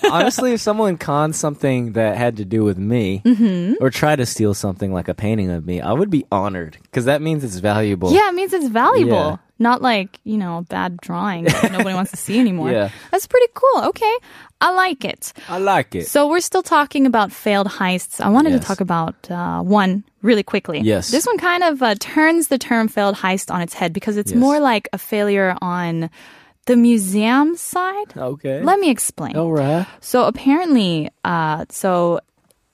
Honestly, 0.12 0.52
if 0.54 0.60
someone 0.60 0.96
conned 0.96 1.36
something 1.36 1.92
that 1.92 2.16
had 2.16 2.36
to 2.38 2.44
do 2.44 2.64
with 2.64 2.78
me 2.78 3.22
Mm-hmm. 3.24 3.74
or 3.84 3.90
try 3.90 4.16
to 4.16 4.24
steal 4.26 4.54
something 4.54 4.92
like 4.92 5.08
a 5.08 5.14
painting 5.14 5.50
of 5.50 5.66
me, 5.66 5.80
I 5.80 5.92
would 5.92 6.10
be 6.10 6.24
honored 6.32 6.78
because 6.82 7.04
that 7.04 7.20
means 7.22 7.44
it's 7.44 7.56
valuable. 7.58 8.12
Yeah, 8.12 8.28
it 8.30 8.34
means 8.34 8.52
it's 8.52 8.68
valuable. 8.68 9.12
Yeah. 9.12 9.36
Not 9.58 9.80
like, 9.80 10.20
you 10.24 10.36
know, 10.36 10.58
a 10.58 10.62
bad 10.62 10.98
drawing 10.98 11.44
that 11.44 11.72
nobody 11.76 11.94
wants 11.94 12.10
to 12.10 12.16
see 12.18 12.38
anymore. 12.38 12.70
Yeah. 12.70 12.90
That's 13.10 13.26
pretty 13.26 13.46
cool. 13.54 13.84
Okay. 13.84 14.14
I 14.60 14.70
like 14.72 15.04
it. 15.04 15.32
I 15.48 15.58
like 15.58 15.94
it. 15.94 16.06
So 16.08 16.28
we're 16.28 16.40
still 16.40 16.62
talking 16.62 17.06
about 17.06 17.32
failed 17.32 17.66
heists. 17.66 18.20
I 18.20 18.28
wanted 18.28 18.52
Yes. 18.52 18.60
to 18.60 18.66
talk 18.66 18.80
about 18.80 19.30
uh, 19.30 19.62
one 19.62 20.04
really 20.22 20.42
quickly. 20.42 20.80
Yes. 20.80 21.10
This 21.10 21.26
one 21.26 21.38
kind 21.38 21.62
of 21.62 21.82
uh, 21.82 21.94
turns 21.98 22.48
the 22.48 22.58
term 22.58 22.88
failed 22.88 23.16
heist 23.16 23.50
on 23.52 23.60
its 23.62 23.72
head 23.74 23.92
because 23.92 24.16
it's 24.18 24.32
Yes. 24.32 24.38
more 24.40 24.60
like 24.60 24.88
a 24.92 24.98
failure 24.98 25.56
on 25.62 26.10
the 26.66 26.76
museum 26.76 27.56
side. 27.56 28.12
okay. 28.16 28.60
Let 28.62 28.78
me 28.80 28.90
explain. 28.90 29.36
All 29.36 29.52
right. 29.52 29.86
So 30.00 30.24
apparently, 30.24 31.08
uh, 31.24 31.64
so 31.70 32.20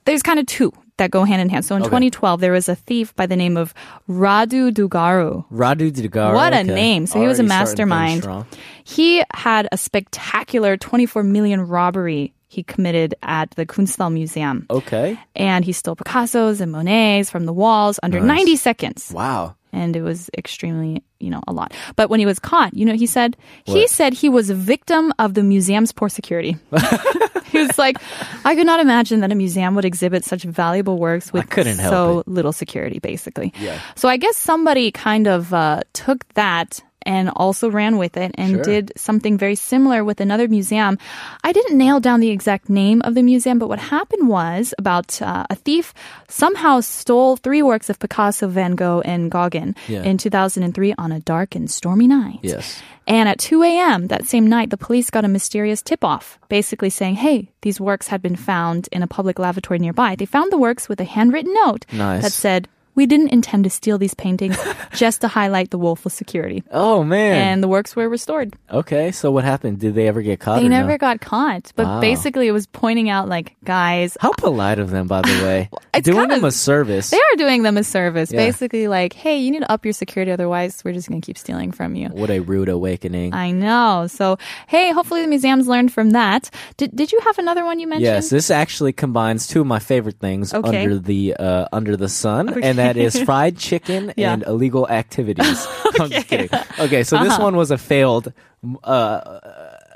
there's 0.05 0.23
kind 0.23 0.39
of 0.41 0.47
two 0.47 0.73
that 1.03 1.11
go 1.11 1.25
hand 1.25 1.43
in 1.43 1.49
hand. 1.51 1.65
So 1.65 1.75
in 1.77 1.83
Okay. 1.83 1.91
2012, 1.91 2.41
there 2.41 2.53
was 2.53 2.69
a 2.69 2.75
thief 2.77 3.15
by 3.17 3.27
the 3.27 3.37
name 3.37 3.57
of 3.57 3.75
Radu 4.09 4.71
Dogaru. 4.71 5.45
Radu 5.53 5.91
Dugar. 5.91 6.33
What 6.35 6.53
a 6.55 6.61
okay. 6.61 6.75
name. 6.75 7.07
So 7.07 7.21
he 7.21 7.27
was 7.27 7.39
a 7.39 7.43
Already 7.43 7.49
mastermind. 7.49 8.47
He 8.85 9.23
had 9.35 9.69
a 9.73 9.77
spectacular 9.77 10.77
24 10.77 11.23
million 11.25 11.61
robbery 11.63 12.33
he 12.49 12.63
committed 12.63 13.15
at 13.23 13.51
the 13.53 13.65
Kunsthal 13.65 14.13
Museum. 14.13 14.67
Okay. 14.71 15.19
And 15.35 15.65
he 15.65 15.73
stole 15.73 15.97
Picasso's 15.97 16.61
and 16.61 16.71
Monet's 16.71 17.31
from 17.31 17.47
the 17.47 17.53
walls 17.53 17.99
under 18.03 18.21
Nice. 18.21 18.39
90 18.45 18.57
seconds. 18.57 19.11
Wow. 19.13 19.57
And 19.73 19.97
it 19.97 20.03
was 20.03 20.29
extremely, 20.37 21.03
you 21.19 21.31
know, 21.31 21.43
a 21.49 21.53
lot. 21.53 21.73
But 21.97 22.11
when 22.11 22.21
he 22.21 22.27
was 22.27 22.39
caught, 22.39 22.75
you 22.75 22.85
know, 22.85 22.95
he 22.95 23.07
said 23.07 23.37
he 23.65 23.87
said 23.89 24.13
he 24.13 24.29
was 24.29 24.51
a 24.51 24.55
victim 24.55 25.13
of 25.19 25.35
the 25.35 25.43
museum's 25.43 25.93
poor 25.93 26.09
security. 26.09 26.57
he 27.47 27.59
was 27.59 27.79
like, 27.79 27.97
I 28.45 28.55
could 28.55 28.67
not 28.67 28.81
imagine 28.81 29.21
that 29.21 29.33
a 29.33 29.35
museum 29.35 29.75
would 29.75 29.85
exhibit 29.85 30.25
such 30.25 30.43
valuable 30.43 30.99
works 30.99 31.33
with 31.33 31.49
so 31.89 32.23
little 32.27 32.53
security, 32.53 32.99
basically. 32.99 33.53
Yeah. 33.59 33.81
So 33.95 34.09
I 34.09 34.17
guess 34.17 34.37
somebody 34.37 34.91
kind 34.91 35.27
of 35.27 35.55
uh, 35.55 35.83
took 35.93 36.27
that 36.35 36.83
and 37.07 37.31
also 37.37 37.71
ran 37.71 37.97
with 37.99 38.17
it 38.17 38.33
and 38.37 38.51
Sure. 38.53 38.63
did 38.63 38.93
something 38.97 39.39
very 39.39 39.55
similar 39.55 40.05
with 40.05 40.21
another 40.21 40.49
museum. 40.49 40.99
I 41.45 41.53
didn't 41.53 41.77
nail 41.79 42.01
down 42.01 42.21
the 42.21 42.31
exact 42.31 42.69
name 42.69 43.03
of 43.05 43.15
the 43.15 43.23
museum, 43.23 43.59
but 43.59 43.69
what 43.69 43.79
happened 43.79 44.29
was 44.29 44.75
about 44.79 45.21
uh, 45.23 45.45
a 45.51 45.55
thief 45.55 45.93
somehow 46.29 46.81
stole 46.81 47.37
three 47.37 47.63
works 47.63 47.91
of 47.91 47.99
Picasso, 47.99 48.49
Van 48.49 48.75
Gogh, 48.75 49.03
and 49.05 49.31
Gauguin 49.31 49.75
Yeah. 49.89 50.03
in 50.03 50.19
2003 50.19 50.95
on 50.99 51.13
a 51.13 51.21
dark 51.21 51.55
and 51.55 51.71
stormy 51.71 52.07
night. 52.07 52.39
Yes. 52.43 52.81
And 53.07 53.29
at 53.29 53.39
2 53.41 53.63
a.m. 53.65 54.07
that 54.09 54.27
same 54.27 54.47
night, 54.47 54.71
the 54.71 54.77
police 54.77 55.11
got 55.11 55.25
a 55.25 55.29
mysterious 55.29 55.83
tip 55.83 56.05
off, 56.05 56.39
basically 56.49 56.89
saying, 56.91 57.17
hey, 57.17 57.51
these 57.63 57.81
works 57.81 58.07
had 58.07 58.23
been 58.23 58.37
found 58.37 58.89
in 58.93 59.03
a 59.03 59.09
public 59.09 59.41
lavatory 59.41 59.81
nearby. 59.81 60.15
They 60.15 60.25
found 60.27 60.53
the 60.53 60.59
works 60.59 60.89
with 60.89 61.01
a 61.01 61.05
handwritten 61.05 61.53
note 61.65 61.85
Nice. 61.93 62.23
that 62.23 62.31
said, 62.33 62.69
we 62.95 63.07
didn't 63.07 63.29
intend 63.29 63.65
to 63.65 63.71
steal 63.71 63.99
these 63.99 64.15
paintings 64.15 64.59
just 64.95 65.21
to 65.23 65.29
highlight 65.29 65.71
the 65.71 65.79
woeful 65.79 66.11
security. 66.11 66.63
Oh 66.71 67.03
man. 67.05 67.35
And 67.53 67.63
the 67.63 67.69
works 67.69 67.97
were 67.97 68.09
restored. 68.09 68.55
okay, 68.71 69.13
so 69.13 69.31
what 69.31 69.45
happened? 69.45 69.81
Did 69.81 69.95
they 69.95 70.09
ever 70.09 70.23
get 70.23 70.41
caught? 70.41 70.61
They 70.61 70.69
never 70.69 70.93
no? 70.93 70.99
got 70.99 71.21
caught. 71.21 71.73
But 71.77 71.87
Wow. 71.87 72.01
basically, 72.01 72.49
it 72.49 72.53
was 72.53 72.67
pointing 72.67 73.09
out, 73.11 73.29
like, 73.29 73.55
guys, 73.65 74.17
How 74.21 74.33
polite 74.33 74.79
of 74.79 74.91
them, 74.91 75.07
by 75.07 75.23
the 75.23 75.29
way. 75.45 75.71
Doing 76.03 76.19
kinda- 76.21 76.35
them 76.37 76.45
a 76.45 76.51
service. 76.51 77.11
they 77.11 77.17
are 77.19 77.37
doing 77.37 77.63
them 77.63 77.77
a 77.77 77.85
service. 77.85 78.33
Yeah. 78.33 78.39
Basically, 78.45 78.89
like, 78.89 79.13
hey, 79.13 79.37
you 79.39 79.51
need 79.51 79.61
to 79.61 79.71
up 79.71 79.85
your 79.85 79.93
security, 79.93 80.33
otherwise, 80.33 80.83
we're 80.85 80.93
just 80.95 81.09
going 81.09 81.21
to 81.21 81.25
keep 81.25 81.39
stealing 81.39 81.71
from 81.73 81.95
you. 81.95 82.09
What 82.09 82.31
a 82.31 82.41
rude 82.41 82.69
awakening. 82.69 83.35
I 83.35 83.51
know. 83.53 84.07
So, 84.09 84.39
hey, 84.67 84.91
hopefully 84.93 85.23
the 85.23 85.29
museums 85.29 85.67
learned 85.69 85.93
from 85.93 86.11
that. 86.11 86.51
Did, 86.77 86.95
did 86.97 87.13
you 87.13 87.21
have 87.21 87.39
another 87.39 87.65
one 87.65 87.79
you 87.81 87.87
mentioned? 87.87 88.05
Yes, 88.05 88.31
this 88.31 88.51
actually 88.51 88.93
combines 88.93 89.47
two 89.47 89.61
of 89.61 89.67
my 89.67 89.79
favorite 89.79 90.19
things 90.19 90.53
Okay. 90.55 90.83
under 90.83 90.99
the 90.99 91.35
uh, 91.39 91.67
under 91.73 91.97
the 91.97 92.09
sun, 92.09 92.49
and 92.63 92.79
that 92.83 92.97
is 92.97 93.21
fried 93.29 93.57
chicken 93.59 94.13
Yeah. 94.17 94.33
and 94.33 94.43
illegal 94.45 94.89
activities. 94.89 95.67
I'm 96.01 96.11
just 96.11 96.29
kidding. 96.29 96.49
Okay, 96.79 97.03
so 97.05 97.19
this 97.23 97.33
Uh-huh. 97.35 97.43
one 97.43 97.57
was 97.57 97.71
a 97.71 97.79
failed. 97.79 98.33
Uh, 98.85 99.41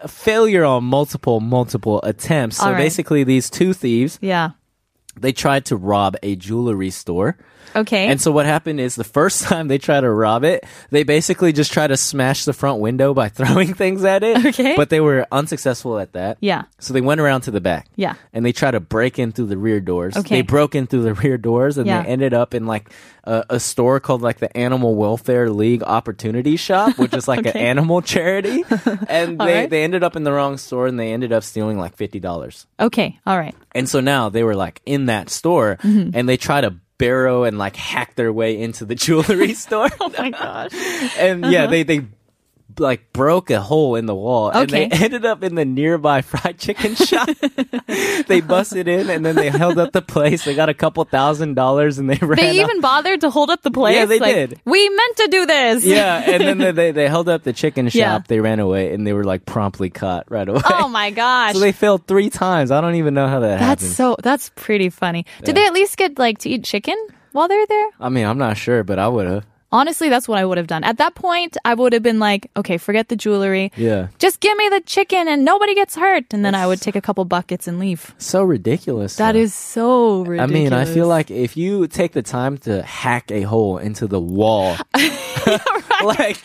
failure 0.07 0.65
on 0.65 0.85
multiple 0.85 1.41
multiple 1.41 2.01
attempts. 2.03 2.57
So 2.59 2.67
right. 2.71 2.77
basically, 2.77 3.25
these 3.25 3.49
two 3.51 3.73
thieves 3.73 4.19
Yeah. 4.21 4.51
They 5.21 5.33
tried 5.33 5.67
to 5.67 5.77
rob 5.77 6.17
a 6.23 6.37
jewelry 6.37 6.91
store. 6.91 7.37
Okay. 7.75 8.07
And 8.09 8.19
so 8.19 8.31
what 8.33 8.47
happened 8.47 8.81
is 8.81 8.95
the 8.95 9.05
first 9.05 9.43
time 9.49 9.69
they 9.69 9.77
try 9.77 10.01
to 10.01 10.09
rob 10.11 10.45
it, 10.45 10.65
they 10.91 11.03
basically 11.03 11.53
just 11.53 11.73
try 11.73 11.87
to 11.87 11.97
smash 11.97 12.45
the 12.47 12.55
front 12.55 12.81
window 12.81 13.13
by 13.13 13.29
throwing 13.31 13.75
things 13.75 14.03
at 14.05 14.23
it. 14.23 14.47
Okay. 14.47 14.77
But 14.77 14.89
they 14.89 15.01
were 15.01 15.27
unsuccessful 15.31 15.99
at 15.99 16.13
that. 16.15 16.39
yeah. 16.41 16.65
So 16.79 16.95
they 16.95 17.03
went 17.03 17.21
around 17.21 17.43
to 17.43 17.51
the 17.51 17.61
back. 17.61 17.89
Yeah. 17.97 18.15
And 18.33 18.47
they 18.47 18.53
tried 18.53 18.71
to 18.71 18.81
break 18.81 19.19
in 19.19 19.33
through 19.33 19.47
the 19.47 19.59
rear 19.59 19.81
doors. 19.81 20.17
Okay. 20.17 20.37
They 20.37 20.43
broke 20.43 20.75
in 20.75 20.87
through 20.87 21.03
the 21.03 21.15
rear 21.23 21.37
doors 21.37 21.77
and 21.77 21.87
Yeah. 21.87 22.03
they 22.03 22.09
ended 22.09 22.33
up 22.33 22.55
in 22.55 22.65
like 22.67 22.91
a, 23.25 23.45
a 23.51 23.61
store 23.61 24.01
called 24.01 24.23
like 24.23 24.39
the 24.39 24.57
Animal 24.57 24.95
Welfare 24.95 25.51
League 25.51 25.83
Opportunity 25.83 26.57
Shop, 26.57 26.97
which 26.99 27.13
is 27.13 27.27
like 27.29 27.45
an 27.45 27.57
animal 27.57 28.01
charity. 28.01 28.65
and 29.09 29.39
they, 29.39 29.55
right. 29.61 29.71
they 29.71 29.83
ended 29.85 30.03
up 30.03 30.17
in 30.17 30.23
the 30.25 30.33
wrong 30.33 30.57
store 30.57 30.87
and 30.87 30.99
they 30.99 31.13
ended 31.13 31.33
up 31.33 31.43
stealing 31.43 31.77
like 31.79 31.97
$50. 31.97 32.67
Okay. 32.81 33.19
All 33.27 33.37
right. 33.37 33.55
And 33.73 33.87
so 33.89 34.01
now 34.01 34.29
they 34.31 34.45
were 34.45 34.55
like 34.55 34.81
in 34.87 35.06
that 35.07 35.31
store 35.31 35.79
Mm-hmm. 35.83 36.11
and 36.15 36.29
they 36.29 36.37
try 36.37 36.61
to 36.61 36.75
barrow 36.99 37.45
and 37.45 37.59
like 37.59 37.77
hack 37.77 38.15
their 38.15 38.33
way 38.33 38.59
into 38.61 38.85
the 38.87 38.95
jewelry 38.95 39.53
store. 39.65 39.89
Oh 40.01 40.13
my 40.19 40.31
gosh. 40.31 40.73
and 41.19 41.45
yeah, 41.47 41.67
they 41.67 41.83
they 41.83 42.07
like 42.79 43.13
broke 43.13 43.51
a 43.51 43.61
hole 43.61 43.95
in 43.97 44.05
the 44.07 44.15
wall 44.15 44.51
and 44.51 44.69
they 44.69 44.87
ended 44.91 45.25
up 45.25 45.43
in 45.43 45.55
the 45.55 45.65
nearby 45.65 46.21
fried 46.21 46.59
chicken 46.59 46.95
shop. 46.95 47.29
they 48.27 48.41
busted 48.41 48.87
in 48.89 49.09
and 49.09 49.25
then 49.25 49.35
they 49.35 49.49
held 49.51 49.79
up 49.79 49.93
the 49.93 50.03
place. 50.03 50.45
They 50.45 50.55
got 50.55 50.69
a 50.69 50.75
couple 50.75 51.03
thousand 51.05 51.55
dollars 51.55 51.99
and 51.99 52.11
they 52.11 52.17
ran 52.27 52.37
They 52.37 52.61
even 52.61 52.81
bothered 52.81 53.21
to 53.23 53.31
hold 53.31 53.49
up 53.51 53.63
the 53.63 53.71
place. 53.71 53.97
Yeah, 53.97 54.05
they 54.05 54.19
Like, 54.19 54.35
did. 54.35 54.61
We 54.65 54.89
meant 54.89 55.17
to 55.19 55.29
do 55.29 55.47
this. 55.47 55.85
yeah, 55.85 56.31
and 56.31 56.43
then 56.43 56.59
they, 56.59 56.73
they, 56.73 56.93
they 56.93 57.09
held 57.09 57.29
up 57.29 57.45
the 57.45 57.53
chicken 57.53 57.89
shop. 57.89 57.95
Yeah. 57.95 58.19
They 58.29 58.41
ran 58.41 58.61
away 58.61 58.93
and 58.93 59.07
they 59.07 59.13
were 59.13 59.25
like 59.25 59.47
promptly 59.47 59.89
caught 59.91 60.31
right 60.31 60.49
away. 60.49 60.61
Oh 60.67 60.89
my 60.89 61.11
gosh. 61.11 61.55
so 61.55 61.61
they 61.61 61.73
failed 61.73 62.07
three 62.07 62.29
times. 62.31 62.71
I 62.71 62.81
don't 62.81 62.97
even 62.97 63.15
know 63.15 63.29
how 63.29 63.41
that 63.41 63.59
that's 63.59 63.63
happened. 63.63 63.81
That's 63.89 63.97
so. 63.97 64.17
That's 64.23 64.51
pretty 64.55 64.91
funny. 64.91 65.25
Did 65.41 65.49
Yeah. 65.49 65.55
they 65.63 65.67
at 65.67 65.73
least 65.73 65.97
get 65.97 66.19
like 66.19 66.39
to 66.41 66.51
eat 66.51 66.65
chicken 66.65 66.97
while 67.33 67.49
they're 67.49 67.67
there? 67.67 67.89
I 68.01 68.09
mean, 68.11 68.27
I'm 68.27 68.39
not 68.39 68.57
sure, 68.57 68.83
but 68.85 68.99
I 68.99 69.09
would 69.09 69.27
have. 69.27 69.47
Honestly, 69.77 70.09
that's 70.09 70.27
what 70.27 70.39
I 70.39 70.45
would 70.47 70.57
have 70.57 70.67
done. 70.67 70.85
At 70.85 70.97
that 70.97 71.15
point, 71.15 71.59
I 71.63 71.75
would 71.75 71.93
have 71.93 72.03
been 72.03 72.19
like, 72.19 72.51
okay, 72.57 72.79
forget 72.79 73.09
the 73.09 73.17
jewelry. 73.17 73.71
Yeah. 73.77 74.09
Just 74.19 74.41
give 74.41 74.57
me 74.57 74.71
the 74.71 74.81
chicken 74.81 75.29
and 75.29 75.45
nobody 75.45 75.75
gets 75.75 75.95
hurt. 75.95 76.33
And 76.33 76.43
then 76.45 76.55
I 76.55 76.67
would 76.67 76.81
take 76.81 76.97
a 76.97 77.03
couple 77.03 77.27
buckets 77.27 77.69
and 77.69 77.79
leave. 77.79 78.15
So 78.17 78.43
ridiculous. 78.43 79.17
That 79.17 79.33
though. 79.33 79.41
is 79.41 79.53
so 79.53 80.23
ridiculous. 80.23 80.51
I 80.51 80.55
mean, 80.55 80.73
I 80.73 80.87
feel 80.87 81.09
like 81.09 81.31
if 81.31 81.59
you 81.59 81.87
take 81.89 82.13
the 82.13 82.23
time 82.23 82.57
to 82.59 82.83
hack 82.83 83.31
a 83.31 83.43
hole 83.43 83.77
into 83.77 84.07
the 84.07 84.19
wall, 84.19 84.77
like 86.05 86.39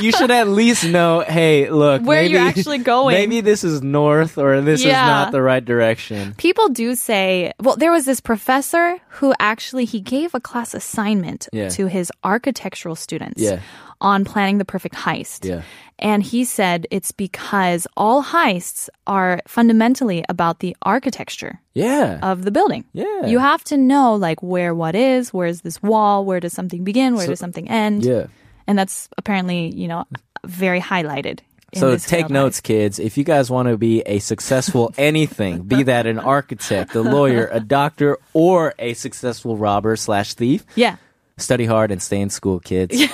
you 0.00 0.12
should 0.12 0.30
at 0.30 0.48
least 0.48 0.84
know, 0.84 1.20
hey, 1.20 1.70
look, 1.70 2.02
Where 2.02 2.22
maybe, 2.22 2.32
you're 2.34 2.42
actually 2.42 2.78
going. 2.78 3.14
Maybe 3.16 3.40
this 3.40 3.64
is 3.64 3.82
north 3.82 4.38
or 4.38 4.60
this 4.60 4.80
is 4.80 4.92
not 4.92 5.32
the 5.32 5.42
right 5.42 5.64
direction. 5.64 6.34
people 6.36 6.68
do 6.68 6.94
say 6.94 7.52
well 7.60 7.76
there 7.76 7.92
was 7.92 8.04
this 8.04 8.20
professor 8.20 8.98
who 9.08 9.32
actually 9.40 9.84
he 9.84 10.00
gave 10.00 10.34
a 10.34 10.40
class 10.40 10.74
assignment 10.74 11.48
Yeah. 11.52 11.68
to 11.70 11.86
his 11.86 12.10
architectural 12.24 12.94
students 12.96 13.40
Yeah. 13.40 13.60
on 14.00 14.24
planning 14.24 14.58
the 14.58 14.64
perfect 14.64 14.94
heist 14.94 15.44
Yeah. 15.48 15.62
and 15.98 16.22
he 16.22 16.44
said 16.44 16.86
it's 16.90 17.12
because 17.12 17.86
all 17.96 18.22
heists 18.22 18.88
are 19.06 19.40
fundamentally 19.46 20.24
about 20.28 20.60
the 20.60 20.76
architecture 20.82 21.60
Yeah. 21.74 22.18
of 22.22 22.44
the 22.44 22.50
building 22.50 22.84
Yeah. 22.92 23.26
you 23.26 23.38
have 23.38 23.62
to 23.64 23.76
know 23.76 24.14
like 24.14 24.42
where 24.42 24.74
what 24.74 24.94
is 24.94 25.32
where 25.32 25.48
is 25.48 25.60
this 25.62 25.82
wall 25.82 26.24
where 26.24 26.40
does 26.40 26.52
something 26.52 26.84
begin 26.84 27.14
where 27.14 27.26
So- 27.26 27.32
does 27.32 27.40
something 27.40 27.68
end 27.68 28.04
yeah. 28.04 28.26
And 28.66 28.78
that's 28.78 29.08
apparently 29.18 29.68
you 29.74 29.88
know 29.88 30.04
very 30.44 30.80
highlighted 30.80 31.40
So 31.74 31.96
take 31.96 32.30
notes, 32.30 32.60
heist. 32.60 32.64
kids. 32.64 32.98
If 32.98 33.16
you 33.18 33.24
guys 33.24 33.50
want 33.50 33.68
to 33.68 33.76
be 33.76 34.02
a 34.02 34.18
successful 34.18 34.92
anything, 34.98 35.62
be 35.62 35.84
that 35.84 36.06
an 36.06 36.18
architect, 36.18 36.94
a 36.94 37.02
lawyer, 37.02 37.48
a 37.52 37.60
doctor, 37.60 38.18
or 38.32 38.74
a 38.78 38.94
successful 38.94 39.56
robber 39.56 39.96
slash 39.96 40.34
thief, 40.34 40.64
yeah 40.74 40.96
study 41.38 41.64
hard 41.64 41.90
and 41.90 42.02
stay 42.02 42.20
in 42.20 42.30
school, 42.30 42.60
kids. 42.60 43.00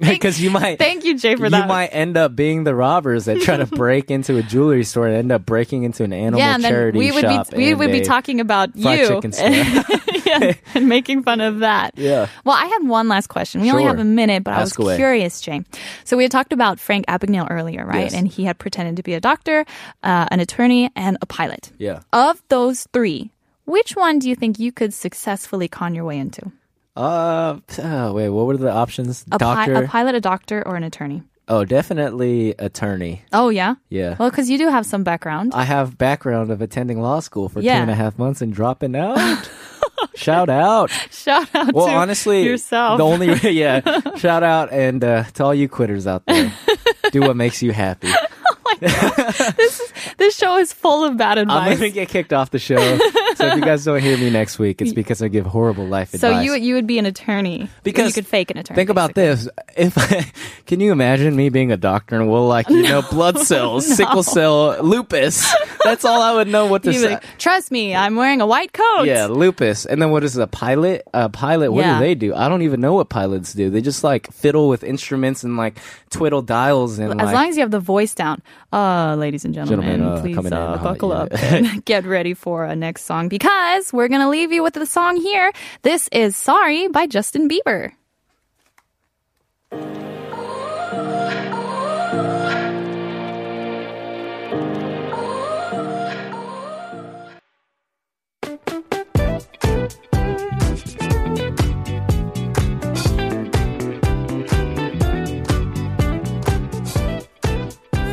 Because 0.00 0.40
you 0.42 0.50
might 0.50 0.78
thank 0.78 1.04
you 1.04 1.16
jay 1.16 1.36
for 1.36 1.48
that. 1.48 1.62
you 1.62 1.68
might 1.68 1.88
end 1.88 2.16
up 2.16 2.34
being 2.34 2.64
the 2.64 2.74
robbers 2.74 3.26
that 3.26 3.40
try 3.40 3.56
to 3.56 3.66
break 3.66 4.10
into 4.10 4.36
a 4.36 4.42
jewelry 4.42 4.82
store 4.82 5.06
and 5.06 5.14
end 5.16 5.30
up 5.30 5.46
breaking 5.46 5.84
into 5.84 6.02
an 6.02 6.12
animal 6.12 6.40
yeah, 6.40 6.56
and 6.56 6.64
then 6.64 6.92
we 6.92 7.12
would 7.12 7.20
shop. 7.20 7.50
be 7.50 7.56
we 7.56 7.74
would 7.74 7.92
be 7.92 8.00
talking 8.00 8.40
about 8.40 8.74
you. 8.74 9.20
Yeah, 10.40 10.52
and 10.74 10.88
making 10.88 11.22
fun 11.22 11.40
of 11.40 11.60
that. 11.60 11.92
Yeah. 11.96 12.28
Well, 12.44 12.56
I 12.56 12.66
had 12.66 12.88
one 12.88 13.08
last 13.08 13.28
question. 13.28 13.60
We 13.60 13.70
only 13.70 13.84
have 13.84 13.98
a 13.98 14.04
minute, 14.04 14.44
but 14.44 14.54
I 14.54 14.60
was 14.60 14.78
away. 14.78 14.96
curious, 14.96 15.40
Jay. 15.40 15.62
So 16.04 16.16
we 16.16 16.24
had 16.24 16.32
talked 16.32 16.52
about 16.52 16.80
Frank 16.80 17.06
Abagnale 17.06 17.48
earlier, 17.50 17.84
right? 17.84 18.04
Yes. 18.04 18.14
And 18.14 18.26
he 18.28 18.44
had 18.44 18.58
pretended 18.58 18.96
to 18.96 19.02
be 19.02 19.14
a 19.14 19.20
doctor, 19.20 19.64
uh, 20.02 20.26
an 20.30 20.40
attorney, 20.40 20.90
and 20.96 21.18
a 21.20 21.26
pilot. 21.26 21.72
Yeah. 21.78 22.00
Of 22.12 22.42
those 22.48 22.86
three, 22.92 23.30
which 23.64 23.96
one 23.96 24.18
do 24.18 24.28
you 24.28 24.34
think 24.36 24.58
you 24.58 24.72
could 24.72 24.92
successfully 24.94 25.68
con 25.68 25.94
your 25.94 26.04
way 26.04 26.18
into? 26.18 26.50
Uh, 26.94 27.58
oh, 27.78 28.12
wait, 28.12 28.28
what 28.28 28.46
were 28.46 28.56
the 28.56 28.70
options? 28.70 29.24
A, 29.32 29.38
pi- 29.38 29.66
Doctor. 29.66 29.84
a 29.84 29.88
pilot, 29.88 30.14
a 30.14 30.20
doctor, 30.20 30.62
or 30.66 30.76
an 30.76 30.84
attorney? 30.84 31.22
Oh, 31.48 31.64
definitely 31.64 32.54
attorney. 32.58 33.22
Oh, 33.32 33.48
yeah. 33.48 33.74
Yeah. 33.88 34.16
Well, 34.18 34.30
because 34.30 34.48
you 34.50 34.58
do 34.58 34.68
have 34.68 34.86
some 34.86 35.02
background. 35.04 35.52
I 35.54 35.64
have 35.64 35.98
background 35.98 36.50
of 36.50 36.60
attending 36.62 37.00
law 37.00 37.20
school 37.20 37.48
for 37.48 37.60
Yeah. 37.60 37.76
two 37.76 37.82
and 37.82 37.90
a 37.90 37.94
half 37.94 38.18
months 38.18 38.40
and 38.42 38.52
dropping 38.52 38.96
out. 38.96 39.18
Shout 40.14 40.48
out. 40.50 40.90
Shout 41.10 41.48
out 41.54 41.72
Well, 41.72 41.86
to 41.86 41.92
honestly, 41.92 42.44
yourself. 42.44 42.98
the 42.98 43.04
only 43.04 43.32
yeah, 43.50 43.80
shout 44.16 44.42
out 44.42 44.72
and 44.72 45.02
uh, 45.02 45.24
to 45.34 45.44
all 45.44 45.54
you 45.54 45.68
quitters 45.68 46.06
out 46.06 46.24
there. 46.26 46.52
Do 47.12 47.20
what 47.20 47.36
makes 47.36 47.62
you 47.62 47.72
happy. 47.72 48.08
this 48.80 49.92
this 50.18 50.36
show 50.36 50.56
is 50.58 50.72
full 50.72 51.04
of 51.04 51.16
bad 51.16 51.38
advice. 51.38 51.56
I'm 51.56 51.62
advice. 51.72 51.78
gonna 51.78 51.90
get 51.90 52.08
kicked 52.08 52.32
off 52.32 52.50
the 52.50 52.58
show. 52.58 52.76
So 53.36 53.46
if 53.46 53.54
you 53.56 53.62
guys 53.62 53.84
don't 53.84 54.00
hear 54.00 54.16
me 54.18 54.30
next 54.30 54.58
week, 54.58 54.80
it's 54.82 54.92
because 54.92 55.22
I 55.22 55.28
give 55.28 55.46
horrible 55.46 55.86
life 55.86 56.10
so 56.10 56.28
advice. 56.28 56.44
you 56.44 56.54
you 56.54 56.74
would 56.74 56.86
be 56.86 56.98
an 56.98 57.06
attorney 57.06 57.68
Because 57.82 58.08
you 58.08 58.12
could 58.12 58.26
fake 58.26 58.50
an 58.50 58.58
attorney. 58.58 58.76
Think 58.76 58.90
about 58.90 59.14
basically. 59.14 59.52
this. 59.76 59.94
If 59.96 59.98
I, 59.98 60.30
can 60.66 60.80
you 60.80 60.92
imagine 60.92 61.34
me 61.36 61.48
being 61.48 61.72
a 61.72 61.76
doctor 61.76 62.16
and 62.20 62.28
will 62.28 62.46
like 62.46 62.68
you 62.68 62.82
know, 62.88 63.02
blood 63.02 63.38
cells, 63.38 63.86
sickle 63.96 64.22
cell, 64.22 64.82
lupus. 64.82 65.52
That's 65.84 66.04
all 66.04 66.20
I 66.22 66.34
would 66.34 66.48
know 66.48 66.66
what 66.66 66.82
to 66.84 66.92
say. 66.92 67.12
like, 67.14 67.24
Trust 67.38 67.70
me, 67.72 67.94
I'm 67.94 68.16
wearing 68.16 68.40
a 68.40 68.46
white 68.46 68.72
coat. 68.72 69.04
Yeah, 69.04 69.26
lupus. 69.26 69.86
And 69.86 70.00
then 70.00 70.10
what 70.10 70.22
is 70.24 70.36
a 70.36 70.46
pilot? 70.46 71.02
A 71.14 71.28
pilot. 71.28 71.72
What 71.72 71.80
Yeah. 71.84 71.98
do 71.98 72.04
they 72.04 72.14
do? 72.14 72.34
I 72.34 72.48
don't 72.48 72.62
even 72.62 72.80
know 72.80 72.94
what 72.94 73.08
pilots 73.08 73.52
do. 73.52 73.70
They 73.70 73.80
just 73.80 74.04
like 74.04 74.30
fiddle 74.32 74.68
with 74.68 74.84
instruments 74.84 75.42
and 75.44 75.56
like 75.56 75.78
twiddle 76.10 76.42
dials 76.42 76.98
and 76.98 77.20
As 77.20 77.26
like. 77.26 77.34
long 77.34 77.48
as 77.48 77.56
you 77.56 77.62
have 77.62 77.70
the 77.70 77.80
voice 77.80 78.14
down, 78.14 78.42
uh, 78.72 79.14
ladies 79.16 79.44
and 79.44 79.54
gentlemen, 79.54 79.86
Gentlemen, 80.00 80.18
uh, 80.18 80.20
please 80.20 80.52
uh, 80.52 80.56
uh, 80.56 80.82
buckle 80.82 81.10
yeah. 81.10 81.16
up 81.16 81.32
and 81.42 81.84
get 81.84 82.04
ready 82.04 82.34
for 82.34 82.64
a 82.64 82.76
next 82.76 83.04
song 83.04 83.21
because 83.28 83.92
we're 83.92 84.08
gonna 84.08 84.28
leave 84.28 84.52
you 84.52 84.62
with 84.62 84.74
the 84.74 84.86
song 84.86 85.16
here. 85.16 85.52
This 85.82 86.08
is 86.12 86.36
"Sorry" 86.36 86.88
by 86.88 87.06
Justin 87.06 87.48
Bieber. 87.48 87.92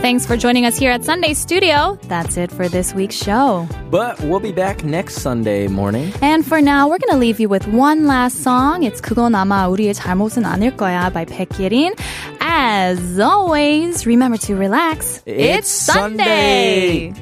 Thanks 0.09 0.27
for 0.27 0.37
joining 0.37 0.67
us 0.67 0.77
here 0.77 0.91
at 0.91 1.03
Sunday 1.03 1.33
Studio. 1.33 1.99
That's 2.09 2.37
it 2.37 2.53
for 2.53 2.69
this 2.69 2.93
week's 2.93 3.17
show. 3.17 3.67
But 3.91 4.21
we'll 4.21 4.39
be 4.39 4.53
back 4.53 4.85
next 4.85 5.23
Sunday 5.23 5.67
morning. 5.67 6.13
And 6.21 6.45
for 6.45 6.61
now, 6.61 6.89
we're 6.89 6.99
gonna 6.99 7.19
leave 7.19 7.41
you 7.41 7.49
with 7.49 7.67
one 7.69 8.07
last 8.07 8.43
song. 8.43 8.83
It's 8.83 9.01
그건 9.01 9.35
아마 9.35 9.67
우리의 9.67 9.95
잘못은 9.95 10.45
아닐 10.45 10.77
거야 10.77 11.11
by 11.11 11.25
백예린. 11.25 11.95
As 12.41 13.19
always, 13.19 14.07
remember 14.07 14.37
to 14.47 14.55
relax. 14.55 15.23
It's 15.25 15.71
Sunday. 15.71 17.15